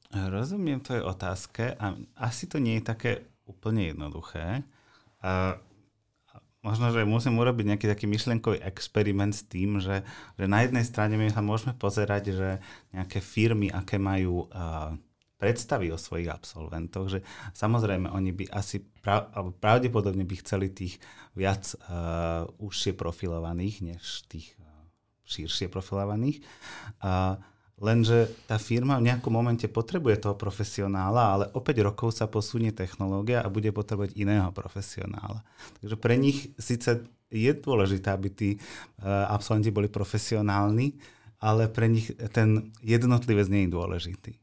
Rozumiem 0.10 0.82
tvojej 0.82 1.06
otázke 1.06 1.78
a 1.78 1.94
asi 2.18 2.50
to 2.50 2.58
nie 2.58 2.82
je 2.82 2.90
také 2.90 3.12
úplne 3.46 3.94
jednoduché. 3.94 4.66
A 5.22 5.62
možno, 6.66 6.90
že 6.90 7.06
musím 7.06 7.38
urobiť 7.38 7.66
nejaký 7.70 7.88
taký 7.88 8.06
myšlienkový 8.10 8.60
experiment 8.66 9.36
s 9.38 9.46
tým, 9.46 9.78
že, 9.78 10.02
že 10.36 10.46
na 10.50 10.66
jednej 10.66 10.84
strane 10.84 11.16
my 11.16 11.30
sa 11.30 11.46
môžeme 11.46 11.78
pozerať, 11.78 12.34
že 12.34 12.50
nejaké 12.92 13.22
firmy, 13.22 13.70
aké 13.70 14.02
majú 14.02 14.50
uh, 14.50 14.96
predstavy 15.38 15.94
o 15.94 16.02
svojich 16.02 16.34
absolventoch, 16.34 17.14
že 17.14 17.20
samozrejme 17.54 18.10
oni 18.10 18.32
by 18.34 18.46
asi 18.52 18.82
prav, 18.82 19.30
pravdepodobne 19.62 20.26
by 20.26 20.36
chceli 20.42 20.74
tých 20.74 20.98
viac 21.38 21.78
uh, 21.78 22.50
užšie 22.58 22.98
profilovaných, 22.98 23.76
než 23.86 24.26
tých 24.26 24.58
širšie 25.28 25.68
profilovaných. 25.68 26.40
Uh, 27.04 27.36
Lenže 27.78 28.34
tá 28.50 28.58
firma 28.58 28.98
v 28.98 29.14
nejakom 29.14 29.30
momente 29.30 29.70
potrebuje 29.70 30.26
toho 30.26 30.34
profesionála, 30.34 31.22
ale 31.22 31.46
o 31.54 31.62
5 31.62 31.78
rokov 31.86 32.10
sa 32.18 32.26
posunie 32.26 32.74
technológia 32.74 33.46
a 33.46 33.54
bude 33.54 33.70
potrebovať 33.70 34.18
iného 34.18 34.50
profesionála. 34.50 35.46
Takže 35.86 35.96
pre 36.02 36.18
nich 36.18 36.50
síce 36.58 37.06
je 37.30 37.52
dôležité, 37.54 38.10
aby 38.10 38.34
tí 38.34 38.50
e, 38.58 38.60
absolventi 39.06 39.70
boli 39.70 39.94
profesionálni, 39.94 40.98
ale 41.38 41.70
pre 41.70 41.86
nich 41.86 42.10
ten 42.34 42.74
jednotlivec 42.82 43.46
nie 43.46 43.70
je 43.70 43.76
dôležitý. 43.78 44.34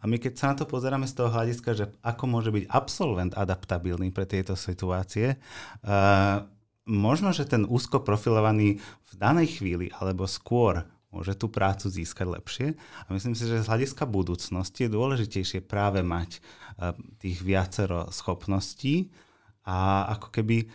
A 0.00 0.08
my 0.08 0.16
keď 0.16 0.32
sa 0.40 0.46
na 0.54 0.56
to 0.56 0.64
pozeráme 0.64 1.04
z 1.04 1.12
toho 1.12 1.28
hľadiska, 1.28 1.76
že 1.76 1.92
ako 2.00 2.24
môže 2.24 2.48
byť 2.48 2.72
absolvent 2.72 3.36
adaptabilný 3.36 4.16
pre 4.16 4.24
tieto 4.24 4.56
situácie, 4.56 5.36
uh, 5.36 6.40
možno, 6.88 7.36
že 7.36 7.44
ten 7.44 7.68
úzko 7.68 8.00
profilovaný 8.00 8.80
v 8.80 9.12
danej 9.14 9.60
chvíli 9.60 9.92
alebo 9.92 10.24
skôr 10.24 10.88
môže 11.08 11.36
tú 11.36 11.48
prácu 11.48 11.88
získať 11.88 12.26
lepšie. 12.28 12.66
A 12.76 13.08
myslím 13.12 13.32
si, 13.32 13.48
že 13.48 13.64
z 13.64 13.68
hľadiska 13.68 14.04
budúcnosti 14.04 14.88
je 14.88 14.94
dôležitejšie 14.96 15.64
práve 15.64 16.04
mať 16.04 16.40
eh, 16.40 16.92
tých 17.20 17.40
viacero 17.44 18.08
schopností 18.12 19.12
a 19.68 20.08
ako 20.16 20.28
keby 20.32 20.68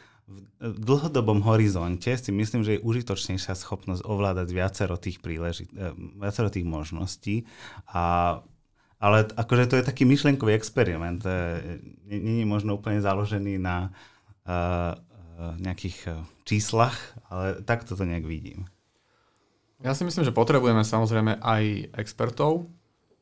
v 0.64 0.80
dlhodobom 0.80 1.44
horizonte 1.44 2.16
si 2.16 2.32
myslím, 2.32 2.64
že 2.64 2.80
je 2.80 2.86
užitočnejšia 2.88 3.60
schopnosť 3.60 4.08
ovládať 4.08 4.48
viacero 4.56 4.96
tých, 4.98 5.20
príležit- 5.22 5.74
eh, 5.76 5.94
viacero 6.18 6.50
tých 6.50 6.66
možností. 6.66 7.46
A, 7.94 8.40
ale 8.98 9.28
akože 9.36 9.70
to 9.70 9.76
je 9.78 9.86
taký 9.86 10.08
myšlienkový 10.10 10.58
experiment. 10.58 11.22
Eh, 11.28 11.78
je 12.10 12.46
možno 12.48 12.80
úplne 12.80 13.04
založený 13.04 13.60
na 13.62 13.92
uh, 14.44 14.96
nejakých 15.40 16.26
číslach, 16.44 16.98
ale 17.30 17.62
takto 17.66 17.98
to 17.98 18.04
nejak 18.06 18.26
vidím. 18.28 18.70
Ja 19.84 19.92
si 19.92 20.08
myslím, 20.08 20.24
že 20.24 20.32
potrebujeme 20.32 20.86
samozrejme 20.86 21.44
aj 21.44 21.64
expertov 22.00 22.72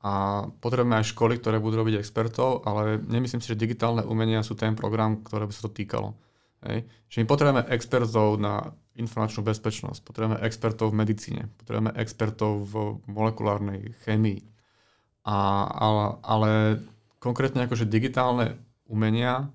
a 0.06 0.46
potrebujeme 0.62 1.02
aj 1.02 1.10
školy, 1.10 1.42
ktoré 1.42 1.58
budú 1.58 1.82
robiť 1.82 1.98
expertov, 1.98 2.62
ale 2.70 3.02
nemyslím 3.02 3.42
si, 3.42 3.50
že 3.50 3.58
digitálne 3.58 4.06
umenia 4.06 4.46
sú 4.46 4.54
ten 4.54 4.78
program, 4.78 5.26
ktoré 5.26 5.50
by 5.50 5.54
sa 5.54 5.66
to 5.66 5.74
týkalo. 5.74 6.14
Hej. 6.62 6.86
Že 7.10 7.18
my 7.22 7.26
potrebujeme 7.26 7.64
expertov 7.74 8.38
na 8.38 8.70
informačnú 8.94 9.42
bezpečnosť, 9.42 10.06
potrebujeme 10.06 10.38
expertov 10.46 10.94
v 10.94 11.00
medicíne, 11.02 11.44
potrebujeme 11.58 11.98
expertov 11.98 12.70
v 12.70 12.74
molekulárnej 13.10 13.98
chémii. 14.06 14.46
A, 15.26 15.66
ale, 15.66 16.06
ale 16.22 16.52
konkrétne 17.18 17.66
akože 17.66 17.90
digitálne 17.90 18.58
umenia 18.86 19.50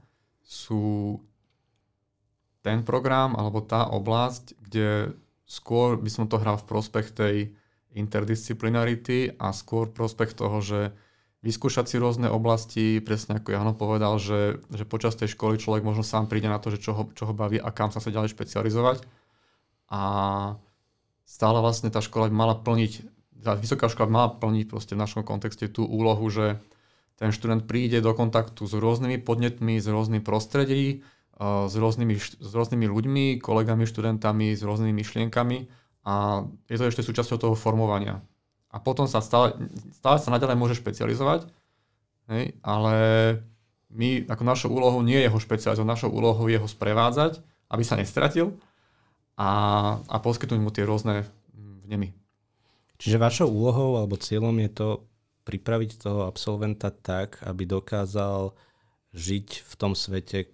sú 0.47 1.19
ten 2.67 2.83
program 2.83 3.39
alebo 3.39 3.63
tá 3.63 3.87
oblasť, 3.87 4.59
kde 4.59 5.15
skôr 5.47 5.95
by 5.95 6.11
som 6.11 6.27
to 6.27 6.43
hral 6.43 6.59
v 6.59 6.67
prospech 6.67 7.15
tej 7.15 7.37
interdisciplinarity 7.95 9.39
a 9.39 9.55
skôr 9.55 9.87
prospech 9.95 10.35
toho, 10.35 10.59
že 10.59 10.81
vyskúšať 11.47 11.87
si 11.87 11.97
rôzne 12.03 12.27
oblasti, 12.27 12.99
presne 12.99 13.39
ako 13.39 13.55
Jano 13.55 13.73
povedal, 13.79 14.19
že, 14.19 14.59
že 14.75 14.83
počas 14.83 15.15
tej 15.15 15.31
školy 15.39 15.63
človek 15.63 15.87
možno 15.87 16.03
sám 16.03 16.27
príde 16.27 16.51
na 16.51 16.59
to, 16.59 16.75
že 16.75 16.83
čo 16.83 16.91
ho, 16.91 17.07
čo 17.15 17.31
ho 17.31 17.33
baví 17.33 17.63
a 17.63 17.71
kam 17.71 17.95
sa 17.95 18.03
sa 18.03 18.11
ďalej 18.11 18.35
špecializovať. 18.35 19.07
A 19.95 20.03
stále 21.23 21.63
vlastne 21.63 21.95
tá 21.95 22.03
škola 22.03 22.27
by 22.27 22.35
mala 22.35 22.59
plniť, 22.59 22.93
tá 23.47 23.55
vysoká 23.55 23.87
škola 23.87 24.11
by 24.11 24.15
mala 24.19 24.31
plniť 24.35 24.67
proste 24.67 24.99
v 24.99 25.03
našom 25.07 25.23
kontexte 25.23 25.71
tú 25.71 25.87
úlohu, 25.87 26.27
že 26.27 26.59
ten 27.15 27.31
študent 27.31 27.71
príde 27.71 28.03
do 28.03 28.11
kontaktu 28.11 28.67
s 28.67 28.75
rôznymi 28.75 29.23
podnetmi, 29.23 29.79
s 29.79 29.87
rôznym 29.87 30.27
prostredí, 30.27 31.07
s 31.37 31.75
rôznymi, 31.77 32.15
s 32.19 32.53
rôznymi 32.53 32.87
ľuďmi, 32.89 33.27
kolegami, 33.45 33.85
študentami, 33.85 34.57
s 34.57 34.65
rôznymi 34.65 34.93
myšlienkami 34.97 35.69
a 36.09 36.45
je 36.71 36.77
to 36.81 36.89
ešte 36.89 37.05
súčasťou 37.05 37.37
toho 37.37 37.55
formovania. 37.59 38.25
A 38.73 38.81
potom 38.81 39.05
sa 39.05 39.21
stále, 39.21 39.53
stále 39.93 40.17
sa 40.17 40.33
naďalej 40.33 40.57
môže 40.57 40.75
špecializovať, 40.81 41.49
hej, 42.33 42.57
ale 42.65 42.97
my 43.93 44.29
ako 44.29 44.43
našou 44.45 44.71
úlohou 44.73 45.01
nie 45.05 45.21
je 45.21 45.29
ho 45.29 45.39
špecializovať, 45.39 45.87
našou 45.87 46.11
úlohou 46.13 46.49
je 46.49 46.57
ho 46.57 46.69
sprevádzať, 46.69 47.41
aby 47.69 47.83
sa 47.85 48.01
nestratil 48.01 48.57
a, 49.37 49.51
a 50.09 50.17
poskytnúť 50.21 50.61
mu 50.61 50.73
tie 50.73 50.89
rôzne 50.89 51.29
vnemy. 51.85 52.17
Čiže 52.97 53.21
vašou 53.21 53.49
úlohou 53.53 54.01
alebo 54.01 54.17
cieľom 54.17 54.57
je 54.65 54.71
to 54.73 54.89
pripraviť 55.45 56.01
toho 56.01 56.27
absolventa 56.27 56.89
tak, 56.91 57.45
aby 57.45 57.69
dokázal 57.69 58.57
žiť 59.15 59.49
v 59.63 59.73
tom 59.79 59.93
svete, 59.95 60.51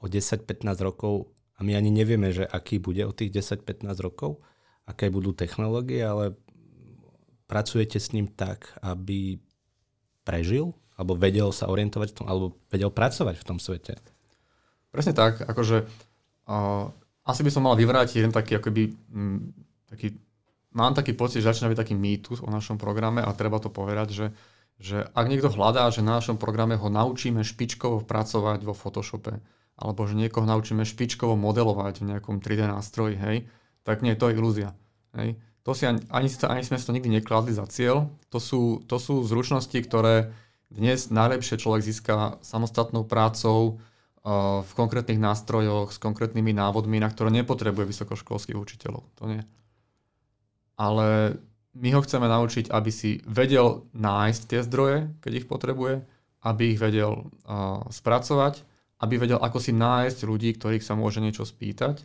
o 0.00 0.08
10-15 0.08 0.64
rokov 0.80 1.28
a 1.56 1.64
my 1.64 1.76
ani 1.76 1.92
nevieme, 1.92 2.32
že 2.32 2.48
aký 2.48 2.80
bude 2.80 3.04
o 3.04 3.12
tých 3.12 3.36
10-15 3.36 3.84
rokov, 4.00 4.40
aké 4.88 5.12
budú 5.12 5.36
technológie, 5.36 6.00
ale 6.00 6.34
pracujete 7.44 8.00
s 8.00 8.16
ním 8.16 8.32
tak, 8.32 8.72
aby 8.80 9.36
prežil, 10.24 10.72
alebo 10.96 11.16
vedel 11.16 11.52
sa 11.52 11.68
orientovať 11.68 12.08
v 12.12 12.16
tom, 12.16 12.26
alebo 12.28 12.46
vedel 12.72 12.88
pracovať 12.88 13.36
v 13.36 13.46
tom 13.46 13.58
svete. 13.60 14.00
Presne 14.90 15.12
tak, 15.12 15.44
akože 15.44 15.84
uh, 15.84 16.84
asi 17.26 17.40
by 17.44 17.50
som 17.52 17.66
mal 17.68 17.76
vyvrátiť 17.76 18.16
jeden 18.20 18.32
taký, 18.34 18.58
akoby, 18.58 18.90
m, 19.12 19.52
taký, 19.86 20.16
mám 20.74 20.96
taký 20.96 21.12
pocit, 21.14 21.44
že 21.44 21.52
začína 21.52 21.70
byť 21.70 21.80
taký 21.80 21.94
mýtus 21.94 22.38
o 22.42 22.48
našom 22.48 22.80
programe 22.80 23.20
a 23.20 23.30
treba 23.36 23.60
to 23.62 23.70
povedať, 23.70 24.08
že, 24.10 24.26
že 24.80 25.06
ak 25.12 25.26
niekto 25.28 25.52
hľadá, 25.52 25.92
že 25.92 26.02
na 26.02 26.18
našom 26.18 26.40
programe 26.40 26.74
ho 26.74 26.88
naučíme 26.88 27.44
špičkovo 27.44 28.02
pracovať 28.02 28.64
vo 28.64 28.74
Photoshope, 28.74 29.38
alebo 29.80 30.04
že 30.04 30.12
niekoho 30.12 30.44
naučíme 30.44 30.84
špičkovo 30.84 31.40
modelovať 31.40 32.04
v 32.04 32.08
nejakom 32.14 32.44
3D 32.44 32.68
nástroji, 32.68 33.16
hej, 33.16 33.36
tak 33.80 34.04
nie, 34.04 34.12
to 34.12 34.28
je 34.28 34.36
ilúzia. 34.36 34.76
Hej. 35.16 35.40
To 35.64 35.72
si 35.72 35.88
ani, 35.88 36.04
ani, 36.12 36.28
ani 36.28 36.62
sme 36.64 36.76
si 36.76 36.84
to 36.84 36.92
nikdy 36.92 37.08
nekladli 37.20 37.52
za 37.52 37.64
cieľ. 37.68 38.12
To 38.32 38.38
sú, 38.40 38.84
to 38.84 39.00
sú 39.00 39.24
zručnosti, 39.24 39.76
ktoré 39.76 40.32
dnes 40.70 41.10
najlepšie 41.10 41.58
človek 41.58 41.82
získa 41.82 42.40
samostatnou 42.40 43.04
prácou 43.04 43.76
uh, 43.76 44.62
v 44.62 44.72
konkrétnych 44.76 45.18
nástrojoch, 45.18 45.92
s 45.92 45.98
konkrétnymi 45.98 46.54
návodmi, 46.54 47.02
na 47.02 47.10
ktoré 47.10 47.32
nepotrebuje 47.34 47.90
vysokoškolských 47.90 48.56
učiteľov. 48.56 49.04
To 49.20 49.24
nie. 49.28 49.42
Ale 50.80 51.36
my 51.76 51.88
ho 51.92 52.00
chceme 52.06 52.24
naučiť, 52.24 52.72
aby 52.72 52.90
si 52.92 53.20
vedel 53.28 53.84
nájsť 53.92 54.42
tie 54.46 54.60
zdroje, 54.64 55.12
keď 55.20 55.32
ich 55.44 55.46
potrebuje, 55.50 56.06
aby 56.40 56.72
ich 56.72 56.80
vedel 56.80 57.28
uh, 57.44 57.84
spracovať 57.92 58.69
aby 59.00 59.14
vedel, 59.16 59.40
ako 59.40 59.58
si 59.58 59.72
nájsť 59.72 60.28
ľudí, 60.28 60.56
ktorých 60.56 60.84
sa 60.84 60.92
môže 60.92 61.24
niečo 61.24 61.48
spýtať 61.48 62.04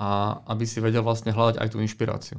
a 0.00 0.40
aby 0.48 0.64
si 0.64 0.80
vedel 0.80 1.04
vlastne 1.04 1.30
hľadať 1.30 1.60
aj 1.60 1.68
tú 1.68 1.78
inšpiráciu. 1.84 2.38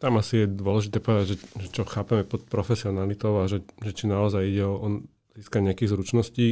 Tam 0.00 0.16
asi 0.16 0.44
je 0.44 0.46
dôležité 0.48 0.96
povedať, 1.00 1.36
že, 1.36 1.36
že 1.60 1.68
čo 1.72 1.84
chápeme 1.84 2.24
pod 2.24 2.48
profesionalitou 2.48 3.40
a 3.40 3.48
že, 3.48 3.60
že 3.84 3.92
či 3.92 4.08
naozaj 4.08 4.48
ide 4.48 4.64
o 4.64 5.04
získať 5.36 5.60
nejakých 5.60 5.92
zručností, 5.92 6.48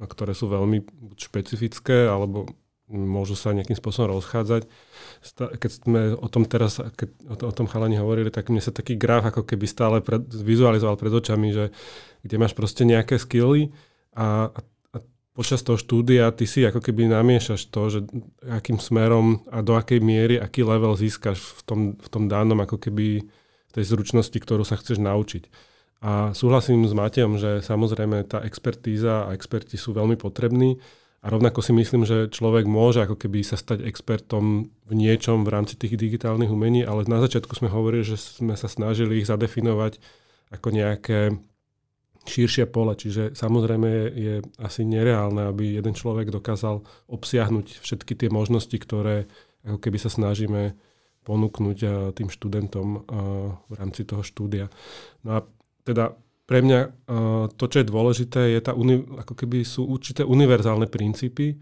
ktoré 0.00 0.32
sú 0.32 0.48
veľmi 0.48 0.84
špecifické 1.16 2.08
alebo 2.08 2.48
môžu 2.88 3.36
sa 3.36 3.52
nejakým 3.52 3.76
spôsobom 3.76 4.16
rozchádzať. 4.16 4.64
Keď 5.36 5.70
sme 5.84 6.16
o 6.16 6.28
tom 6.32 6.48
teraz, 6.48 6.80
keď 6.80 7.08
o, 7.28 7.34
to, 7.36 7.44
o 7.52 7.52
tom 7.52 7.68
chalani 7.68 8.00
hovorili, 8.00 8.32
tak 8.32 8.48
mne 8.48 8.64
sa 8.64 8.72
taký 8.72 8.96
graf 8.96 9.28
ako 9.28 9.44
keby 9.44 9.68
stále 9.68 10.00
pred, 10.00 10.24
vizualizoval 10.24 10.96
pred 10.96 11.12
očami, 11.12 11.52
že 11.52 11.64
kde 12.24 12.36
máš 12.40 12.56
proste 12.56 12.88
nejaké 12.88 13.20
skilly 13.20 13.76
a, 14.16 14.48
a 14.48 14.58
počas 15.38 15.62
toho 15.62 15.78
štúdia 15.78 16.34
ty 16.34 16.50
si 16.50 16.66
ako 16.66 16.82
keby 16.82 17.06
namiešaš 17.06 17.70
to, 17.70 17.82
že 17.86 18.00
akým 18.42 18.82
smerom 18.82 19.46
a 19.46 19.62
do 19.62 19.78
akej 19.78 20.02
miery, 20.02 20.34
aký 20.34 20.66
level 20.66 20.98
získaš 20.98 21.38
v 21.38 21.60
tom, 21.62 21.80
v 21.94 22.08
tom 22.10 22.26
danom 22.26 22.58
ako 22.58 22.82
keby 22.82 23.22
tej 23.70 23.84
zručnosti, 23.86 24.34
ktorú 24.34 24.66
sa 24.66 24.74
chceš 24.74 24.98
naučiť. 24.98 25.46
A 26.02 26.34
súhlasím 26.34 26.82
s 26.90 26.94
Matejom, 26.94 27.38
že 27.38 27.62
samozrejme 27.62 28.26
tá 28.26 28.42
expertíza 28.42 29.30
a 29.30 29.34
experti 29.38 29.78
sú 29.78 29.94
veľmi 29.94 30.18
potrební 30.18 30.82
a 31.22 31.30
rovnako 31.30 31.62
si 31.62 31.70
myslím, 31.70 32.02
že 32.02 32.30
človek 32.34 32.66
môže 32.66 33.06
ako 33.06 33.14
keby 33.14 33.46
sa 33.46 33.54
stať 33.54 33.86
expertom 33.86 34.74
v 34.90 34.92
niečom 34.94 35.46
v 35.46 35.54
rámci 35.54 35.78
tých 35.78 35.94
digitálnych 35.94 36.50
umení, 36.50 36.82
ale 36.82 37.06
na 37.06 37.22
začiatku 37.22 37.54
sme 37.54 37.70
hovorili, 37.70 38.02
že 38.02 38.18
sme 38.18 38.58
sa 38.58 38.66
snažili 38.66 39.22
ich 39.22 39.30
zadefinovať 39.30 40.02
ako 40.50 40.68
nejaké 40.74 41.38
širšie 42.28 42.68
pole, 42.68 42.92
čiže 42.92 43.32
samozrejme 43.32 43.88
je, 43.88 44.04
je 44.12 44.34
asi 44.60 44.84
nereálne, 44.84 45.48
aby 45.48 45.80
jeden 45.80 45.96
človek 45.96 46.28
dokázal 46.28 46.84
obsiahnuť 47.08 47.80
všetky 47.80 48.12
tie 48.14 48.28
možnosti, 48.28 48.76
ktoré 48.76 49.26
ako 49.64 49.80
keby 49.80 49.98
sa 49.98 50.12
snažíme 50.12 50.76
ponúknuť 51.28 51.78
eh, 51.84 51.90
tým 52.16 52.28
študentom 52.32 52.88
eh, 52.88 53.00
v 53.52 53.72
rámci 53.76 54.08
toho 54.08 54.24
štúdia. 54.24 54.72
No 55.24 55.36
a 55.36 55.44
teda 55.84 56.16
pre 56.48 56.64
mňa 56.64 56.80
eh, 56.80 56.90
to, 57.52 57.64
čo 57.68 57.84
je 57.84 57.90
dôležité, 57.90 58.40
je 58.56 58.60
tá 58.64 58.72
ako 58.72 59.34
keby 59.36 59.64
sú 59.64 59.84
určité 59.84 60.24
univerzálne 60.24 60.88
princípy, 60.88 61.60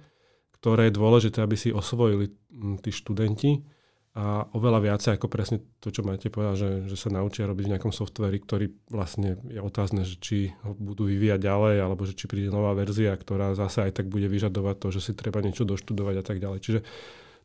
ktoré 0.62 0.88
je 0.88 0.98
dôležité, 0.98 1.42
aby 1.42 1.58
si 1.58 1.74
osvojili 1.74 2.30
hm, 2.30 2.82
tí 2.82 2.90
študenti 2.94 3.75
a 4.16 4.48
oveľa 4.56 4.80
viacej 4.80 5.20
ako 5.20 5.28
presne 5.28 5.60
to, 5.76 5.92
čo 5.92 6.00
máte 6.00 6.32
povedať, 6.32 6.56
že, 6.56 6.70
že 6.88 6.96
sa 6.96 7.12
naučia 7.12 7.44
robiť 7.44 7.68
v 7.68 7.72
nejakom 7.76 7.92
softveri, 7.92 8.40
ktorý 8.40 8.72
vlastne 8.88 9.36
je 9.44 9.60
otázne, 9.60 10.08
že 10.08 10.16
či 10.16 10.56
ho 10.64 10.72
budú 10.72 11.04
vyvíjať 11.04 11.44
ďalej, 11.44 11.76
alebo 11.84 12.08
že 12.08 12.16
či 12.16 12.24
príde 12.24 12.48
nová 12.48 12.72
verzia, 12.72 13.12
ktorá 13.12 13.52
zase 13.52 13.84
aj 13.84 14.00
tak 14.00 14.08
bude 14.08 14.24
vyžadovať 14.32 14.76
to, 14.80 14.88
že 14.88 15.00
si 15.04 15.12
treba 15.12 15.44
niečo 15.44 15.68
doštudovať 15.68 16.14
a 16.16 16.24
tak 16.24 16.40
ďalej. 16.40 16.58
Čiže 16.64 16.80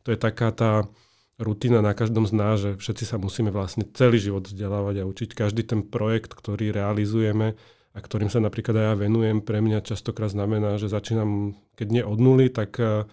to 0.00 0.08
je 0.16 0.18
taká 0.18 0.48
tá 0.48 0.88
rutina 1.36 1.84
na 1.84 1.92
každom 1.92 2.24
z 2.24 2.32
nás, 2.32 2.56
že 2.56 2.80
všetci 2.80 3.04
sa 3.04 3.20
musíme 3.20 3.52
vlastne 3.52 3.84
celý 3.92 4.16
život 4.16 4.48
vzdelávať 4.48 5.04
a 5.04 5.08
učiť. 5.12 5.36
Každý 5.36 5.68
ten 5.68 5.84
projekt, 5.84 6.32
ktorý 6.32 6.72
realizujeme 6.72 7.52
a 7.92 7.98
ktorým 8.00 8.32
sa 8.32 8.40
napríklad 8.40 8.80
aj 8.80 8.86
ja 8.88 8.94
venujem, 8.96 9.44
pre 9.44 9.60
mňa 9.60 9.84
častokrát 9.84 10.32
znamená, 10.32 10.80
že 10.80 10.88
začínam, 10.88 11.52
keď 11.76 11.88
nie 11.92 12.00
od 12.00 12.16
nuly, 12.16 12.48
tak 12.48 12.80
eh, 12.80 13.04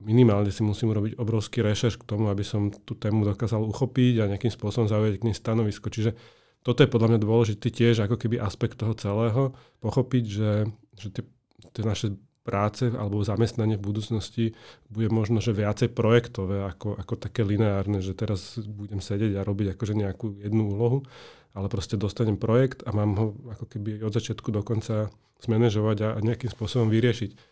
minimálne 0.00 0.48
si 0.48 0.64
musím 0.64 0.96
urobiť 0.96 1.20
obrovský 1.20 1.60
rešerš 1.60 2.00
k 2.00 2.08
tomu, 2.08 2.32
aby 2.32 2.42
som 2.42 2.72
tú 2.72 2.96
tému 2.96 3.24
dokázal 3.28 3.60
uchopiť 3.60 4.24
a 4.24 4.30
nejakým 4.32 4.52
spôsobom 4.52 4.88
zaujať 4.88 5.20
k 5.20 5.26
nej 5.28 5.36
stanovisko. 5.36 5.92
Čiže 5.92 6.16
toto 6.60 6.84
je 6.84 6.92
podľa 6.92 7.16
mňa 7.16 7.20
dôležitý 7.20 7.68
tiež 7.72 8.04
ako 8.04 8.16
keby 8.20 8.40
aspekt 8.40 8.80
toho 8.80 8.92
celého, 8.96 9.56
pochopiť, 9.80 10.24
že, 10.28 10.52
že 10.96 11.08
tie, 11.12 11.24
tie 11.72 11.84
naše 11.84 12.16
práce 12.40 12.88
alebo 12.88 13.20
zamestnanie 13.20 13.76
v 13.76 13.86
budúcnosti 13.86 14.44
bude 14.88 15.12
možno, 15.12 15.44
že 15.44 15.52
viacej 15.52 15.92
projektové 15.92 16.64
ako, 16.64 16.96
ako 16.96 17.14
také 17.20 17.44
lineárne, 17.44 18.00
že 18.00 18.16
teraz 18.16 18.56
budem 18.60 19.04
sedieť 19.04 19.36
a 19.36 19.46
robiť 19.46 19.76
akože 19.76 19.94
nejakú 19.96 20.40
jednu 20.40 20.72
úlohu, 20.72 21.04
ale 21.52 21.68
proste 21.68 22.00
dostanem 22.00 22.40
projekt 22.40 22.80
a 22.88 22.96
mám 22.96 23.12
ho 23.16 23.26
ako 23.52 23.64
keby 23.68 24.00
od 24.00 24.12
začiatku 24.12 24.48
do 24.50 24.64
konca 24.64 25.12
zmanéžovať 25.44 25.96
a, 26.04 26.08
a 26.16 26.18
nejakým 26.20 26.52
spôsobom 26.52 26.88
vyriešiť. 26.88 27.49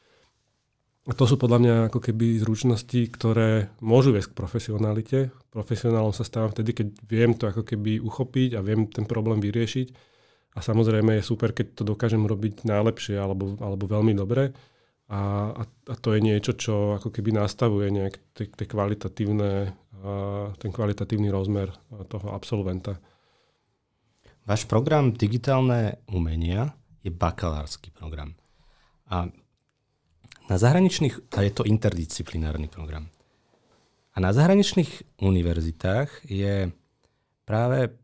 To 1.09 1.25
sú 1.25 1.41
podľa 1.41 1.59
mňa 1.65 1.75
ako 1.89 2.05
keby 2.05 2.37
zručnosti, 2.45 3.01
ktoré 3.17 3.73
môžu 3.81 4.13
viesť 4.13 4.37
k 4.37 4.39
profesionalite. 4.45 5.19
Profesionálom 5.49 6.13
sa 6.13 6.21
stávam 6.21 6.53
vtedy, 6.53 6.77
keď 6.77 6.87
viem 7.09 7.33
to 7.33 7.49
ako 7.49 7.65
keby 7.65 7.97
uchopiť 7.97 8.55
a 8.55 8.61
viem 8.61 8.85
ten 8.93 9.09
problém 9.09 9.41
vyriešiť. 9.41 9.89
A 10.53 10.61
samozrejme 10.61 11.17
je 11.17 11.25
super, 11.25 11.57
keď 11.57 11.81
to 11.81 11.83
dokážem 11.89 12.29
robiť 12.29 12.69
najlepšie 12.69 13.17
alebo, 13.17 13.57
alebo 13.57 13.89
veľmi 13.89 14.13
dobre. 14.13 14.53
A, 15.09 15.53
a, 15.57 15.63
a 15.65 15.95
to 15.97 16.13
je 16.13 16.21
niečo, 16.21 16.53
čo 16.53 17.01
ako 17.01 17.09
keby 17.09 17.33
nastavuje 17.33 17.89
nejak 17.89 18.15
tie, 18.37 18.45
tie 18.53 18.67
kvalitatívne, 18.69 19.53
a 20.05 20.53
ten 20.61 20.69
kvalitatívny 20.69 21.33
rozmer 21.33 21.73
toho 22.13 22.37
absolventa. 22.37 23.01
Váš 24.45 24.69
program 24.69 25.17
Digitálne 25.17 26.05
umenia 26.13 26.77
je 27.01 27.09
bakalársky 27.09 27.89
program. 27.97 28.37
A 29.09 29.33
na 30.49 30.57
zahraničných, 30.57 31.37
a 31.37 31.45
je 31.45 31.53
to 31.53 31.63
interdisciplinárny 31.69 32.73
program. 32.73 33.13
A 34.13 34.25
na 34.25 34.35
zahraničných 34.35 35.21
univerzitách 35.23 36.27
je 36.27 36.75
práve 37.47 37.95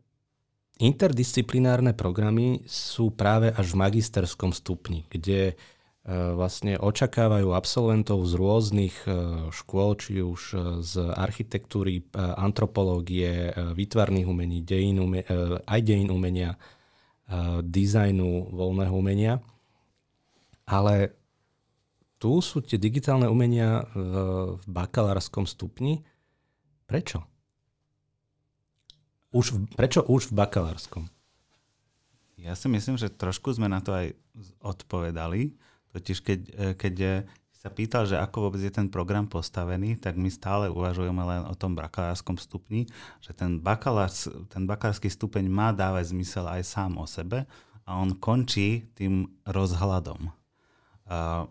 interdisciplinárne 0.79 1.91
programy 1.91 2.63
sú 2.69 3.11
práve 3.11 3.51
až 3.51 3.75
v 3.75 3.81
magisterskom 3.83 4.55
stupni, 4.55 5.03
kde 5.11 5.59
E, 6.05 6.37
vlastne 6.37 6.77
očakávajú 6.77 7.49
absolventov 7.57 8.21
z 8.29 8.33
rôznych 8.37 8.95
e, 9.09 9.11
škôl, 9.49 9.97
či 9.97 10.21
už 10.21 10.41
e, 10.53 10.57
z 10.85 11.01
architektúry, 11.01 12.05
antropológie, 12.13 13.49
výtvarných 13.73 14.29
umení, 14.29 14.61
dejín 14.61 15.01
ume- 15.01 15.25
aj 15.65 15.81
dejín 15.81 16.13
umenia, 16.13 16.61
dizajnu, 17.65 18.53
voľného 18.53 18.93
umenia. 18.93 19.33
Ale 20.69 21.17
tu 22.17 22.39
sú 22.39 22.63
tie 22.63 22.79
digitálne 22.79 23.27
umenia 23.27 23.85
v, 23.91 24.01
v 24.59 24.65
bakalárskom 24.65 25.43
stupni. 25.43 26.03
Prečo? 26.87 27.23
Už, 29.35 29.51
prečo 29.75 30.05
už 30.07 30.31
v 30.31 30.37
bakalárskom? 30.39 31.03
Ja 32.39 32.55
si 32.55 32.71
myslím, 32.71 32.95
že 32.95 33.11
trošku 33.11 33.51
sme 33.51 33.67
na 33.67 33.83
to 33.83 33.91
aj 33.91 34.15
odpovedali 34.63 35.55
Totiž 35.95 36.19
keď, 36.19 36.39
e, 36.51 36.63
keď 36.75 36.95
e, 36.99 37.11
sa 37.55 37.71
pýtal, 37.71 38.03
že 38.03 38.19
ako 38.19 38.51
vôbec 38.51 38.59
je 38.59 38.67
ten 38.67 38.91
program 38.91 39.31
postavený, 39.31 39.95
tak 39.95 40.19
my 40.19 40.27
stále 40.27 40.67
uvažujeme 40.67 41.23
len 41.23 41.47
o 41.47 41.55
tom 41.55 41.71
bakalárskom 41.71 42.35
stupni, 42.35 42.83
že 43.23 43.31
ten, 43.31 43.63
bakalárs, 43.63 44.27
ten 44.51 44.67
bakalársky 44.67 45.07
stupeň 45.07 45.47
má 45.47 45.71
dávať 45.71 46.11
zmysel 46.11 46.51
aj 46.51 46.67
sám 46.67 46.99
o 46.99 47.07
sebe 47.07 47.47
a 47.87 47.95
on 47.95 48.11
končí 48.19 48.91
tým 48.99 49.31
rozhľadom. 49.47 50.35
A 51.07 51.47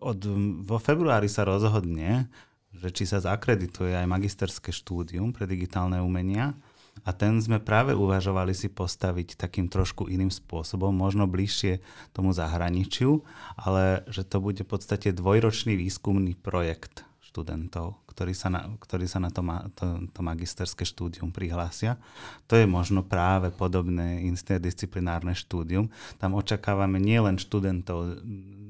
od, 0.00 0.18
vo 0.64 0.78
februári 0.78 1.30
sa 1.30 1.46
rozhodne, 1.46 2.26
že 2.74 2.90
či 2.90 3.04
sa 3.06 3.22
zakredituje 3.22 3.94
aj 3.94 4.10
magisterské 4.10 4.74
štúdium 4.74 5.30
pre 5.30 5.46
digitálne 5.46 6.02
umenia, 6.02 6.54
a 7.02 7.10
ten 7.10 7.42
sme 7.42 7.58
práve 7.58 7.90
uvažovali 7.90 8.54
si 8.54 8.70
postaviť 8.70 9.34
takým 9.34 9.66
trošku 9.66 10.06
iným 10.06 10.30
spôsobom, 10.30 10.94
možno 10.94 11.26
bližšie 11.26 11.82
tomu 12.14 12.30
zahraničiu, 12.30 13.18
ale 13.58 14.06
že 14.06 14.22
to 14.22 14.38
bude 14.38 14.62
v 14.62 14.70
podstate 14.70 15.10
dvojročný 15.10 15.74
výskumný 15.74 16.38
projekt 16.38 17.02
študentov, 17.26 17.98
ktorí 18.06 18.30
sa 18.30 18.46
na, 18.46 18.70
ktorí 18.78 19.10
sa 19.10 19.18
na 19.18 19.34
to, 19.34 19.42
ma, 19.42 19.66
to, 19.74 20.06
to 20.14 20.20
magisterské 20.22 20.86
štúdium 20.86 21.34
prihlásia. 21.34 21.98
To 22.46 22.54
je 22.54 22.62
možno 22.62 23.02
práve 23.02 23.50
podobné 23.50 24.22
interdisciplinárne 24.30 25.34
štúdium. 25.34 25.90
Tam 26.22 26.38
očakávame 26.38 27.02
nielen 27.02 27.42
študentov, 27.42 28.22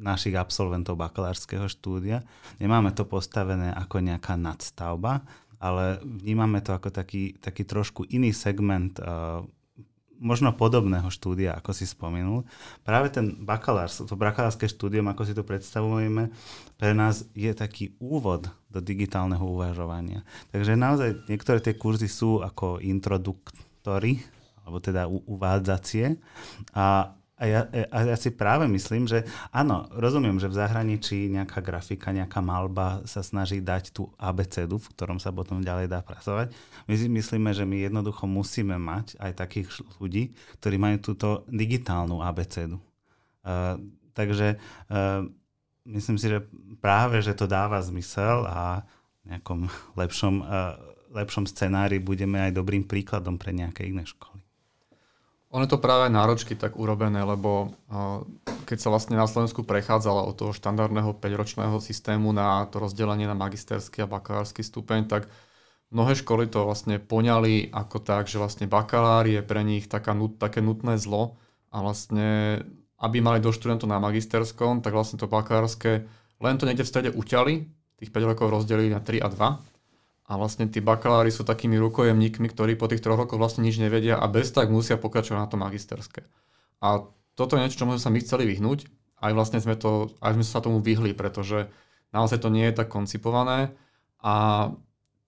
našich 0.04 0.36
absolventov 0.36 1.00
bakalárskeho 1.00 1.64
štúdia. 1.64 2.20
Nemáme 2.60 2.92
to 2.92 3.08
postavené 3.08 3.72
ako 3.72 4.04
nejaká 4.04 4.36
nadstavba, 4.36 5.24
ale 5.56 6.04
vnímame 6.04 6.60
to 6.60 6.76
ako 6.76 6.92
taký, 6.92 7.40
taký 7.40 7.64
trošku 7.64 8.04
iný 8.12 8.36
segment 8.36 9.00
uh, 9.00 9.40
možno 10.20 10.54
podobného 10.54 11.08
štúdia, 11.10 11.56
ako 11.56 11.70
si 11.74 11.88
spomenul. 11.88 12.46
Práve 12.86 13.10
ten 13.10 13.34
bakalár, 13.42 13.90
to 13.90 14.14
bakalárske 14.14 14.68
štúdium, 14.70 15.08
ako 15.10 15.22
si 15.26 15.32
to 15.34 15.42
predstavujeme, 15.42 16.30
pre 16.78 16.92
nás 16.94 17.26
je 17.34 17.50
taký 17.50 17.96
úvod 17.98 18.48
do 18.70 18.78
digitálneho 18.78 19.42
uvažovania. 19.42 20.22
Takže 20.54 20.78
naozaj 20.78 21.26
niektoré 21.26 21.58
tie 21.58 21.74
kurzy 21.74 22.06
sú 22.06 22.44
ako 22.44 22.78
introduktory, 22.80 24.22
alebo 24.64 24.78
teda 24.80 25.04
uvádzacie 25.08 26.16
a 26.72 27.12
a 27.34 27.50
ja, 27.50 27.66
a 27.90 27.98
ja 28.06 28.14
si 28.14 28.30
práve 28.30 28.70
myslím, 28.70 29.10
že 29.10 29.26
áno, 29.50 29.90
rozumiem, 29.90 30.38
že 30.38 30.46
v 30.46 30.54
zahraničí 30.54 31.26
nejaká 31.34 31.58
grafika, 31.66 32.14
nejaká 32.14 32.38
malba 32.38 33.02
sa 33.10 33.26
snaží 33.26 33.58
dať 33.58 33.90
tú 33.90 34.06
abecedu, 34.22 34.78
v 34.78 34.86
ktorom 34.94 35.18
sa 35.18 35.34
potom 35.34 35.58
ďalej 35.58 35.90
dá 35.90 35.98
pracovať. 35.98 36.54
My 36.86 36.94
si 36.94 37.10
myslíme, 37.10 37.50
že 37.50 37.66
my 37.66 37.90
jednoducho 37.90 38.30
musíme 38.30 38.78
mať 38.78 39.18
aj 39.18 39.32
takých 39.34 39.66
ľudí, 39.98 40.30
ktorí 40.62 40.78
majú 40.78 40.96
túto 41.02 41.42
digitálnu 41.50 42.22
abecedu. 42.22 42.78
Uh, 43.42 43.82
takže 44.14 44.62
uh, 44.94 45.26
myslím 45.90 46.14
si, 46.22 46.30
že 46.30 46.38
práve, 46.78 47.18
že 47.18 47.34
to 47.34 47.50
dáva 47.50 47.82
zmysel 47.82 48.46
a 48.46 48.86
v 49.26 49.34
nejakom 49.34 49.66
lepšom, 50.00 50.34
uh, 50.38 50.78
lepšom 51.10 51.50
scenári 51.50 51.98
budeme 51.98 52.46
aj 52.46 52.54
dobrým 52.54 52.86
príkladom 52.86 53.42
pre 53.42 53.50
nejaké 53.50 53.90
iné 53.90 54.06
školy. 54.06 54.43
Ono 55.54 55.70
to 55.70 55.78
práve 55.78 56.10
náročky 56.10 56.58
tak 56.58 56.74
urobené, 56.74 57.22
lebo 57.22 57.70
keď 58.66 58.78
sa 58.82 58.90
vlastne 58.90 59.14
na 59.14 59.30
Slovensku 59.30 59.62
prechádzala 59.62 60.26
od 60.26 60.34
toho 60.34 60.50
štandardného 60.50 61.14
5-ročného 61.14 61.78
systému 61.78 62.34
na 62.34 62.66
to 62.66 62.82
rozdelenie 62.82 63.30
na 63.30 63.38
magisterský 63.38 64.02
a 64.02 64.10
bakalársky 64.10 64.66
stupeň, 64.66 65.06
tak 65.06 65.30
mnohé 65.94 66.18
školy 66.18 66.50
to 66.50 66.66
vlastne 66.66 66.98
poňali 66.98 67.70
ako 67.70 68.02
tak, 68.02 68.26
že 68.26 68.42
vlastne 68.42 68.66
bakalár 68.66 69.30
je 69.30 69.38
pre 69.46 69.62
nich 69.62 69.86
taká, 69.86 70.18
také 70.42 70.58
nutné 70.58 70.98
zlo 70.98 71.38
a 71.70 71.86
vlastne, 71.86 72.58
aby 72.98 73.22
mali 73.22 73.38
do 73.38 73.54
študentov 73.54 73.86
na 73.86 74.02
magisterskom, 74.02 74.82
tak 74.82 74.90
vlastne 74.90 75.22
to 75.22 75.30
bakalárske 75.30 76.02
len 76.42 76.58
to 76.58 76.66
niekde 76.66 76.82
v 76.82 76.90
strede 76.90 77.10
uťali, 77.14 77.54
tých 78.02 78.10
5 78.10 78.30
rokov 78.34 78.50
rozdelili 78.50 78.90
na 78.90 78.98
3 78.98 79.22
a 79.22 79.28
2 79.30 79.73
a 80.24 80.40
vlastne 80.40 80.64
tí 80.64 80.80
bakalári 80.80 81.28
sú 81.28 81.44
takými 81.44 81.76
rukojemníkmi, 81.76 82.48
ktorí 82.48 82.80
po 82.80 82.88
tých 82.88 83.04
troch 83.04 83.20
rokoch 83.20 83.36
vlastne 83.36 83.60
nič 83.60 83.76
nevedia 83.76 84.16
a 84.16 84.24
bez 84.24 84.48
tak 84.56 84.72
musia 84.72 84.96
pokračovať 84.96 85.40
na 85.40 85.48
to 85.48 85.56
magisterské. 85.60 86.20
A 86.80 87.04
toto 87.36 87.56
je 87.56 87.62
niečo, 87.66 87.76
čo 87.76 87.84
sme 87.84 88.00
sa 88.00 88.08
my 88.08 88.20
chceli 88.24 88.48
vyhnúť. 88.48 88.88
Aj 89.20 89.32
vlastne 89.36 89.60
sme, 89.60 89.76
to, 89.76 90.16
aj 90.24 90.32
sme 90.36 90.44
sa 90.44 90.64
tomu 90.64 90.80
vyhli, 90.80 91.12
pretože 91.12 91.68
naozaj 92.16 92.40
to 92.40 92.48
nie 92.48 92.64
je 92.72 92.76
tak 92.76 92.88
koncipované. 92.88 93.76
A 94.24 94.68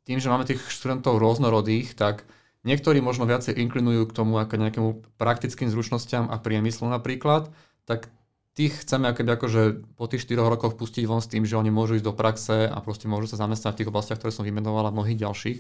tým, 0.09 0.17
že 0.17 0.33
máme 0.33 0.49
tých 0.49 0.65
študentov 0.65 1.21
rôznorodých, 1.21 1.93
tak 1.93 2.25
niektorí 2.65 3.05
možno 3.05 3.29
viacej 3.29 3.53
inklinujú 3.53 4.09
k 4.09 4.17
tomu 4.17 4.41
ako 4.41 4.55
nejakému 4.57 4.91
praktickým 5.21 5.69
zručnosťam 5.69 6.33
a 6.33 6.41
priemyslu 6.41 6.89
napríklad, 6.89 7.53
tak 7.85 8.09
tých 8.57 8.73
chceme 8.89 9.13
akoby 9.13 9.31
akože 9.37 9.63
po 10.01 10.09
tých 10.09 10.25
4 10.25 10.41
rokoch 10.41 10.81
pustiť 10.81 11.05
von 11.05 11.21
s 11.21 11.29
tým, 11.29 11.45
že 11.45 11.61
oni 11.61 11.69
môžu 11.69 12.01
ísť 12.01 12.07
do 12.09 12.17
praxe 12.17 12.65
a 12.65 12.79
proste 12.81 13.05
môžu 13.05 13.29
sa 13.29 13.37
zamestnať 13.37 13.77
v 13.77 13.79
tých 13.85 13.91
oblastiach, 13.93 14.17
ktoré 14.17 14.33
som 14.33 14.49
vymenovala, 14.49 14.97
mnohých 14.97 15.21
ďalších. 15.21 15.59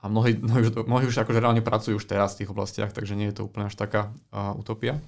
A 0.00 0.04
mnohí, 0.06 0.38
mnohí, 0.46 0.70
mnohí 0.70 1.04
už 1.10 1.26
akože 1.26 1.42
reálne 1.42 1.66
pracujú 1.66 1.98
už 1.98 2.06
teraz 2.06 2.38
v 2.38 2.46
tých 2.46 2.52
oblastiach, 2.54 2.94
takže 2.94 3.18
nie 3.18 3.34
je 3.34 3.42
to 3.42 3.50
úplne 3.50 3.66
až 3.66 3.74
taká 3.74 4.14
uh, 4.30 4.54
utopia. 4.54 5.02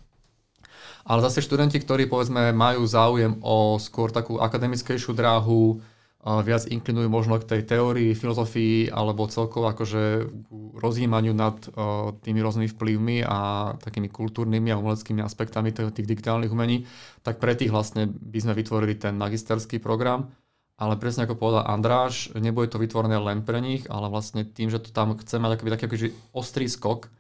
Ale 1.06 1.22
zase 1.22 1.40
študenti, 1.40 1.78
ktorí 1.78 2.10
povedzme 2.10 2.50
majú 2.50 2.82
záujem 2.82 3.38
o 3.46 3.78
skôr 3.78 4.10
takú 4.10 4.42
akademickejšiu 4.42 5.14
dráhu, 5.14 5.78
viac 6.18 6.66
inklinujú 6.66 7.06
možno 7.06 7.38
k 7.38 7.46
tej 7.46 7.62
teórii, 7.62 8.10
filozofii 8.12 8.90
alebo 8.90 9.30
celkovo 9.30 9.70
akože 9.70 10.28
rozjímaniu 10.76 11.30
nad 11.32 11.56
tými 12.26 12.42
rôznymi 12.42 12.68
vplyvmi 12.74 13.16
a 13.22 13.72
takými 13.78 14.10
kultúrnymi 14.10 14.74
a 14.74 14.80
umeleckými 14.82 15.22
aspektami 15.22 15.70
tých 15.70 16.04
digitálnych 16.10 16.50
umení, 16.50 16.84
tak 17.22 17.38
pre 17.38 17.54
tých 17.54 17.70
vlastne 17.70 18.10
by 18.10 18.38
sme 18.44 18.52
vytvorili 18.58 18.98
ten 18.98 19.14
magisterský 19.14 19.78
program. 19.78 20.28
Ale 20.78 20.94
presne 20.94 21.26
ako 21.26 21.38
povedal 21.38 21.66
Andráš, 21.66 22.30
nebude 22.38 22.70
to 22.70 22.78
vytvorené 22.78 23.18
len 23.18 23.42
pre 23.42 23.58
nich, 23.58 23.82
ale 23.90 24.06
vlastne 24.06 24.46
tým, 24.46 24.70
že 24.70 24.78
to 24.78 24.94
tam 24.94 25.18
chce 25.18 25.38
mať 25.42 25.58
taký, 25.58 25.70
taký 25.74 25.84
akože 25.90 26.06
ostrý 26.30 26.70
skok 26.70 27.10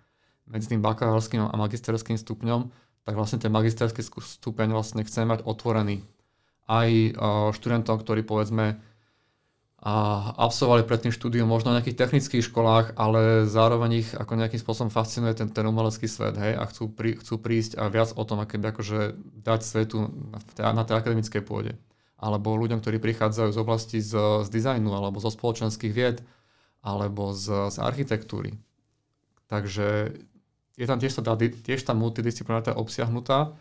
medzi 0.46 0.70
tým 0.70 0.78
bakalárským 0.78 1.42
a 1.42 1.54
magisterským 1.58 2.14
stupňom, 2.22 2.70
tak 3.02 3.14
vlastne 3.18 3.42
ten 3.42 3.50
magisterský 3.50 4.02
stupeň 4.06 4.70
vlastne 4.70 5.02
chceme 5.02 5.34
mať 5.34 5.40
otvorený. 5.42 6.06
Aj 6.70 6.86
študentom, 7.50 7.98
ktorí 7.98 8.22
povedzme 8.22 8.78
a 9.78 9.94
absolvovali 10.34 10.82
pred 10.82 11.06
tým 11.06 11.14
štúdium 11.14 11.46
možno 11.46 11.70
v 11.70 11.78
nejakých 11.78 11.98
technických 12.02 12.42
školách, 12.50 12.98
ale 12.98 13.46
zároveň 13.46 14.02
ich 14.02 14.10
ako 14.10 14.34
nejakým 14.34 14.58
spôsobom 14.58 14.90
fascinuje 14.90 15.38
ten, 15.38 15.46
ten 15.54 15.62
umelecký 15.62 16.10
svet 16.10 16.34
hej, 16.34 16.58
a 16.58 16.66
chcú, 16.66 16.90
prí, 16.90 17.14
chcú 17.14 17.38
prísť 17.38 17.78
a 17.78 17.86
viac 17.86 18.10
o 18.18 18.26
tom, 18.26 18.42
aké 18.42 18.58
akože 18.58 19.14
dať 19.38 19.60
svetu 19.62 20.10
na, 20.34 20.74
na 20.74 20.82
tej 20.82 20.98
akademickej 20.98 21.42
pôde. 21.46 21.78
Alebo 22.18 22.58
ľuďom, 22.58 22.82
ktorí 22.82 22.98
prichádzajú 22.98 23.54
z 23.54 23.58
oblasti 23.62 23.98
z, 24.02 24.42
z 24.42 24.48
dizajnu, 24.50 24.90
alebo 24.90 25.22
zo 25.22 25.30
spoločenských 25.30 25.94
vied, 25.94 26.26
alebo 26.82 27.30
z, 27.30 27.70
z 27.70 27.76
architektúry. 27.78 28.58
Takže 29.46 30.18
je 30.74 30.86
tam 30.90 30.98
tiež 30.98 31.22
tá, 31.22 31.38
tiež 31.38 31.80
tá 31.86 31.94
multidisciplinárita 31.94 32.74
obsiahnutá, 32.74 33.54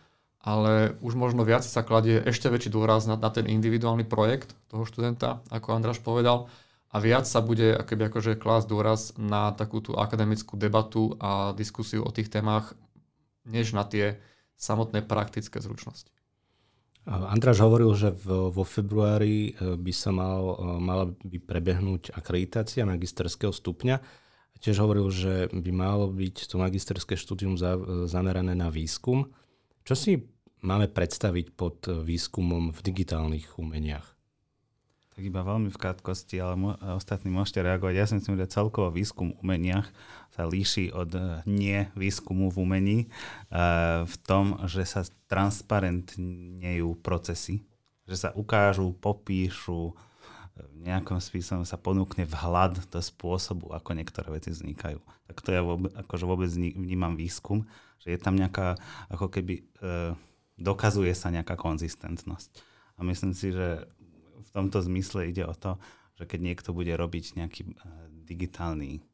ale 0.47 0.95
už 1.03 1.19
možno 1.19 1.43
viac 1.43 1.67
sa 1.67 1.83
kladie 1.83 2.23
ešte 2.23 2.47
väčší 2.47 2.71
dôraz 2.71 3.03
na, 3.03 3.19
na 3.19 3.27
ten 3.27 3.43
individuálny 3.51 4.07
projekt 4.07 4.55
toho 4.71 4.87
študenta, 4.87 5.43
ako 5.51 5.75
Andráš 5.75 5.99
povedal, 5.99 6.47
a 6.87 7.03
viac 7.03 7.27
sa 7.27 7.43
bude 7.43 7.75
akoby 7.75 8.07
akože 8.07 8.39
klásť 8.39 8.67
dôraz 8.71 9.11
na 9.19 9.51
takú 9.51 9.83
tú 9.83 9.99
akademickú 9.99 10.55
debatu 10.55 11.19
a 11.19 11.51
diskusiu 11.51 12.07
o 12.07 12.15
tých 12.15 12.31
témach, 12.31 12.71
než 13.43 13.75
na 13.75 13.83
tie 13.83 14.23
samotné 14.55 15.03
praktické 15.03 15.59
zručnosti. 15.59 16.07
Andráš 17.07 17.63
hovoril, 17.63 17.91
že 17.95 18.11
vo 18.27 18.63
februári 18.67 19.55
e, 19.55 19.75
by 19.79 19.93
sa 19.95 20.11
mal, 20.11 20.43
e, 20.43 20.55
mala 20.83 21.05
by 21.23 21.39
prebehnúť 21.39 22.11
akreditácia 22.11 22.83
magisterského 22.83 23.55
stupňa. 23.55 24.03
Tiež 24.59 24.83
hovoril, 24.83 25.07
že 25.07 25.47
by 25.55 25.71
malo 25.71 26.11
byť 26.11 26.51
to 26.51 26.59
magisterské 26.59 27.15
štúdium 27.15 27.55
e, 27.55 27.63
zamerané 28.11 28.59
na 28.59 28.67
výskum. 28.67 29.31
Čo 29.87 29.95
si 29.95 30.19
máme 30.62 30.89
predstaviť 30.89 31.53
pod 31.53 31.86
výskumom 31.86 32.74
v 32.74 32.80
digitálnych 32.82 33.58
umeniach? 33.58 34.05
Tak 35.18 35.26
iba 35.26 35.41
veľmi 35.41 35.74
v 35.74 35.82
krátkosti, 35.82 36.38
ale 36.38 36.53
mo- 36.53 36.78
ostatní 36.93 37.34
môžete 37.34 37.66
reagovať. 37.66 37.93
Ja 37.97 38.05
si 38.05 38.22
myslím, 38.22 38.38
že 38.38 38.53
celkovo 38.53 38.93
výskum 38.93 39.34
v 39.34 39.39
umeniach 39.41 39.89
sa 40.30 40.45
líši 40.45 40.93
od 40.93 41.10
eh, 41.18 41.41
nie 41.49 41.89
výskumu 41.97 42.53
v 42.53 42.58
umení 42.62 42.99
uh, 43.49 44.05
v 44.05 44.16
tom, 44.30 44.62
že 44.70 44.86
sa 44.86 45.01
transparentnejú 45.26 47.01
procesy, 47.01 47.66
že 48.05 48.14
sa 48.14 48.30
ukážu, 48.38 48.93
popíšu, 48.93 49.97
v 50.58 50.89
nejakom 50.89 51.22
spôsobom 51.22 51.70
sa 51.70 51.78
ponúkne 51.78 52.26
vhľad 52.26 52.89
do 52.89 52.97
spôsobu, 52.97 53.78
ako 53.78 53.93
niektoré 53.93 54.34
veci 54.34 54.49
vznikajú. 54.49 54.97
Tak 55.30 55.38
to 55.45 55.53
ja 55.53 55.62
vôbec, 55.62 55.93
akože 55.93 56.26
vôbec 56.26 56.49
vnímam 56.49 57.14
výskum 57.14 57.62
že 58.01 58.14
je 58.16 58.20
tam 58.22 58.38
nejaká, 58.38 58.78
ako 59.10 59.28
keby 59.28 59.60
e, 59.60 59.64
dokazuje 60.58 61.14
sa 61.14 61.30
nejaká 61.30 61.55
konzistentnosť. 61.55 62.49
A 62.97 63.05
myslím 63.05 63.34
si, 63.38 63.53
že 63.53 63.86
v 64.41 64.49
tomto 64.51 64.82
zmysle 64.82 65.30
ide 65.30 65.45
o 65.45 65.53
to, 65.53 65.78
že 66.18 66.26
keď 66.26 66.39
niekto 66.41 66.70
bude 66.74 66.91
robiť 66.97 67.38
nejaký 67.38 67.62
e, 67.64 67.72
digitálny 68.26 69.05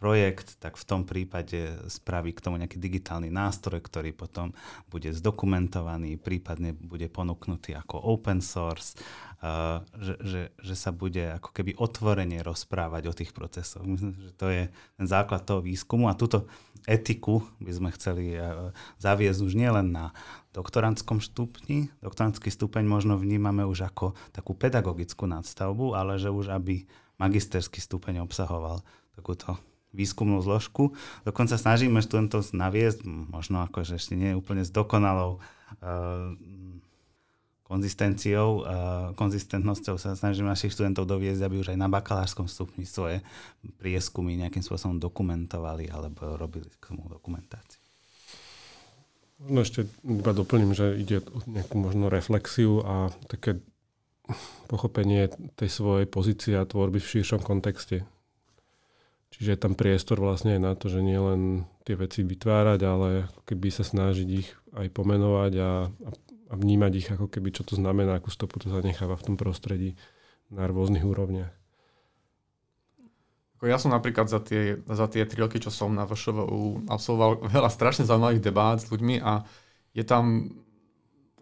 projekt, 0.00 0.56
tak 0.56 0.80
v 0.80 0.84
tom 0.88 1.04
prípade 1.04 1.76
spraví 1.92 2.32
k 2.32 2.40
tomu 2.40 2.56
nejaký 2.56 2.80
digitálny 2.80 3.28
nástroj, 3.28 3.84
ktorý 3.84 4.16
potom 4.16 4.56
bude 4.88 5.12
zdokumentovaný, 5.12 6.16
prípadne 6.16 6.72
bude 6.72 7.12
ponúknutý 7.12 7.76
ako 7.76 8.00
open 8.00 8.40
source, 8.40 8.96
uh, 9.44 9.84
že, 10.00 10.14
že, 10.24 10.42
že 10.56 10.74
sa 10.74 10.88
bude 10.88 11.36
ako 11.36 11.52
keby 11.52 11.76
otvorene 11.76 12.40
rozprávať 12.40 13.02
o 13.06 13.16
tých 13.16 13.36
procesoch. 13.36 13.84
Myslím, 13.84 14.16
že 14.16 14.32
to 14.40 14.48
je 14.48 14.72
ten 14.72 15.06
základ 15.06 15.44
toho 15.44 15.60
výskumu 15.60 16.08
a 16.08 16.16
túto 16.16 16.48
etiku 16.88 17.44
by 17.60 17.72
sme 17.76 17.88
chceli 17.92 18.40
uh, 18.40 18.72
zaviesť 19.04 19.40
už 19.44 19.52
nielen 19.52 19.92
na 19.92 20.16
doktorantskom 20.56 21.20
stupni. 21.20 21.92
Doktorantský 22.00 22.48
stupeň 22.48 22.88
možno 22.88 23.20
vnímame 23.20 23.68
už 23.68 23.84
ako 23.92 24.16
takú 24.32 24.56
pedagogickú 24.56 25.28
nadstavbu, 25.28 25.92
ale 25.92 26.16
že 26.16 26.32
už 26.32 26.56
aby 26.56 26.88
magisterský 27.20 27.84
stupeň 27.84 28.24
obsahoval 28.24 28.80
takúto 29.12 29.60
výskumnú 29.90 30.38
zložku. 30.42 30.94
Dokonca 31.26 31.58
snažíme 31.58 32.02
študentov 32.02 32.46
naviesť, 32.54 33.04
možno 33.06 33.66
akože 33.66 33.98
ešte 33.98 34.14
nie 34.14 34.34
úplne 34.38 34.62
s 34.62 34.70
dokonalou 34.70 35.38
uh, 35.38 36.34
konzistenciou, 37.66 38.48
uh, 38.62 38.64
konzistentnosťou 39.14 39.94
sa 39.98 40.18
snažíme 40.18 40.50
našich 40.50 40.74
študentov 40.74 41.06
doviezť, 41.06 41.42
aby 41.46 41.62
už 41.62 41.74
aj 41.74 41.78
na 41.78 41.86
bakalárskom 41.86 42.50
stupni 42.50 42.82
svoje 42.82 43.22
prieskumy 43.78 44.34
nejakým 44.38 44.62
spôsobom 44.62 44.98
dokumentovali 44.98 45.86
alebo 45.90 46.34
robili 46.34 46.66
k 46.78 46.90
tomu 46.90 47.06
dokumentáciu. 47.06 47.78
No 49.40 49.64
ešte 49.64 49.88
iba 50.04 50.36
doplním, 50.36 50.76
že 50.76 51.00
ide 51.00 51.24
o 51.24 51.40
nejakú 51.48 51.80
možno 51.80 52.12
reflexiu 52.12 52.84
a 52.84 53.08
také 53.24 53.56
pochopenie 54.68 55.32
tej 55.56 55.70
svojej 55.72 56.06
pozície 56.06 56.54
a 56.54 56.68
tvorby 56.68 57.00
v 57.00 57.10
širšom 57.18 57.40
kontexte. 57.40 58.04
Čiže 59.30 59.54
je 59.54 59.62
tam 59.62 59.78
priestor 59.78 60.18
vlastne 60.18 60.58
aj 60.58 60.62
na 60.62 60.72
to, 60.74 60.90
že 60.90 61.00
nielen 61.00 61.64
tie 61.86 61.94
veci 61.94 62.26
vytvárať, 62.26 62.80
ale 62.82 63.30
keby 63.46 63.68
sa 63.70 63.86
snažiť 63.86 64.28
ich 64.28 64.50
aj 64.74 64.90
pomenovať 64.90 65.52
a, 65.58 65.72
a 66.50 66.54
vnímať 66.54 66.92
ich 66.98 67.08
ako 67.10 67.30
keby, 67.30 67.54
čo 67.54 67.62
to 67.62 67.78
znamená, 67.78 68.18
akú 68.18 68.28
stopu 68.28 68.58
to 68.58 68.66
zanecháva 68.68 69.14
v 69.14 69.26
tom 69.32 69.36
prostredí 69.38 69.94
na 70.50 70.66
rôznych 70.66 71.06
úrovniach. 71.06 71.54
Ja 73.60 73.76
som 73.76 73.92
napríklad 73.92 74.24
za 74.32 74.40
tie, 74.40 74.80
za 74.88 75.04
tie 75.04 75.28
tri 75.28 75.44
roky, 75.44 75.60
čo 75.60 75.68
som 75.68 75.92
na 75.92 76.08
VŠVU, 76.08 76.88
absolvoval 76.88 77.44
veľa 77.44 77.68
strašne 77.68 78.08
zaujímavých 78.08 78.40
debát 78.40 78.80
s 78.80 78.88
ľuďmi 78.88 79.20
a 79.20 79.44
je 79.92 80.00
tam 80.00 80.48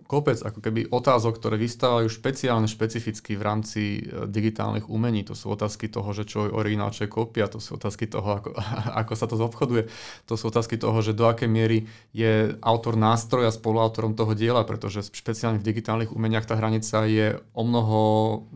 kopec 0.09 0.41
ako 0.41 0.65
keby 0.65 0.89
otázok, 0.89 1.37
ktoré 1.37 1.61
vystávajú 1.61 2.09
špeciálne 2.09 2.65
špecificky 2.65 3.37
v 3.37 3.43
rámci 3.45 3.83
e, 4.01 4.25
digitálnych 4.25 4.89
umení. 4.89 5.21
To 5.29 5.37
sú 5.37 5.53
otázky 5.53 5.93
toho, 5.93 6.09
že 6.17 6.25
čo 6.25 6.49
je 6.49 6.57
originál, 6.57 6.97
čo 6.97 7.05
je 7.05 7.13
kópia, 7.13 7.45
to 7.45 7.61
sú 7.61 7.77
otázky 7.77 8.09
toho, 8.09 8.41
ako, 8.41 8.57
ako 9.05 9.13
sa 9.13 9.29
to 9.29 9.37
zobchoduje, 9.37 9.85
to 10.25 10.35
sú 10.41 10.49
otázky 10.49 10.81
toho, 10.81 10.97
že 11.05 11.13
do 11.13 11.29
akej 11.29 11.53
miery 11.53 11.85
je 12.17 12.57
autor 12.65 12.97
nástroja 12.97 13.53
spoluautorom 13.53 14.17
toho 14.17 14.33
diela, 14.33 14.65
pretože 14.65 15.13
špeciálne 15.13 15.61
v 15.61 15.69
digitálnych 15.69 16.17
umeniach 16.17 16.49
tá 16.49 16.57
hranica 16.57 17.05
je 17.05 17.37
o 17.53 17.63
mnoho 17.63 18.01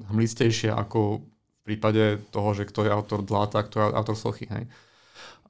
hmlistejšia 0.09 0.73
ako 0.73 1.21
v 1.21 1.61
prípade 1.69 2.19
toho, 2.33 2.57
že 2.57 2.65
kto 2.65 2.89
je 2.89 2.91
autor 2.91 3.21
dláta, 3.21 3.61
kto 3.61 3.77
je 3.77 3.85
autor 3.93 4.17
sochy. 4.17 4.49
Hej. 4.49 4.73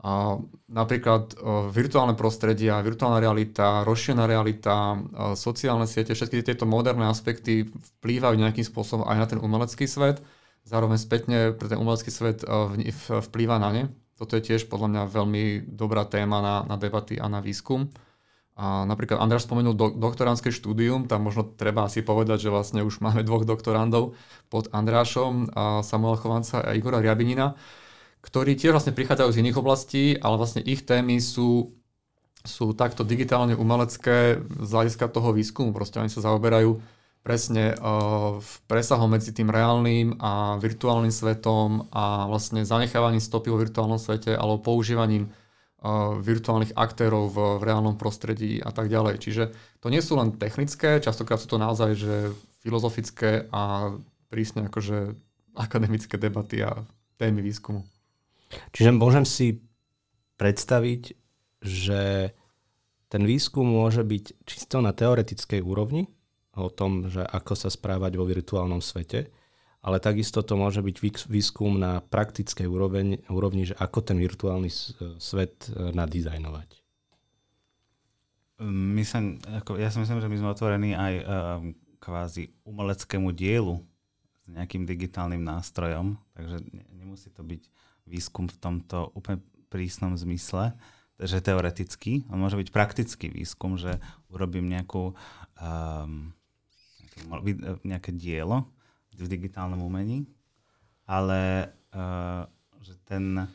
A 0.03 0.34
napríklad 0.66 1.38
uh, 1.38 1.70
virtuálne 1.70 2.18
prostredia, 2.18 2.82
virtuálna 2.82 3.22
realita, 3.22 3.86
rozšírená 3.86 4.26
realita, 4.26 4.98
uh, 4.98 5.38
sociálne 5.38 5.86
siete, 5.86 6.11
všetky 6.11 6.42
tieto 6.42 6.66
moderné 6.66 7.07
aspekty 7.07 7.70
vplývajú 8.03 8.34
nejakým 8.34 8.66
spôsobom 8.66 9.07
aj 9.07 9.16
na 9.22 9.26
ten 9.30 9.38
umelecký 9.38 9.86
svet. 9.86 10.18
Zároveň 10.66 10.98
spätne 10.98 11.55
pre 11.55 11.70
ten 11.70 11.78
umelecký 11.78 12.11
svet 12.11 12.42
uh, 12.42 12.74
vplýva 13.30 13.62
na 13.62 13.70
ne. 13.70 13.82
Toto 14.18 14.34
je 14.34 14.42
tiež 14.42 14.66
podľa 14.66 14.90
mňa 14.90 15.03
veľmi 15.14 15.42
dobrá 15.70 16.03
téma 16.03 16.42
na, 16.42 16.55
na 16.66 16.74
debaty 16.74 17.22
a 17.22 17.30
na 17.30 17.38
výskum. 17.38 17.86
A 18.59 18.82
napríklad 18.82 19.22
Andráš 19.22 19.46
spomenul 19.46 19.78
do, 19.78 19.94
doktoránske 19.94 20.50
štúdium, 20.50 21.07
tam 21.07 21.24
možno 21.30 21.46
treba 21.46 21.86
asi 21.86 22.03
povedať, 22.03 22.46
že 22.46 22.50
vlastne 22.50 22.82
už 22.82 22.98
máme 23.07 23.22
dvoch 23.22 23.46
doktorandov 23.46 24.18
pod 24.50 24.66
Andrášom, 24.74 25.55
a 25.55 25.86
Samuela 25.86 26.18
Chovanca 26.18 26.59
a 26.59 26.74
Igora 26.74 26.98
Riabinina 26.98 27.55
ktorí 28.23 28.55
tiež 28.55 28.73
vlastne 28.73 28.95
prichádzajú 28.95 29.29
z 29.35 29.41
iných 29.43 29.59
oblastí, 29.59 30.05
ale 30.14 30.39
vlastne 30.39 30.62
ich 30.62 30.87
témy 30.87 31.18
sú, 31.18 31.75
sú 32.47 32.70
takto 32.73 33.03
digitálne 33.03 33.59
umelecké 33.59 34.39
z 34.41 34.70
hľadiska 34.70 35.11
toho 35.11 35.35
výskumu. 35.35 35.75
Proste 35.75 35.99
oni 35.99 36.09
sa 36.09 36.23
zaoberajú 36.23 36.79
presne 37.23 37.75
uh, 37.79 38.39
v 38.43 38.53
presahom 38.66 39.11
medzi 39.11 39.31
tým 39.31 39.47
reálnym 39.47 40.18
a 40.18 40.59
virtuálnym 40.59 41.14
svetom 41.14 41.87
a 41.95 42.27
vlastne 42.27 42.66
zanechávaním 42.66 43.23
stopy 43.23 43.51
vo 43.51 43.62
virtuálnom 43.62 43.99
svete 43.99 44.35
alebo 44.35 44.59
používaním 44.59 45.31
uh, 45.31 46.18
virtuálnych 46.18 46.75
aktérov 46.75 47.31
v, 47.31 47.39
v 47.59 47.62
reálnom 47.62 47.95
prostredí 47.95 48.59
a 48.59 48.75
tak 48.75 48.91
ďalej. 48.91 49.23
Čiže 49.23 49.45
to 49.79 49.87
nie 49.87 50.03
sú 50.03 50.18
len 50.18 50.35
technické, 50.35 50.99
častokrát 50.99 51.39
sú 51.39 51.47
to 51.47 51.62
naozaj 51.62 51.95
že 51.95 52.35
filozofické 52.59 53.47
a 53.55 53.95
prísne 54.27 54.66
akože 54.66 55.14
akademické 55.55 56.18
debaty 56.18 56.66
a 56.66 56.83
témy 57.23 57.39
výskumu. 57.39 57.87
Čiže 58.72 58.90
môžem 58.92 59.24
si 59.24 59.64
predstaviť, 60.36 61.03
že 61.62 62.32
ten 63.12 63.22
výskum 63.28 63.68
môže 63.68 64.03
byť 64.03 64.24
čisto 64.48 64.80
na 64.80 64.96
teoretickej 64.96 65.61
úrovni 65.61 66.09
o 66.57 66.68
tom, 66.68 67.09
že 67.09 67.24
ako 67.24 67.53
sa 67.57 67.68
správať 67.68 68.16
vo 68.16 68.24
virtuálnom 68.24 68.80
svete, 68.80 69.32
ale 69.82 69.98
takisto 69.98 70.40
to 70.46 70.55
môže 70.55 70.80
byť 70.80 71.26
výskum 71.28 71.76
na 71.76 72.00
praktickej 72.00 72.68
úrovni, 72.70 73.18
úrovni 73.26 73.68
že 73.68 73.74
ako 73.76 73.98
ten 74.05 74.16
virtuálny 74.20 74.70
svet 75.18 75.68
e, 75.68 75.90
nadizajnovať. 75.92 76.82
My 78.62 79.03
sa, 79.03 79.18
ako, 79.59 79.74
ja 79.74 79.90
si 79.90 79.98
myslím, 79.98 80.22
že 80.22 80.30
my 80.30 80.36
sme 80.38 80.55
otvorení 80.55 80.90
aj 80.94 81.14
um, 81.18 81.24
kvázi 81.98 82.55
umeleckému 82.62 83.34
dielu 83.34 83.82
s 84.38 84.44
nejakým 84.46 84.86
digitálnym 84.86 85.42
nástrojom, 85.42 86.14
takže 86.30 86.62
nemusí 86.94 87.26
to 87.34 87.42
byť 87.42 87.62
výskum 88.07 88.50
v 88.50 88.57
tomto 88.59 89.11
úplne 89.14 89.40
prísnom 89.72 90.18
zmysle, 90.18 90.76
že 91.22 91.40
teoreticky, 91.40 92.26
on 92.28 92.42
môže 92.42 92.59
byť 92.59 92.68
praktický 92.74 93.30
výskum, 93.30 93.78
že 93.78 94.03
urobím 94.28 94.68
nejakú, 94.68 95.14
um, 95.62 96.34
nejaké 97.86 98.11
dielo 98.12 98.68
v 99.14 99.28
digitálnom 99.28 99.80
umení, 99.80 100.26
ale 101.07 101.72
uh, 101.94 102.44
že 102.82 102.98
ten, 103.07 103.46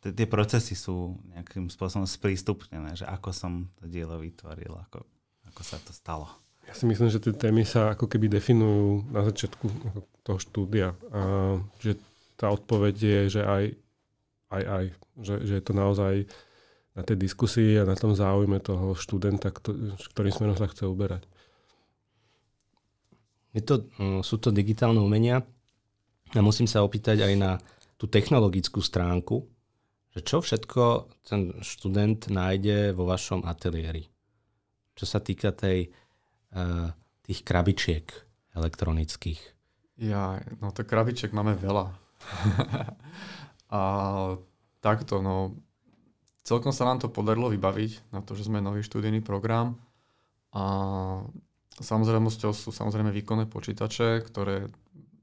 tie 0.00 0.28
procesy 0.30 0.78
sú 0.78 1.18
nejakým 1.34 1.66
spôsobom 1.66 2.06
sprístupnené, 2.06 2.94
že 2.94 3.04
ako 3.08 3.30
som 3.34 3.52
to 3.82 3.90
dielo 3.90 4.20
vytvoril, 4.22 4.78
ako, 4.86 5.02
ako 5.50 5.60
sa 5.66 5.76
to 5.82 5.90
stalo. 5.90 6.30
Ja 6.66 6.74
si 6.74 6.82
myslím, 6.86 7.10
že 7.10 7.22
tie 7.22 7.34
témy 7.34 7.62
sa 7.62 7.94
ako 7.94 8.10
keby 8.10 8.26
definujú 8.26 9.06
na 9.14 9.22
začiatku 9.22 9.66
toho 10.26 10.38
štúdia. 10.42 10.98
A 11.14 11.20
že 11.78 11.94
tá 12.36 12.52
odpoveď 12.52 12.94
je, 12.96 13.20
že 13.40 13.42
aj, 13.42 13.64
aj, 14.52 14.62
aj. 14.62 14.84
Že, 15.16 15.34
že 15.48 15.52
je 15.56 15.64
to 15.64 15.72
naozaj 15.72 16.14
na 16.96 17.02
tej 17.04 17.16
diskusii 17.20 17.76
a 17.80 17.88
na 17.88 17.96
tom 17.96 18.16
záujme 18.16 18.56
toho 18.60 18.96
študenta, 18.96 19.52
ktorým 19.52 20.32
smerom 20.32 20.56
sa 20.56 20.68
chce 20.68 20.88
uberať. 20.88 21.28
Je 23.52 23.64
to, 23.64 23.88
mm, 23.96 24.20
sú 24.20 24.36
to 24.36 24.52
digitálne 24.52 25.00
umenia 25.00 25.40
a 26.36 26.40
musím 26.44 26.68
sa 26.68 26.84
opýtať 26.84 27.24
aj 27.24 27.34
na 27.36 27.56
tú 27.96 28.08
technologickú 28.08 28.84
stránku, 28.84 29.48
že 30.12 30.20
čo 30.24 30.40
všetko 30.40 31.12
ten 31.24 31.56
študent 31.60 32.28
nájde 32.28 32.92
vo 32.92 33.08
vašom 33.08 33.44
ateliéri. 33.44 34.08
Čo 34.96 35.04
sa 35.04 35.20
týka 35.20 35.52
tej, 35.52 35.92
uh, 36.56 36.88
tých 37.24 37.44
krabičiek 37.44 38.04
elektronických. 38.56 39.40
Ja, 40.00 40.40
no 40.60 40.72
tak 40.72 40.88
krabičiek 40.88 41.32
máme 41.32 41.56
veľa. 41.56 42.05
a 43.76 43.80
takto, 44.80 45.22
no 45.22 45.56
celkom 46.46 46.70
sa 46.70 46.86
nám 46.86 47.02
to 47.02 47.10
podarilo 47.10 47.50
vybaviť 47.50 48.14
na 48.14 48.22
to, 48.22 48.38
že 48.38 48.46
sme 48.46 48.62
nový 48.62 48.86
študijný 48.86 49.22
program 49.22 49.78
a 50.54 50.64
samozrejmosťou 51.82 52.50
sú 52.54 52.70
samozrejme 52.70 53.10
výkonné 53.10 53.50
počítače, 53.50 54.24
ktoré 54.24 54.70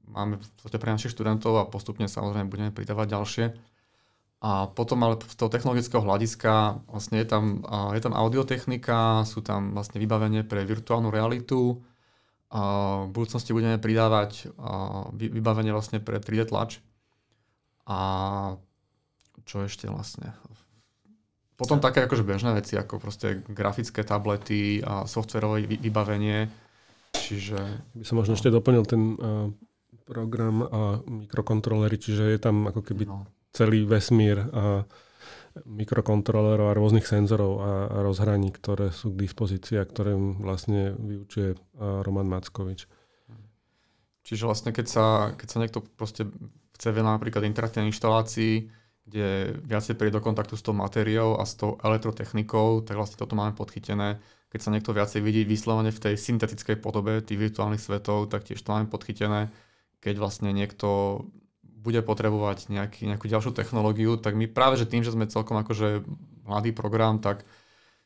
máme 0.06 0.38
v 0.38 0.48
podstate 0.60 0.78
pre 0.78 0.92
našich 0.94 1.14
študentov 1.16 1.52
a 1.58 1.68
postupne 1.68 2.06
samozrejme 2.06 2.52
budeme 2.52 2.70
pridávať 2.70 3.06
ďalšie. 3.10 3.46
A 4.44 4.68
potom 4.68 5.00
ale 5.00 5.16
z 5.24 5.40
toho 5.40 5.48
technologického 5.48 6.04
hľadiska 6.04 6.84
vlastne 6.92 7.16
je 7.16 7.26
tam, 7.26 7.64
je 7.96 8.00
tam 8.04 8.12
audiotechnika, 8.12 9.24
sú 9.24 9.40
tam 9.40 9.72
vlastne 9.72 9.96
vybavenie 9.96 10.44
pre 10.44 10.68
virtuálnu 10.68 11.08
realitu, 11.08 11.80
a 12.54 12.60
v 13.08 13.10
budúcnosti 13.10 13.50
budeme 13.50 13.82
pridávať 13.82 14.46
vybavenie 15.10 15.74
vlastne 15.74 15.98
pre 15.98 16.22
3D 16.22 16.54
tlač. 16.54 16.78
A 17.84 17.98
čo 19.44 19.64
ešte 19.64 19.88
vlastne? 19.92 20.32
Potom 21.54 21.78
také 21.78 22.02
akože 22.02 22.26
bežné 22.26 22.56
veci, 22.58 22.74
ako 22.74 22.98
proste 22.98 23.46
grafické 23.46 24.02
tablety 24.02 24.82
a 24.82 25.06
softverové 25.06 25.68
vybavenie. 25.78 26.50
Čiže... 27.14 27.58
By 27.94 28.04
som 28.04 28.18
možno 28.18 28.34
no. 28.34 28.38
ešte 28.40 28.50
doplnil 28.50 28.84
ten 28.88 29.02
uh, 29.14 29.48
program 30.02 30.66
a 30.66 30.80
mikrokontrolery, 31.06 31.94
čiže 31.94 32.34
je 32.34 32.40
tam 32.42 32.66
ako 32.66 32.80
keby 32.82 33.04
no. 33.06 33.28
celý 33.54 33.86
vesmír 33.86 34.50
a 34.50 34.82
mikrokontrolerov 35.62 36.74
a 36.74 36.76
rôznych 36.76 37.06
senzorov 37.06 37.62
a, 37.62 37.70
a 37.86 37.96
rozhraní, 38.02 38.50
ktoré 38.50 38.90
sú 38.90 39.14
k 39.14 39.22
dispozícii 39.22 39.78
a 39.78 39.86
ktoré 39.86 40.18
vlastne 40.18 40.98
vyučuje 40.98 41.54
Roman 41.78 42.26
Mackovič. 42.26 42.90
Čiže 44.26 44.50
vlastne 44.50 44.74
keď 44.74 44.86
sa, 44.90 45.04
keď 45.38 45.46
sa 45.46 45.58
niekto 45.62 45.78
proste 45.94 46.26
chce 46.74 46.90
veľa 46.90 47.16
napríklad 47.16 47.46
interaktívnej 47.46 47.94
inštalácií, 47.94 48.68
kde 49.04 49.58
viacej 49.62 49.94
príde 50.00 50.16
do 50.18 50.24
kontaktu 50.24 50.58
s 50.58 50.64
tou 50.64 50.74
materiou 50.74 51.38
a 51.38 51.44
s 51.44 51.54
tou 51.54 51.76
elektrotechnikou, 51.80 52.82
tak 52.82 52.98
vlastne 52.98 53.20
toto 53.20 53.36
máme 53.36 53.54
podchytené. 53.54 54.18
Keď 54.48 54.60
sa 54.60 54.72
niekto 54.72 54.94
viacej 54.94 55.20
vidí 55.22 55.42
vyslovene 55.42 55.90
v 55.90 56.02
tej 56.02 56.14
syntetickej 56.14 56.78
podobe 56.78 57.20
tých 57.20 57.38
virtuálnych 57.50 57.82
svetov, 57.82 58.30
tak 58.32 58.46
tiež 58.48 58.62
to 58.62 58.72
máme 58.72 58.88
podchytené 58.88 59.52
keď 60.04 60.20
vlastne 60.20 60.52
niekto 60.52 61.24
bude 61.64 62.04
potrebovať 62.04 62.68
nejaký, 62.68 63.08
nejakú 63.08 63.24
ďalšiu 63.24 63.56
technológiu, 63.56 64.20
tak 64.20 64.36
my 64.36 64.44
práve, 64.44 64.76
že 64.76 64.84
tým, 64.84 65.00
že 65.00 65.16
sme 65.16 65.24
celkom 65.24 65.56
akože 65.64 66.04
mladý 66.44 66.76
program, 66.76 67.24
tak 67.24 67.48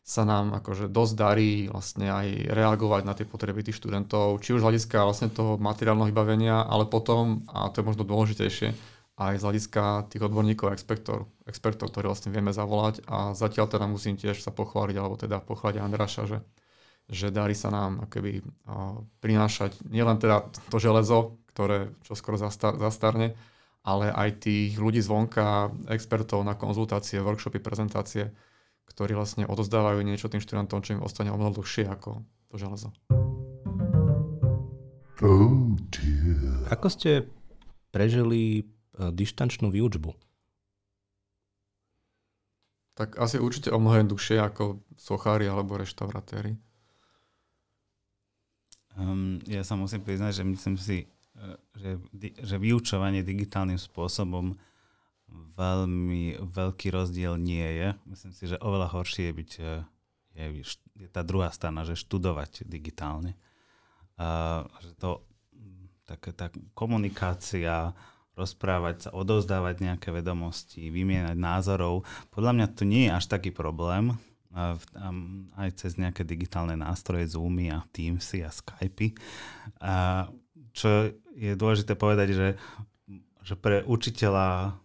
sa 0.09 0.25
nám 0.25 0.57
akože 0.57 0.89
dosť 0.89 1.15
darí 1.21 1.69
vlastne 1.69 2.09
aj 2.09 2.49
reagovať 2.49 3.03
na 3.05 3.13
tie 3.13 3.29
potreby 3.29 3.61
tých 3.61 3.77
študentov, 3.77 4.41
či 4.41 4.57
už 4.57 4.65
z 4.65 4.67
hľadiska 4.73 5.05
vlastne 5.05 5.29
toho 5.29 5.61
materiálneho 5.61 6.09
vybavenia, 6.09 6.65
ale 6.65 6.89
potom, 6.89 7.45
a 7.53 7.69
to 7.69 7.85
je 7.85 7.89
možno 7.93 8.09
dôležitejšie, 8.09 8.73
aj 9.21 9.37
z 9.37 9.45
hľadiska 9.45 10.09
tých 10.09 10.25
odborníkov 10.25 10.73
a 10.73 10.75
expertov, 10.81 11.29
expertov, 11.45 11.93
ktorí 11.93 12.09
vlastne 12.09 12.33
vieme 12.33 12.57
zavolať. 12.57 13.05
A 13.05 13.37
zatiaľ 13.37 13.69
teda 13.69 13.85
musím 13.85 14.17
tiež 14.17 14.41
sa 14.41 14.49
pochváliť, 14.49 14.97
alebo 14.97 15.21
teda 15.21 15.45
pochváliť 15.45 15.77
Andraša, 15.77 16.25
že, 16.25 16.39
že 17.13 17.29
darí 17.29 17.53
sa 17.53 17.69
nám 17.69 18.09
akoby 18.09 18.41
prinášať 19.21 19.77
nielen 19.93 20.17
teda 20.17 20.49
to 20.73 20.81
železo, 20.81 21.37
ktoré 21.53 21.93
čoskoro 22.09 22.41
zastar- 22.41 22.81
zastarne, 22.81 23.37
ale 23.85 24.09
aj 24.09 24.41
tých 24.41 24.81
ľudí 24.81 25.05
zvonka, 25.05 25.69
expertov 25.93 26.41
na 26.49 26.57
konzultácie, 26.57 27.21
workshopy, 27.21 27.61
prezentácie, 27.61 28.33
ktorí 28.89 29.12
vlastne 29.14 29.45
odozdávajú 29.45 30.01
niečo 30.03 30.32
tým 30.32 30.41
študentom, 30.43 30.80
čo 30.80 30.97
im 30.97 31.05
ostane 31.05 31.30
o 31.30 31.36
mnoho 31.36 31.61
dlhšie 31.61 31.86
ako 31.86 32.24
to 32.49 32.55
železo. 32.57 32.89
Oh 35.18 35.74
Ako 36.70 36.86
ste 36.89 37.26
prežili 37.91 38.62
e, 38.62 38.62
dištančnú 38.95 39.68
výučbu? 39.68 40.14
Tak 42.95 43.18
asi 43.18 43.39
určite 43.39 43.70
o 43.70 43.78
mnoho 43.78 44.14
dlhšie 44.14 44.39
ako 44.43 44.82
sochári 44.99 45.47
alebo 45.47 45.78
reštauratéri. 45.78 46.59
Um, 48.99 49.39
ja 49.47 49.62
sa 49.62 49.78
musím 49.78 50.03
priznať, 50.03 50.43
že 50.43 50.45
myslím 50.47 50.74
si, 50.74 51.07
že, 51.78 51.91
že 52.43 52.57
vyučovanie 52.59 53.22
digitálnym 53.22 53.78
spôsobom 53.78 54.59
veľmi 55.31 56.41
veľký 56.41 56.89
rozdiel 56.95 57.37
nie 57.37 57.64
je. 57.64 57.89
Myslím 58.09 58.33
si, 58.33 58.45
že 58.49 58.61
oveľa 58.62 58.93
horšie 58.95 59.31
je 59.31 59.35
byť 59.35 59.51
je, 60.39 60.62
je 61.03 61.09
tá 61.11 61.26
druhá 61.26 61.51
strana, 61.51 61.83
že 61.83 61.99
študovať 61.99 62.62
digitálne. 62.64 63.35
A, 64.18 64.62
že 64.83 64.95
to 64.99 65.26
tak, 66.07 66.22
tá 66.33 66.49
komunikácia, 66.72 67.93
rozprávať 68.39 68.97
sa, 69.03 69.11
odovzdávať 69.12 69.83
nejaké 69.83 70.09
vedomosti, 70.14 70.95
vymieňať 70.95 71.37
názorov, 71.37 72.07
podľa 72.31 72.53
mňa 72.55 72.66
to 72.70 72.83
nie 72.87 73.11
je 73.11 73.12
až 73.18 73.24
taký 73.26 73.51
problém, 73.51 74.14
a, 74.55 74.79
aj 75.59 75.70
cez 75.74 75.99
nejaké 75.99 76.22
digitálne 76.22 76.79
nástroje, 76.79 77.35
Zoomy 77.35 77.74
a 77.74 77.85
Teamsy 77.91 78.47
a 78.47 78.51
Skypey. 78.55 79.12
A, 79.83 80.26
čo 80.72 81.11
je 81.35 81.53
dôležité 81.59 81.99
povedať, 81.99 82.29
že, 82.31 82.49
že 83.43 83.55
pre 83.59 83.83
učiteľa 83.83 84.79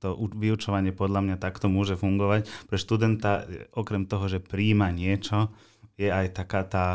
to 0.00 0.16
vyučovanie 0.16 0.96
podľa 0.96 1.20
mňa 1.22 1.36
takto 1.36 1.68
môže 1.68 1.94
fungovať. 2.00 2.48
Pre 2.66 2.78
študenta, 2.80 3.44
okrem 3.76 4.08
toho, 4.08 4.26
že 4.26 4.40
príjma 4.40 4.88
niečo, 4.90 5.52
je 6.00 6.08
aj 6.08 6.32
taká 6.32 6.64
tá 6.64 6.86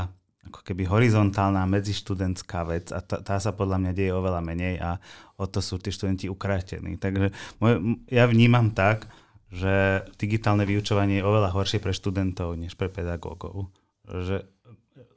ako 0.45 0.61
keby 0.61 0.85
horizontálna 0.85 1.65
medzištudentská 1.65 2.69
vec 2.69 2.93
a 2.93 3.01
tá, 3.01 3.17
tá 3.17 3.41
sa 3.41 3.49
podľa 3.49 3.81
mňa 3.81 3.91
deje 3.97 4.11
oveľa 4.13 4.41
menej 4.45 4.77
a 4.77 5.01
o 5.41 5.49
to 5.49 5.57
sú 5.57 5.81
tí 5.81 5.89
študenti 5.89 6.29
ukrátení. 6.29 7.01
Takže 7.01 7.33
môj, 7.57 7.97
ja 8.13 8.29
vnímam 8.29 8.69
tak, 8.69 9.09
že 9.49 10.05
digitálne 10.21 10.65
vyučovanie 10.65 11.21
je 11.21 11.27
oveľa 11.27 11.49
horšie 11.53 11.81
pre 11.81 11.93
študentov 11.93 12.53
než 12.61 12.77
pre 12.77 12.93
pedagógov. 12.93 13.73
Že 14.05 14.45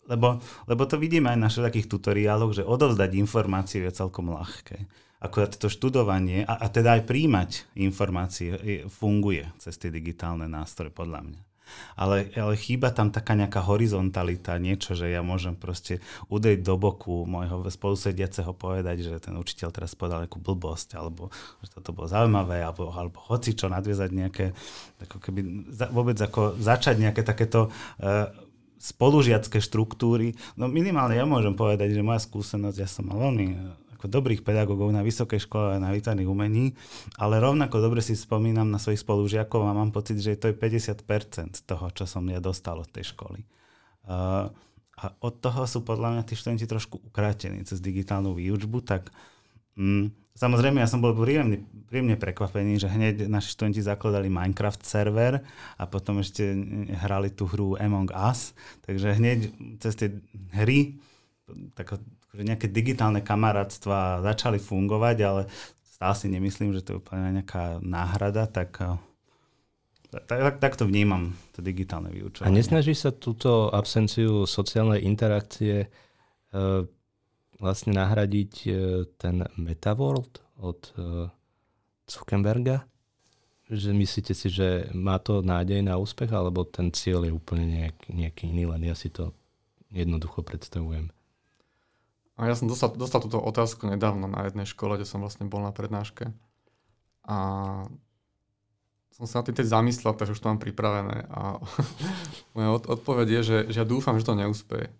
lebo, 0.08 0.40
lebo 0.64 0.82
to 0.88 0.96
vidíme 0.96 1.28
aj 1.28 1.38
na 1.38 1.48
všetkých 1.52 1.86
tutoriáloch, 1.92 2.56
že 2.56 2.64
odovzdať 2.64 3.12
informácie 3.20 3.84
je 3.84 3.92
celkom 3.92 4.32
ľahké. 4.32 4.88
Akurát 5.18 5.50
to 5.58 5.66
študovanie 5.66 6.46
a, 6.46 6.54
a 6.62 6.66
teda 6.70 6.98
aj 6.98 7.10
príjmať 7.10 7.50
informácie 7.74 8.86
funguje 8.86 9.50
cez 9.58 9.74
tie 9.74 9.90
digitálne 9.90 10.46
nástroje, 10.46 10.94
podľa 10.94 11.26
mňa. 11.26 11.40
Ale, 12.00 12.32
ale 12.32 12.54
chýba 12.56 12.88
tam 12.94 13.12
taká 13.12 13.36
nejaká 13.36 13.60
horizontalita, 13.60 14.56
niečo, 14.56 14.96
že 14.96 15.12
ja 15.12 15.20
môžem 15.20 15.52
proste 15.52 16.00
udrieť 16.32 16.64
do 16.64 16.80
boku 16.80 17.28
môjho 17.28 17.60
spolusediaceho 17.68 18.56
povedať, 18.56 19.04
že 19.04 19.14
ten 19.20 19.36
učiteľ 19.36 19.68
teraz 19.68 19.92
povedal 19.92 20.24
nejakú 20.24 20.40
blbosť, 20.40 20.96
alebo 20.96 21.28
že 21.60 21.68
toto 21.76 21.92
bolo 21.92 22.08
zaujímavé, 22.08 22.64
alebo, 22.64 22.88
alebo 22.88 23.20
hoci 23.28 23.52
čo 23.52 23.68
nadviezať 23.68 24.10
nejaké, 24.16 24.46
ako 25.04 25.16
keby 25.20 25.40
vôbec 25.92 26.16
ako 26.16 26.56
začať 26.56 27.04
nejaké 27.04 27.20
takéto 27.20 27.68
uh, 27.68 28.32
spolužiacké 28.78 29.58
štruktúry. 29.58 30.38
No 30.56 30.70
minimálne 30.70 31.18
ja 31.18 31.26
môžem 31.26 31.52
povedať, 31.52 31.92
že 31.92 32.06
moja 32.06 32.22
skúsenosť, 32.22 32.78
ja 32.78 32.88
som 32.88 33.10
mal 33.10 33.18
veľmi 33.28 33.46
ako 33.98 34.06
dobrých 34.06 34.46
pedagógov 34.46 34.94
na 34.94 35.02
vysokej 35.02 35.42
škole 35.42 35.82
na 35.82 35.90
výtvarných 35.90 36.30
umení, 36.30 36.78
ale 37.18 37.42
rovnako 37.42 37.82
dobre 37.82 37.98
si 37.98 38.14
spomínam 38.14 38.70
na 38.70 38.78
svojich 38.78 39.02
spolužiakov 39.02 39.66
a 39.66 39.74
mám 39.74 39.90
pocit, 39.90 40.22
že 40.22 40.38
to 40.38 40.48
je 40.48 40.54
50% 40.54 41.66
toho, 41.66 41.86
čo 41.90 42.06
som 42.06 42.22
ja 42.30 42.38
dostal 42.38 42.78
od 42.78 42.86
tej 42.86 43.10
školy. 43.10 43.42
Uh, 44.06 44.46
a 44.98 45.04
od 45.18 45.34
toho 45.42 45.66
sú 45.66 45.82
podľa 45.82 46.14
mňa 46.14 46.22
tí 46.26 46.34
študenti 46.38 46.66
trošku 46.70 47.02
ukrátení 47.10 47.66
cez 47.66 47.82
digitálnu 47.82 48.34
výučbu, 48.34 48.86
tak 48.86 49.10
mm, 49.78 50.34
samozrejme 50.34 50.78
ja 50.78 50.90
som 50.90 50.98
bol 50.98 51.14
príjemne, 51.14 51.66
príjemne 51.86 52.18
prekvapený, 52.18 52.82
že 52.82 52.90
hneď 52.90 53.26
naši 53.26 53.54
študenti 53.54 53.82
zakladali 53.82 54.30
Minecraft 54.30 54.82
server 54.82 55.42
a 55.78 55.84
potom 55.86 56.22
ešte 56.22 56.54
hrali 57.02 57.34
tú 57.34 57.46
hru 57.46 57.78
Among 57.78 58.10
Us, 58.10 58.54
takže 58.86 59.18
hneď 59.18 59.38
cez 59.78 59.94
tie 59.94 60.08
hry 60.54 60.98
tak, 61.74 61.96
akože 62.38 62.54
nejaké 62.54 62.68
digitálne 62.70 63.18
kamarátstva 63.18 64.22
začali 64.22 64.62
fungovať, 64.62 65.16
ale 65.26 65.42
stále 65.82 66.14
si 66.14 66.30
nemyslím, 66.30 66.70
že 66.70 66.86
to 66.86 66.94
je 66.94 67.00
úplne 67.02 67.42
nejaká 67.42 67.82
náhrada, 67.82 68.46
tak 68.46 68.78
tak, 70.08 70.24
tak, 70.24 70.56
tak 70.56 70.72
to 70.78 70.88
vnímam, 70.88 71.36
to 71.52 71.60
digitálne 71.60 72.08
vyučovanie. 72.08 72.48
A 72.48 72.54
nesnaží 72.54 72.96
sa 72.96 73.12
túto 73.12 73.68
absenciu 73.68 74.48
sociálnej 74.48 75.04
interakcie 75.04 75.84
e, 75.84 75.88
vlastne 77.60 77.92
nahradiť 77.92 78.52
e, 78.64 78.70
ten 79.20 79.44
metaworld 79.60 80.40
od 80.64 80.80
e, 80.96 81.28
Zuckerberga? 82.08 82.88
Že 83.68 83.90
myslíte 84.00 84.32
si, 84.32 84.48
že 84.48 84.88
má 84.96 85.20
to 85.20 85.44
nádej 85.44 85.84
na 85.84 86.00
úspech, 86.00 86.32
alebo 86.32 86.64
ten 86.64 86.88
cieľ 86.88 87.28
je 87.28 87.36
úplne 87.36 87.68
nejak, 87.68 88.08
nejaký 88.08 88.48
iný, 88.48 88.64
len 88.64 88.88
ja 88.88 88.96
si 88.96 89.12
to 89.12 89.36
jednoducho 89.92 90.40
predstavujem. 90.40 91.12
A 92.38 92.46
ja 92.46 92.54
som 92.54 92.70
dostal, 92.70 92.94
dostal 92.94 93.18
túto 93.18 93.42
otázku 93.42 93.90
nedávno 93.90 94.30
na 94.30 94.46
jednej 94.46 94.64
škole, 94.64 94.94
kde 94.94 95.10
som 95.10 95.18
vlastne 95.18 95.50
bol 95.50 95.58
na 95.58 95.74
prednáške. 95.74 96.30
A 97.26 97.36
som 99.18 99.26
sa 99.26 99.42
na 99.42 99.50
tým 99.50 99.58
teď 99.58 99.66
zamyslel, 99.66 100.14
takže 100.14 100.38
už 100.38 100.40
to 100.40 100.50
mám 100.54 100.62
pripravené. 100.62 101.26
A 101.34 101.58
moja 102.54 102.70
od, 102.70 102.86
odpoveď 102.86 103.26
je, 103.26 103.40
že, 103.42 103.58
že 103.74 103.78
ja 103.82 103.86
dúfam, 103.86 104.14
že 104.14 104.30
to 104.30 104.38
neúspeje. 104.38 104.94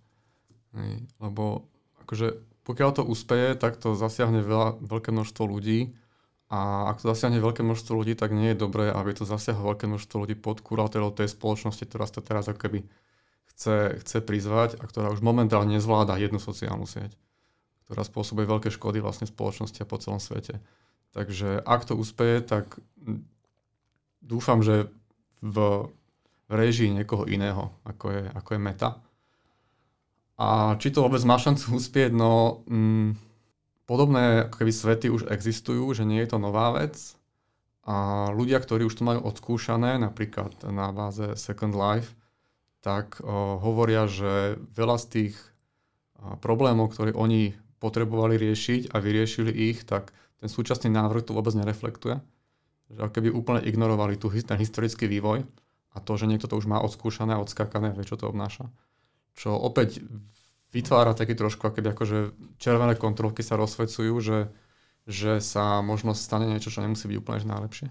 Lebo 1.22 1.70
akože, 2.03 2.43
pokiaľ 2.66 2.91
to 2.99 3.07
úspeje, 3.07 3.55
tak 3.55 3.78
to 3.78 3.95
zasiahne 3.95 4.43
veľa, 4.43 4.82
veľké 4.82 5.14
množstvo 5.14 5.47
ľudí 5.47 5.95
a 6.51 6.91
ak 6.91 7.05
to 7.05 7.12
zasiahne 7.14 7.39
veľké 7.39 7.62
množstvo 7.62 7.93
ľudí, 7.93 8.16
tak 8.18 8.34
nie 8.34 8.57
je 8.57 8.59
dobré, 8.59 8.91
aby 8.91 9.14
to 9.14 9.28
zasiahlo 9.28 9.76
veľké 9.76 9.86
množstvo 9.86 10.26
ľudí 10.26 10.34
pod 10.34 10.64
kurátorou 10.64 11.14
tej 11.14 11.30
spoločnosti, 11.30 11.84
ktorá 11.86 12.09
sa 12.11 12.18
teraz 12.24 12.51
ako 12.51 12.59
keby 12.59 12.78
chce, 13.53 14.01
chce 14.01 14.18
prizvať 14.24 14.80
a 14.80 14.84
ktorá 14.89 15.12
už 15.12 15.20
momentálne 15.20 15.76
nezvláda 15.76 16.16
jednu 16.16 16.41
sociálnu 16.41 16.89
sieť, 16.89 17.12
ktorá 17.89 18.05
spôsobuje 18.05 18.45
veľké 18.45 18.68
škody 18.68 19.01
vlastne 19.01 19.24
spoločnosti 19.24 19.80
a 19.80 19.89
po 19.89 19.97
celom 19.97 20.20
svete. 20.20 20.61
Takže 21.16 21.64
ak 21.64 21.89
to 21.89 21.97
úspeje, 21.97 22.45
tak 22.45 22.76
dúfam, 24.20 24.61
že 24.61 24.93
v, 25.41 25.89
režii 26.53 26.93
niekoho 26.93 27.24
iného, 27.24 27.72
ako 27.89 28.12
je, 28.12 28.22
ako 28.28 28.51
je 28.53 28.61
meta. 28.61 28.91
A 30.36 30.76
či 30.76 30.93
to 30.93 31.01
vôbec 31.01 31.24
má 31.24 31.41
šancu 31.41 31.72
uspieť, 31.80 32.12
no 32.12 32.61
mm, 32.68 33.16
podobné 33.89 34.53
keby 34.53 34.68
svety 34.68 35.09
už 35.09 35.32
existujú, 35.32 35.89
že 35.97 36.05
nie 36.05 36.20
je 36.20 36.28
to 36.28 36.39
nová 36.41 36.76
vec. 36.76 36.97
A 37.89 38.28
ľudia, 38.36 38.61
ktorí 38.61 38.84
už 38.84 39.01
to 39.01 39.09
majú 39.09 39.24
odskúšané, 39.24 39.97
napríklad 39.97 40.53
na 40.68 40.93
báze 40.93 41.24
Second 41.41 41.72
Life, 41.72 42.12
tak 42.84 43.16
o, 43.24 43.57
hovoria, 43.64 44.05
že 44.05 44.61
veľa 44.76 45.01
z 45.01 45.07
tých 45.09 45.34
o, 46.20 46.36
problémov, 46.36 46.93
ktoré 46.93 47.16
oni 47.16 47.57
potrebovali 47.79 48.37
riešiť 48.37 48.93
a 48.93 49.01
vyriešili 49.01 49.51
ich, 49.51 49.87
tak 49.87 50.11
ten 50.39 50.51
súčasný 50.51 50.91
návrh 50.93 51.31
to 51.31 51.35
vôbec 51.35 51.55
nereflektuje 51.55 52.18
že 52.89 53.01
ako 53.05 53.12
keby 53.12 53.29
úplne 53.33 53.61
ignorovali 53.64 54.16
tu, 54.16 54.33
ten 54.33 54.57
historický 54.57 55.05
vývoj 55.05 55.45
a 55.93 55.97
to, 56.01 56.12
že 56.16 56.29
niekto 56.29 56.49
to 56.49 56.57
už 56.57 56.68
má 56.68 56.81
odskúšané 56.81 57.37
a 57.37 57.43
odskakané, 57.43 57.93
vie, 57.93 58.05
čo 58.09 58.16
to 58.16 58.29
obnáša. 58.29 58.72
Čo 59.37 59.57
opäť 59.57 60.01
vytvára 60.72 61.12
taký 61.12 61.37
trošku, 61.37 61.68
keby 61.68 61.93
akože 61.93 62.18
červené 62.57 62.97
kontrolky 62.97 63.45
sa 63.45 63.61
rozsvecujú, 63.61 64.14
že, 64.24 64.49
že 65.05 65.41
sa 65.45 65.85
možno 65.85 66.16
stane 66.16 66.49
niečo, 66.49 66.72
čo 66.72 66.81
nemusí 66.81 67.05
byť 67.09 67.16
úplne 67.20 67.45
najlepšie. 67.45 67.89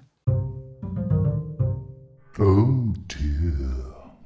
Oh 2.37 2.93
dear. 3.09 3.57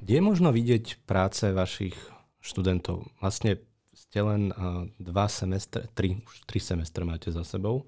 Kde 0.03 0.14
je 0.20 0.24
možno 0.24 0.51
vidieť 0.51 1.07
práce 1.07 1.47
vašich 1.51 1.95
študentov? 2.43 3.07
Vlastne 3.24 3.64
ste 4.12 4.20
len 4.20 4.51
dva 4.99 5.32
semestre, 5.32 5.88
tri, 5.95 6.20
už 6.20 6.43
tri 6.43 6.59
semestre 6.59 7.07
máte 7.07 7.32
za 7.32 7.47
sebou. 7.47 7.88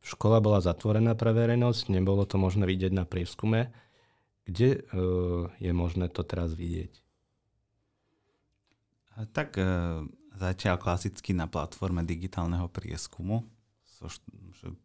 Škola 0.00 0.40
bola 0.40 0.64
zatvorená 0.64 1.12
pre 1.12 1.36
verejnosť, 1.36 1.92
nebolo 1.92 2.24
to 2.24 2.40
možné 2.40 2.64
vidieť 2.64 2.88
na 2.96 3.04
prieskume. 3.04 3.68
Kde 4.48 4.80
uh, 4.80 5.52
je 5.60 5.72
možné 5.76 6.08
to 6.08 6.24
teraz 6.24 6.56
vidieť? 6.56 6.96
Tak 9.36 9.60
uh, 9.60 10.08
zatiaľ 10.40 10.80
klasicky 10.80 11.36
na 11.36 11.44
platforme 11.44 12.00
digitálneho 12.00 12.72
prieskumu, 12.72 13.44
so 13.84 14.08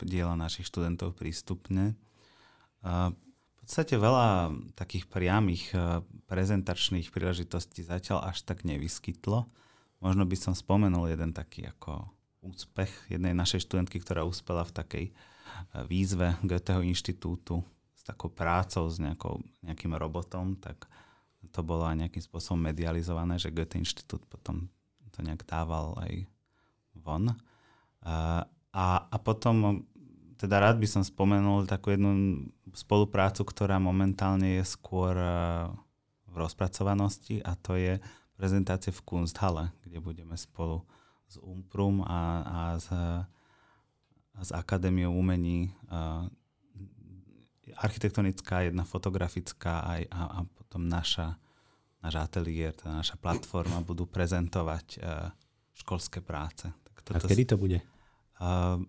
diela 0.03 0.35
našich 0.35 0.67
študentov 0.67 1.15
prístupne. 1.15 1.95
V 2.83 3.15
podstate 3.63 3.95
veľa 3.95 4.51
takých 4.75 5.07
priamých 5.07 5.71
prezentačných 6.27 7.15
príležitostí 7.15 7.87
zatiaľ 7.87 8.27
až 8.27 8.43
tak 8.43 8.67
nevyskytlo. 8.67 9.47
Možno 10.03 10.27
by 10.27 10.35
som 10.37 10.53
spomenul 10.53 11.11
jeden 11.11 11.31
taký 11.31 11.67
ako 11.71 12.11
úspech 12.45 13.09
jednej 13.09 13.33
našej 13.33 13.65
študentky, 13.65 13.97
ktorá 13.99 14.21
uspela 14.21 14.61
v 14.61 14.75
takej 14.75 15.05
e, 15.09 15.13
výzve 15.89 16.37
Goetheho 16.45 16.85
inštitútu 16.85 17.65
s 17.97 18.05
takou 18.05 18.29
prácou, 18.29 18.85
s 18.85 19.01
nejakou, 19.01 19.41
nejakým 19.65 19.97
robotom, 19.97 20.53
tak 20.61 20.85
to 21.49 21.61
bolo 21.65 21.85
aj 21.89 22.05
nejakým 22.05 22.21
spôsobom 22.21 22.61
medializované, 22.61 23.41
že 23.41 23.53
Goethe 23.53 23.81
inštitút 23.81 24.25
potom 24.29 24.69
to 25.15 25.23
nejak 25.23 25.47
dával 25.47 25.95
aj 26.05 26.27
von. 26.93 27.33
E, 27.33 27.35
a, 28.75 28.87
a 29.09 29.17
potom 29.17 29.87
teda 30.35 30.59
rád 30.59 30.77
by 30.77 30.87
som 30.87 31.03
spomenul 31.03 31.63
takú 31.65 31.95
jednu 31.95 32.43
spoluprácu, 32.75 33.47
ktorá 33.47 33.79
momentálne 33.79 34.59
je 34.59 34.63
skôr 34.67 35.15
e, 35.15 35.31
v 36.29 36.35
rozpracovanosti 36.35 37.39
a 37.41 37.55
to 37.55 37.79
je 37.79 37.97
prezentácie 38.35 38.91
v 38.91 39.01
Kunsthalle, 39.01 39.71
kde 39.83 39.99
budeme 39.99 40.37
spolu 40.37 40.83
z 41.27 41.39
Umprum 41.41 42.03
a, 42.03 42.43
a 42.43 42.59
z, 42.77 42.87
z 44.43 44.49
Akadémiou 44.51 45.15
umení 45.15 45.73
architektonická, 47.75 48.61
jedna 48.61 48.85
fotografická 48.85 49.83
aj, 49.83 50.01
a, 50.13 50.21
a 50.25 50.39
potom 50.45 50.87
naša, 50.87 51.35
náš 51.99 52.15
ateliér, 52.15 52.77
teda 52.77 53.01
naša 53.01 53.17
platforma 53.17 53.81
budú 53.81 54.05
prezentovať 54.05 54.87
uh, 55.01 55.33
školské 55.75 56.21
práce. 56.21 56.69
Tak 56.69 56.95
toto, 57.03 57.25
a 57.25 57.29
kedy 57.29 57.43
to 57.45 57.57
bude? 57.59 57.79
Uh, 58.39 58.79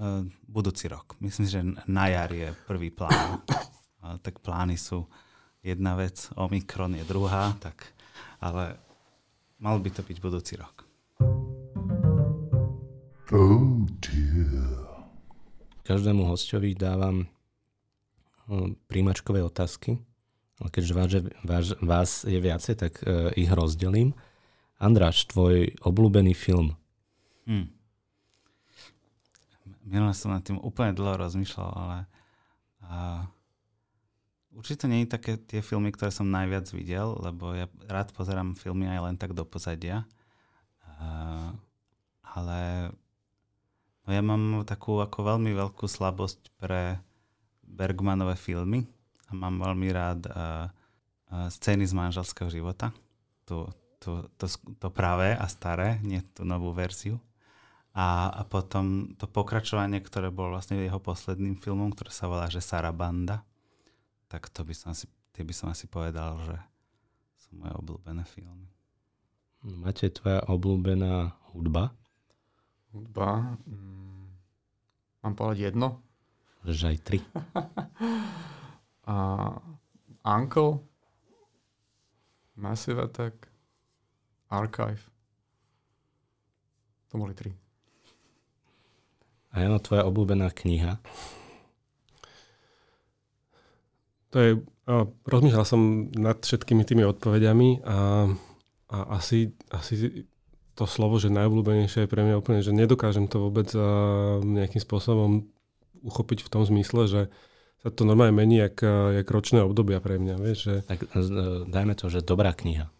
uh, 0.00 0.24
budúci 0.48 0.88
rok. 0.88 1.14
Myslím, 1.20 1.46
že 1.46 1.60
na 1.86 2.08
jar 2.08 2.30
je 2.32 2.50
prvý 2.66 2.90
plán. 2.90 3.42
uh, 4.02 4.16
tak 4.24 4.42
plány 4.42 4.74
sú 4.74 5.06
jedna 5.62 5.94
vec, 5.98 6.30
Omikron 6.34 6.94
je 6.98 7.04
druhá, 7.06 7.54
tak, 7.58 7.94
ale 8.40 8.78
mal 9.58 9.80
by 9.80 9.90
to 9.92 10.02
byť 10.04 10.16
budúci 10.20 10.54
rok. 10.60 10.84
Oh 13.34 13.82
dear. 13.98 14.86
Každému 15.82 16.26
hostovi 16.26 16.74
dávam 16.74 17.26
príjmačkové 18.86 19.42
otázky, 19.42 19.98
ale 20.62 20.68
keďže 20.70 20.92
vás, 20.94 21.10
vás, 21.42 21.66
vás 21.82 22.10
je 22.22 22.38
viacej, 22.38 22.74
tak 22.78 22.92
uh, 23.02 23.34
ich 23.34 23.50
rozdelím. 23.50 24.14
Andráš, 24.78 25.26
tvoj 25.26 25.74
obľúbený 25.82 26.36
film? 26.36 26.78
Hmm. 27.46 27.70
Minule 29.86 30.14
som 30.14 30.34
nad 30.34 30.42
tým 30.42 30.58
úplne 30.62 30.94
dlho 30.94 31.18
rozmýšľal, 31.26 31.70
ale 31.70 31.98
uh, 32.86 33.22
určite 34.56 34.88
nie 34.88 35.04
je 35.04 35.12
také 35.12 35.36
tie 35.36 35.60
filmy, 35.60 35.92
ktoré 35.92 36.08
som 36.08 36.26
najviac 36.32 36.66
videl, 36.72 37.14
lebo 37.20 37.52
ja 37.52 37.68
rád 37.86 38.16
pozerám 38.16 38.56
filmy 38.56 38.88
aj 38.88 39.00
len 39.12 39.16
tak 39.20 39.36
do 39.36 39.44
pozadia. 39.44 40.08
Uh, 40.96 41.52
ale 42.24 42.90
No 44.06 44.14
ja 44.14 44.22
mám 44.22 44.62
takú 44.62 45.02
ako 45.02 45.34
veľmi 45.34 45.50
veľkú 45.50 45.90
slabosť 45.90 46.54
pre 46.62 47.02
Bergmanové 47.66 48.38
filmy 48.38 48.86
a 49.26 49.34
mám 49.34 49.58
veľmi 49.58 49.88
rád 49.90 50.30
uh, 50.30 50.70
uh, 50.70 51.50
scény 51.50 51.82
z 51.82 51.90
manželského 51.90 52.46
života. 52.46 52.94
To, 53.50 53.66
to, 53.98 54.30
to, 54.38 54.46
to 54.78 54.88
pravé 54.94 55.34
a 55.34 55.50
staré, 55.50 55.98
nie 56.06 56.22
tú 56.30 56.46
novú 56.46 56.70
verziu. 56.70 57.18
A, 57.98 58.30
a 58.30 58.46
potom 58.46 59.10
to 59.18 59.26
pokračovanie, 59.26 59.98
ktoré 59.98 60.30
bolo 60.30 60.54
vlastne 60.54 60.78
jeho 60.78 61.02
posledným 61.02 61.58
filmom, 61.58 61.90
ktoré 61.90 62.14
sa 62.14 62.30
volá, 62.30 62.46
že 62.46 62.62
Sarabanda. 62.62 63.42
Tak 64.26 64.50
to 64.50 64.66
by 64.66 64.74
som 64.74 64.90
asi, 64.90 65.06
tie 65.30 65.46
by 65.46 65.54
som 65.54 65.70
asi 65.70 65.86
povedal, 65.86 66.38
že 66.42 66.56
sú 67.38 67.54
moje 67.54 67.74
obľúbené 67.78 68.26
filmy. 68.26 68.68
Máte 69.62 70.10
tvoja 70.10 70.42
obľúbená 70.46 71.34
hudba? 71.54 71.94
Hudba. 72.94 73.58
Mm, 73.66 74.30
mám 75.22 75.34
povedať 75.34 75.70
jedno? 75.72 76.02
Že 76.66 76.94
aj 76.94 76.98
tri. 77.02 77.18
A 79.10 79.14
Uncle. 80.26 80.82
Massive 82.56 83.04
Attack, 83.04 83.52
Archive. 84.48 85.04
To 87.12 87.20
boli 87.20 87.36
tri. 87.36 87.52
A 89.52 89.60
Jano, 89.60 89.76
tvoja 89.76 90.08
obľúbená 90.08 90.48
kniha? 90.56 90.96
To 94.36 94.38
je, 94.44 94.50
a 94.84 95.08
rozmýšľal 95.08 95.64
som 95.64 96.12
nad 96.12 96.36
všetkými 96.36 96.84
tými 96.84 97.08
odpovediami 97.08 97.80
a, 97.88 98.28
a 98.92 98.98
asi, 99.16 99.56
asi 99.72 100.28
to 100.76 100.84
slovo, 100.84 101.16
že 101.16 101.32
najobľúbenejšie 101.32 102.04
je 102.04 102.12
pre 102.12 102.20
mňa 102.20 102.36
úplne, 102.36 102.60
že 102.60 102.76
nedokážem 102.76 103.32
to 103.32 103.40
vôbec 103.40 103.72
a, 103.72 103.80
nejakým 104.44 104.84
spôsobom 104.84 105.48
uchopiť 106.04 106.44
v 106.44 106.52
tom 106.52 106.68
zmysle, 106.68 107.08
že 107.08 107.22
sa 107.80 107.88
to 107.88 108.04
normálne 108.04 108.36
mení 108.36 108.60
jak, 108.60 108.84
jak 109.16 109.24
ročné 109.24 109.64
obdobia 109.64 110.04
pre 110.04 110.20
mňa. 110.20 110.36
Vieš, 110.36 110.58
že... 110.60 110.74
Tak 110.84 111.00
e, 111.00 111.64
dajme 111.72 111.96
to, 111.96 112.12
že 112.12 112.20
dobrá 112.20 112.52
kniha. 112.52 112.92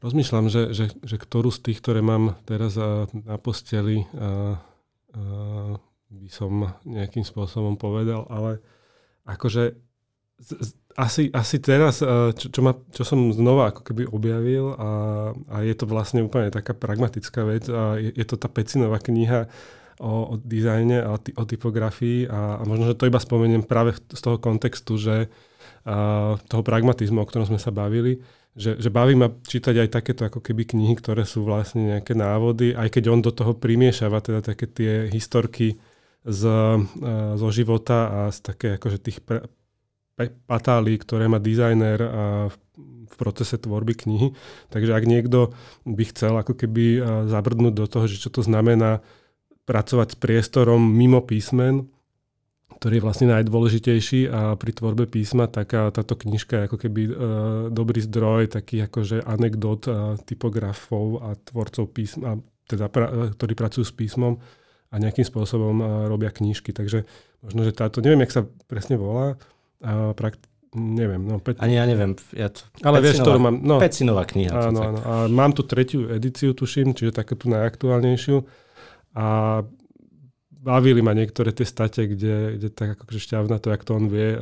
Rozmýšľam, 0.00 0.48
že, 0.48 0.72
že, 0.72 0.88
že 1.04 1.16
ktorú 1.20 1.52
z 1.52 1.68
tých, 1.68 1.84
ktoré 1.84 2.00
mám 2.00 2.40
teraz 2.48 2.80
na 3.12 3.36
posteli, 3.36 4.08
a, 4.16 4.56
a, 4.56 5.76
by 6.08 6.28
som 6.32 6.72
nejakým 6.88 7.28
spôsobom 7.28 7.76
povedal, 7.76 8.24
ale 8.32 8.64
akože 9.28 9.87
asi, 10.98 11.30
asi 11.34 11.56
teraz, 11.58 12.02
čo, 12.34 12.46
čo, 12.50 12.60
ma, 12.62 12.74
čo 12.94 13.02
som 13.02 13.30
znova 13.30 13.70
ako 13.70 13.82
keby 13.86 14.02
objavil 14.10 14.74
a, 14.74 14.90
a 15.50 15.56
je 15.62 15.74
to 15.74 15.86
vlastne 15.86 16.22
úplne 16.22 16.50
taká 16.50 16.74
pragmatická 16.74 17.42
vec 17.46 17.66
a 17.70 17.98
je, 17.98 18.10
je 18.14 18.24
to 18.26 18.38
tá 18.38 18.46
Pecinová 18.50 19.02
kniha 19.02 19.50
o, 19.98 20.34
o 20.34 20.38
dizajne 20.38 21.02
a 21.02 21.14
o, 21.14 21.18
o 21.18 21.44
typografii 21.46 22.30
a, 22.30 22.58
a 22.58 22.62
možno, 22.66 22.90
že 22.90 22.98
to 22.98 23.10
iba 23.10 23.18
spomeniem 23.18 23.66
práve 23.66 23.98
z 23.98 24.20
toho 24.22 24.38
kontextu, 24.38 24.94
že 24.98 25.16
a, 25.86 26.38
toho 26.46 26.62
pragmatizmu, 26.62 27.22
o 27.22 27.28
ktorom 27.28 27.50
sme 27.50 27.62
sa 27.62 27.74
bavili, 27.74 28.22
že, 28.58 28.74
že 28.78 28.90
baví 28.90 29.14
ma 29.14 29.30
čítať 29.30 29.86
aj 29.86 29.88
takéto 29.90 30.22
ako 30.26 30.42
keby 30.42 30.66
knihy, 30.66 30.98
ktoré 30.98 31.22
sú 31.22 31.46
vlastne 31.46 31.94
nejaké 31.94 32.18
návody, 32.18 32.74
aj 32.74 32.90
keď 32.90 33.04
on 33.10 33.20
do 33.22 33.30
toho 33.30 33.54
primiešava 33.54 34.18
teda 34.18 34.42
také 34.42 34.66
tie 34.66 35.06
historky 35.06 35.78
z, 36.26 36.42
zo 37.38 37.48
života 37.54 38.10
a 38.10 38.20
z 38.34 38.38
také 38.42 38.68
akože 38.74 38.98
tých 38.98 39.22
pre, 39.22 39.46
patály, 40.50 40.98
ktoré 40.98 41.30
má 41.30 41.38
dizajner 41.38 41.98
v, 42.50 42.56
procese 43.18 43.58
tvorby 43.58 43.98
knihy. 43.98 44.30
Takže 44.70 44.94
ak 44.94 45.04
niekto 45.06 45.50
by 45.82 46.02
chcel 46.14 46.38
ako 46.38 46.54
keby 46.54 47.02
zabrdnúť 47.26 47.74
do 47.74 47.86
toho, 47.90 48.06
že 48.06 48.22
čo 48.22 48.30
to 48.30 48.46
znamená 48.46 49.02
pracovať 49.66 50.14
s 50.14 50.16
priestorom 50.16 50.80
mimo 50.80 51.20
písmen, 51.20 51.90
ktorý 52.78 53.02
je 53.02 53.04
vlastne 53.04 53.26
najdôležitejší 53.34 54.30
a 54.30 54.54
pri 54.54 54.70
tvorbe 54.70 55.10
písma 55.10 55.50
taká 55.50 55.90
táto 55.90 56.14
knižka 56.14 56.62
je 56.62 56.66
ako 56.70 56.78
keby 56.78 57.02
e, 57.10 57.12
dobrý 57.74 57.98
zdroj 58.06 58.54
takých 58.54 58.86
akože 58.86 59.16
anekdot 59.26 59.82
a 59.90 60.14
typografov 60.22 61.18
a 61.26 61.34
tvorcov 61.34 61.90
písma, 61.90 62.38
teda 62.70 62.86
pra, 62.86 63.34
ktorí 63.34 63.52
pracujú 63.58 63.82
s 63.82 63.90
písmom 63.90 64.38
a 64.88 64.94
nejakým 64.94 65.26
spôsobom 65.26 65.74
a, 65.82 65.86
robia 66.06 66.30
knižky. 66.30 66.70
Takže 66.70 67.02
možno, 67.42 67.66
že 67.66 67.74
táto, 67.74 67.98
neviem, 67.98 68.22
jak 68.22 68.36
sa 68.38 68.42
presne 68.70 68.94
volá, 68.94 69.34
a 69.84 70.12
prakt, 70.14 70.42
neviem. 70.74 71.22
No, 71.22 71.38
pe- 71.38 71.58
Ani 71.58 71.78
ja 71.78 71.86
neviem. 71.86 72.18
Ja 72.34 72.50
to, 72.50 72.66
Ale 72.82 73.00
vieš, 73.00 73.22
ktorú 73.22 73.38
mám... 73.38 73.56
No, 73.62 73.78
Pecinová 73.78 74.26
kniha. 74.26 74.72
Áno, 74.72 74.80
áno. 74.82 74.98
A 75.02 75.12
mám 75.30 75.54
tu 75.54 75.62
tretiu 75.64 76.10
edíciu, 76.10 76.52
tuším, 76.52 76.92
čiže 76.92 77.14
takú 77.14 77.38
tú 77.38 77.48
najaktuálnejšiu. 77.48 78.42
A 79.18 79.26
bavili 80.58 81.00
ma 81.00 81.14
niektoré 81.14 81.54
tie 81.54 81.64
state, 81.64 82.04
kde, 82.10 82.58
kde 82.58 82.68
tak 82.74 82.98
akože 82.98 83.22
šťavna 83.22 83.56
to, 83.62 83.70
jak 83.70 83.82
to 83.86 83.92
on 83.94 84.10
vie, 84.10 84.36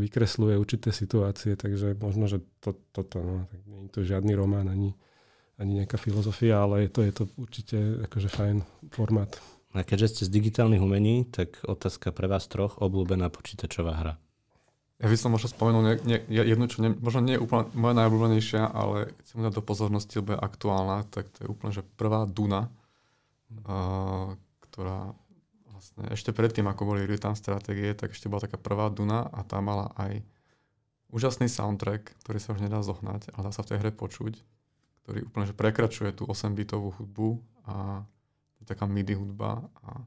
vykresluje 0.00 0.54
určité 0.56 0.94
situácie, 0.94 1.58
takže 1.58 1.98
možno, 1.98 2.30
že 2.30 2.40
to, 2.62 2.78
toto, 2.94 3.18
no, 3.20 3.34
tak 3.50 3.60
nie 3.66 3.84
je 3.84 3.90
to 3.92 4.00
žiadny 4.06 4.32
román, 4.38 4.70
ani, 4.70 4.94
ani 5.58 5.82
nejaká 5.82 5.98
filozofia, 5.98 6.62
ale 6.62 6.86
je 6.86 6.90
to, 6.94 7.00
je 7.04 7.12
to 7.12 7.24
určite 7.36 7.76
akože 8.08 8.28
fajn 8.30 8.56
formát. 8.94 9.34
A 9.76 9.84
keďže 9.84 10.08
ste 10.08 10.22
z 10.24 10.34
digitálnych 10.40 10.80
umení, 10.80 11.28
tak 11.28 11.60
otázka 11.66 12.14
pre 12.16 12.30
vás 12.30 12.48
troch, 12.48 12.80
obľúbená 12.80 13.28
počítačová 13.28 13.92
hra. 14.00 14.14
Ja 14.98 15.06
by 15.06 15.14
som 15.14 15.30
možno 15.30 15.46
spomenul 15.46 15.82
ne, 15.86 15.94
ne, 16.02 16.18
jednu, 16.26 16.66
čo 16.66 16.82
ne, 16.82 16.90
možno 16.90 17.22
nie 17.22 17.38
je 17.38 17.42
úplne 17.42 17.70
moja 17.78 17.94
najobľúbenejšia, 18.02 18.62
ale 18.66 19.14
chcem 19.22 19.46
dať 19.46 19.54
do 19.54 19.62
pozornosti, 19.62 20.18
lebo 20.18 20.34
je 20.34 20.42
aktuálna, 20.42 21.06
tak 21.06 21.30
to 21.38 21.46
je 21.46 21.48
úplne, 21.48 21.70
že 21.70 21.86
prvá 21.94 22.26
Duna, 22.26 22.66
uh, 22.66 24.34
ktorá 24.66 25.14
vlastne 25.70 26.10
ešte 26.10 26.34
predtým, 26.34 26.66
ako 26.66 26.82
boli 26.82 27.06
real-time 27.06 27.38
stratégie, 27.38 27.94
tak 27.94 28.10
ešte 28.10 28.26
bola 28.26 28.42
taká 28.42 28.58
prvá 28.58 28.90
Duna 28.90 29.30
a 29.30 29.46
tá 29.46 29.62
mala 29.62 29.94
aj 29.94 30.18
úžasný 31.14 31.46
soundtrack, 31.46 32.18
ktorý 32.26 32.38
sa 32.42 32.58
už 32.58 32.66
nedá 32.66 32.82
zohnať, 32.82 33.30
ale 33.38 33.42
dá 33.46 33.52
sa 33.54 33.62
v 33.62 33.70
tej 33.70 33.78
hre 33.78 33.92
počuť, 33.94 34.34
ktorý 35.06 35.30
úplne 35.30 35.46
že 35.46 35.54
prekračuje 35.54 36.10
tú 36.10 36.26
8-bitovú 36.26 36.90
hudbu 36.98 37.38
a 37.70 38.02
je 38.58 38.64
taká 38.66 38.84
MIDI 38.90 39.14
hudba 39.14 39.62
a 39.86 40.02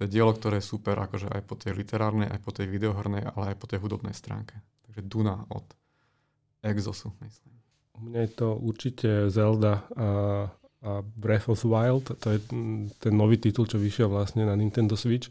to 0.00 0.08
je 0.08 0.16
dielo, 0.16 0.32
ktoré 0.32 0.64
je 0.64 0.70
super 0.72 0.96
akože 0.96 1.28
aj 1.28 1.44
po 1.44 1.60
tej 1.60 1.76
literárnej, 1.76 2.32
aj 2.32 2.40
po 2.40 2.56
tej 2.56 2.72
videohrnej, 2.72 3.36
ale 3.36 3.52
aj 3.52 3.56
po 3.60 3.68
tej 3.68 3.84
hudobnej 3.84 4.16
stránke. 4.16 4.56
Takže 4.88 5.04
Duna 5.04 5.44
od 5.52 5.68
Exosu, 6.64 7.12
myslím. 7.20 7.52
U 8.00 8.08
mňa 8.08 8.20
je 8.24 8.32
to 8.32 8.48
určite 8.56 9.28
Zelda 9.28 9.84
a, 9.92 10.08
a 10.80 10.90
Breath 11.04 11.52
of 11.52 11.60
Wild. 11.68 12.16
To 12.16 12.26
je 12.32 12.40
ten 12.96 13.12
nový 13.12 13.36
titul, 13.36 13.68
čo 13.68 13.76
vyšiel 13.76 14.08
vlastne 14.08 14.48
na 14.48 14.56
Nintendo 14.56 14.96
Switch. 14.96 15.28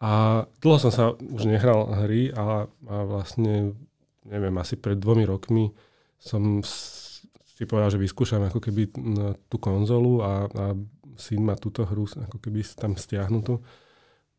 A 0.00 0.48
dlho 0.64 0.80
som 0.80 0.88
sa 0.88 1.12
už 1.12 1.44
nehral 1.44 1.92
hry 1.92 2.32
a, 2.32 2.64
a 2.64 2.96
vlastne, 3.04 3.76
neviem, 4.24 4.56
asi 4.56 4.80
pred 4.80 4.96
dvomi 4.96 5.28
rokmi 5.28 5.76
som 6.16 6.64
si 6.64 7.68
povedal, 7.68 7.92
že 7.92 8.00
vyskúšam 8.00 8.48
ako 8.48 8.64
keby 8.64 8.96
tú 9.52 9.60
konzolu 9.60 10.24
a, 10.24 10.48
a 10.48 10.64
syn 11.18 11.42
má 11.42 11.58
túto 11.58 11.82
hru 11.82 12.06
ako 12.06 12.38
keby 12.38 12.62
tam 12.78 12.94
stiahnutú. 12.94 13.60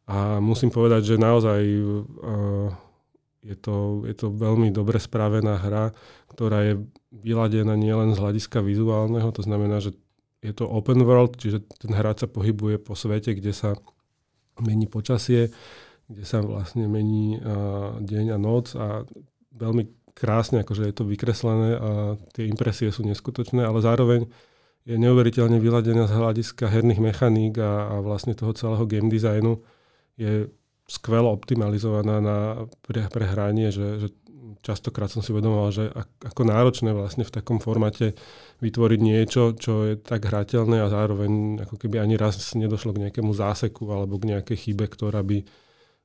A 0.10 0.42
musím 0.42 0.74
povedať, 0.74 1.14
že 1.14 1.22
naozaj 1.22 1.62
uh, 1.62 2.74
je, 3.46 3.56
to, 3.60 4.08
je 4.10 4.16
to 4.18 4.34
veľmi 4.34 4.74
dobre 4.74 4.98
spravená 4.98 5.62
hra, 5.62 5.94
ktorá 6.34 6.66
je 6.66 6.74
vyladená 7.14 7.78
nielen 7.78 8.18
z 8.18 8.22
hľadiska 8.24 8.66
vizuálneho, 8.66 9.30
to 9.30 9.46
znamená, 9.46 9.78
že 9.78 9.94
je 10.40 10.56
to 10.56 10.66
open 10.66 11.04
world, 11.04 11.36
čiže 11.36 11.68
ten 11.78 11.94
hráč 11.94 12.24
sa 12.26 12.30
pohybuje 12.32 12.80
po 12.80 12.96
svete, 12.96 13.36
kde 13.36 13.52
sa 13.52 13.76
mení 14.58 14.88
počasie, 14.88 15.52
kde 16.10 16.24
sa 16.26 16.42
vlastne 16.42 16.90
mení 16.90 17.38
uh, 17.38 18.02
deň 18.02 18.26
a 18.34 18.38
noc 18.42 18.74
a 18.74 19.06
veľmi 19.54 20.00
krásne, 20.18 20.66
akože 20.66 20.90
je 20.90 20.96
to 20.96 21.08
vykreslené 21.08 21.70
a 21.78 21.90
tie 22.34 22.50
impresie 22.50 22.92
sú 22.92 23.06
neskutočné, 23.08 23.64
ale 23.64 23.80
zároveň 23.80 24.26
je 24.88 24.96
neuveriteľne 24.96 25.60
vyladená 25.60 26.08
z 26.08 26.16
hľadiska 26.16 26.66
herných 26.72 27.02
mechaník 27.04 27.60
a, 27.60 27.94
a 27.94 27.96
vlastne 28.00 28.34
toho 28.34 28.56
celého 28.56 28.86
game 28.88 29.12
designu. 29.12 29.60
Je 30.16 30.48
skvelo 30.90 31.30
optimalizovaná 31.30 32.18
na 32.20 32.38
pre, 32.82 33.06
pre 33.12 33.26
hranie, 33.30 33.70
že, 33.70 34.02
že 34.02 34.08
častokrát 34.66 35.08
som 35.12 35.22
si 35.22 35.30
uvedomoval, 35.32 35.70
že 35.70 35.86
ako 36.26 36.42
náročné 36.44 36.92
vlastne 36.92 37.24
v 37.24 37.32
takom 37.32 37.62
formáte 37.62 38.18
vytvoriť 38.60 39.00
niečo, 39.00 39.54
čo 39.56 39.86
je 39.88 39.94
tak 39.96 40.26
hrateľné 40.26 40.82
a 40.84 40.92
zároveň 40.92 41.64
ako 41.64 41.76
keby 41.78 42.02
ani 42.02 42.18
raz 42.18 42.40
nedošlo 42.58 42.98
k 42.98 43.08
nejakému 43.08 43.32
záseku 43.32 43.88
alebo 43.94 44.18
k 44.18 44.36
nejakej 44.36 44.58
chybe, 44.58 44.90
ktorá 44.90 45.22
by 45.22 45.46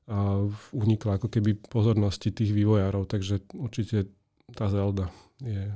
a, 0.07 0.45
unikla 0.71 1.17
ako 1.17 1.27
keby 1.33 1.57
pozornosti 1.57 2.31
tých 2.31 2.53
vývojárov. 2.53 3.09
Takže 3.09 3.49
určite 3.57 4.13
tá 4.53 4.69
Zelda 4.69 5.09
je 5.41 5.73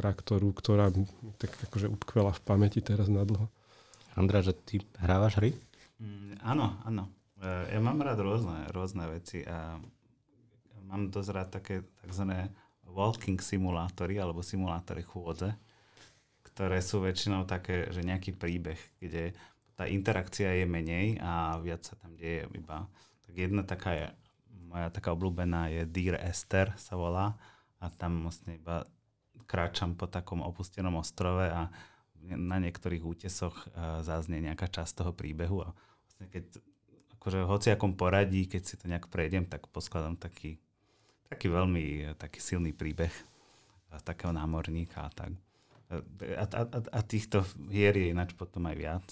hra, 0.00 0.16
ktorú, 0.16 0.56
ktorá 0.56 0.88
mi 0.90 1.04
tak 1.36 1.52
akože 1.68 1.92
utkvela 1.92 2.32
v 2.32 2.40
pamäti 2.42 2.80
teraz 2.80 3.12
na 3.12 3.22
dlho. 3.22 3.46
Andra, 4.16 4.40
že 4.40 4.56
ty 4.56 4.80
hrávaš 4.98 5.38
hry? 5.38 5.52
Mm, 6.00 6.40
áno, 6.40 6.80
áno. 6.82 7.04
E, 7.38 7.76
ja 7.76 7.80
mám 7.84 8.00
rád 8.00 8.24
rôzne, 8.24 8.66
rôzne 8.72 9.04
veci 9.12 9.44
a 9.44 9.76
mám 10.88 11.12
dosť 11.12 11.30
rád 11.30 11.48
také 11.60 11.86
tzv. 12.02 12.26
walking 12.90 13.38
simulátory 13.38 14.18
alebo 14.18 14.42
simulátory 14.42 15.06
chôdze, 15.06 15.54
ktoré 16.42 16.82
sú 16.82 17.04
väčšinou 17.04 17.46
také, 17.46 17.86
že 17.94 18.02
nejaký 18.02 18.34
príbeh, 18.34 18.80
kde 18.98 19.36
tá 19.78 19.86
interakcia 19.86 20.52
je 20.60 20.66
menej 20.66 21.16
a 21.22 21.56
viac 21.62 21.86
sa 21.86 21.94
tam 21.96 22.12
deje 22.18 22.44
iba. 22.52 22.84
Tak 23.24 23.32
jedna 23.32 23.62
taká 23.62 23.90
je, 23.96 24.06
moja 24.68 24.90
taká 24.90 25.14
obľúbená 25.14 25.70
je 25.70 25.86
Dear 25.86 26.20
Esther 26.20 26.74
sa 26.76 26.98
volá 26.98 27.38
a 27.80 27.88
tam 27.88 28.26
vlastne 28.26 28.60
iba 28.60 28.84
kráčam 29.46 29.96
po 29.96 30.10
takom 30.10 30.44
opustenom 30.44 30.98
ostrove 30.98 31.46
a 31.46 31.72
na 32.20 32.58
niektorých 32.60 33.00
útesoch 33.00 33.56
uh, 33.72 34.04
záznie 34.04 34.44
nejaká 34.44 34.68
časť 34.68 35.04
toho 35.04 35.12
príbehu 35.16 35.64
a 35.64 35.72
vlastne 35.72 36.26
keď 36.28 36.44
akože 37.20 37.38
v 37.44 37.50
hociakom 37.52 37.92
poradí, 37.96 38.48
keď 38.48 38.62
si 38.64 38.74
to 38.80 38.88
nejak 38.88 39.08
prejdem, 39.12 39.44
tak 39.44 39.68
poskladám 39.68 40.16
taký, 40.16 40.56
taký 41.28 41.52
veľmi 41.52 42.16
taký 42.16 42.40
silný 42.40 42.72
príbeh 42.72 43.12
takého 43.98 44.30
námorníka 44.30 45.04
a 45.04 45.10
tak. 45.10 45.32
A, 45.90 46.44
a, 46.46 46.62
a, 46.62 46.78
a 46.94 47.00
týchto 47.02 47.42
hier 47.66 47.92
je 47.98 48.14
ináč 48.14 48.38
potom 48.38 48.62
aj 48.70 48.76
viac. 48.78 49.06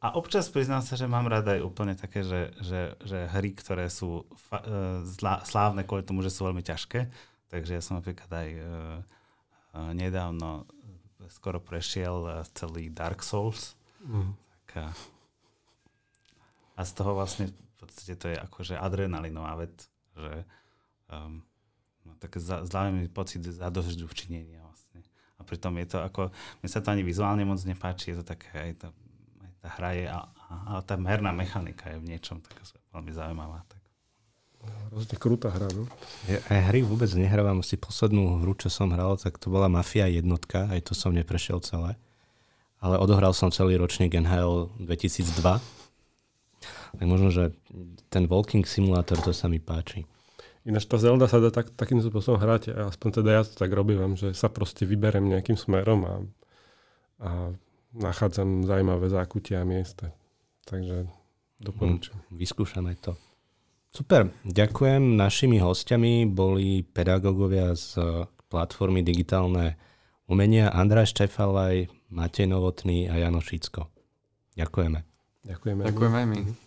A 0.00 0.16
občas 0.16 0.48
priznám 0.48 0.80
sa, 0.80 0.96
že 0.96 1.04
mám 1.08 1.28
rada 1.28 1.56
aj 1.56 1.64
úplne 1.64 1.92
také, 1.92 2.24
že, 2.24 2.56
že, 2.60 2.96
že 3.04 3.28
hry, 3.32 3.52
ktoré 3.52 3.88
sú 3.92 4.24
fa, 4.48 4.64
zlá, 5.04 5.44
slávne 5.44 5.84
kvôli 5.84 6.04
tomu, 6.04 6.24
že 6.24 6.32
sú 6.32 6.48
veľmi 6.48 6.64
ťažké, 6.64 7.08
Takže 7.46 7.78
ja 7.78 7.82
som 7.82 7.98
napríklad 7.98 8.30
aj 8.30 8.48
uh, 8.58 8.66
nedávno 9.94 10.66
skoro 11.30 11.58
prešiel 11.62 12.44
celý 12.54 12.90
Dark 12.90 13.22
Souls. 13.22 13.78
Mm. 14.02 14.34
Tak, 14.66 14.68
uh, 14.82 14.94
a 16.76 16.80
z 16.84 16.92
toho 16.92 17.16
vlastne 17.16 17.48
v 17.48 17.74
podstate 17.80 18.14
to 18.20 18.26
je 18.28 18.36
akože 18.36 18.74
adrenalinová 18.76 19.56
vec, 19.64 19.72
že 20.12 20.44
um, 21.08 21.40
no, 22.04 22.12
také 22.20 22.36
zľavný 22.40 23.08
pocit 23.08 23.40
zadožďu 23.40 24.04
včinenia 24.12 24.60
vlastne. 24.60 25.00
A 25.40 25.42
pritom 25.44 25.72
je 25.80 25.86
to 25.88 25.98
ako, 26.04 26.28
mne 26.60 26.68
sa 26.68 26.84
to 26.84 26.92
ani 26.92 27.00
vizuálne 27.00 27.44
moc 27.48 27.60
nepáči, 27.64 28.12
je 28.12 28.20
to 28.20 28.24
také, 28.28 28.52
aj 28.52 28.72
tá, 28.76 28.88
aj 29.40 29.52
tá 29.60 29.68
hra 29.80 29.90
je, 29.96 30.06
a, 30.08 30.20
a, 30.20 30.54
a 30.76 30.84
tá 30.84 30.94
herná 31.00 31.32
mechanika 31.32 31.88
je 31.92 31.98
v 32.00 32.08
niečom 32.12 32.44
taká 32.44 32.60
veľmi 32.92 33.12
zaujímavá. 33.16 33.64
Tak. 33.68 33.75
Hrozne 34.90 35.16
krutá 35.20 35.52
hra, 35.52 35.68
no? 35.76 35.84
Ja 36.28 36.40
hry 36.72 36.80
vôbec 36.80 37.12
nehrávam. 37.12 37.60
Si 37.60 37.76
poslednú 37.76 38.40
hru, 38.40 38.56
čo 38.56 38.72
som 38.72 38.88
hral, 38.94 39.20
tak 39.20 39.36
to 39.36 39.52
bola 39.52 39.68
Mafia 39.68 40.08
jednotka, 40.08 40.72
aj 40.72 40.88
to 40.88 40.92
som 40.96 41.12
neprešiel 41.12 41.60
celé. 41.60 42.00
Ale 42.80 42.96
odohral 42.96 43.36
som 43.36 43.52
celý 43.52 43.76
ročník 43.76 44.16
NHL 44.16 44.72
2002. 44.80 45.60
Tak 46.96 47.04
možno, 47.04 47.28
že 47.28 47.52
ten 48.08 48.24
Walking 48.24 48.64
Simulator, 48.64 49.20
to 49.20 49.36
sa 49.36 49.52
mi 49.52 49.60
páči. 49.60 50.08
Ináč 50.66 50.90
tá 50.90 50.98
Zelda 50.98 51.30
sa 51.30 51.38
dá 51.38 51.54
tak, 51.54 51.70
takým 51.78 52.02
spôsobom 52.02 52.42
hrať, 52.42 52.74
a 52.74 52.90
aspoň 52.90 53.22
teda 53.22 53.30
ja 53.30 53.42
to 53.46 53.54
tak 53.54 53.70
robím, 53.70 54.18
že 54.18 54.34
sa 54.34 54.50
proste 54.50 54.82
vyberem 54.82 55.30
nejakým 55.30 55.54
smerom 55.54 56.00
a, 56.02 56.14
a 57.22 57.30
nachádzam 57.94 58.66
zaujímavé 58.66 59.06
zákutia 59.06 59.62
a 59.62 59.68
miesta. 59.68 60.10
Takže 60.66 61.06
doporučujem. 61.62 62.18
Mm, 62.18 62.34
vyskúšame 62.34 62.92
to. 62.98 63.14
Super, 63.90 64.28
ďakujem. 64.44 65.16
Našimi 65.16 65.56
hostiami 65.62 66.28
boli 66.28 66.84
pedagógovia 66.84 67.72
z 67.72 67.96
platformy 68.50 69.00
Digitálne 69.00 69.78
umenia 70.26 70.70
Andrá 70.74 71.06
Štefalaj, 71.06 71.88
Matej 72.10 72.50
Novotný 72.50 73.08
a 73.10 73.16
Jano 73.18 73.40
Šicko. 73.40 73.88
Ďakujeme. 74.58 75.00
Ďakujeme. 75.46 75.82
Ďakujeme 75.86 76.16
aj 76.18 76.26
my. 76.26 76.65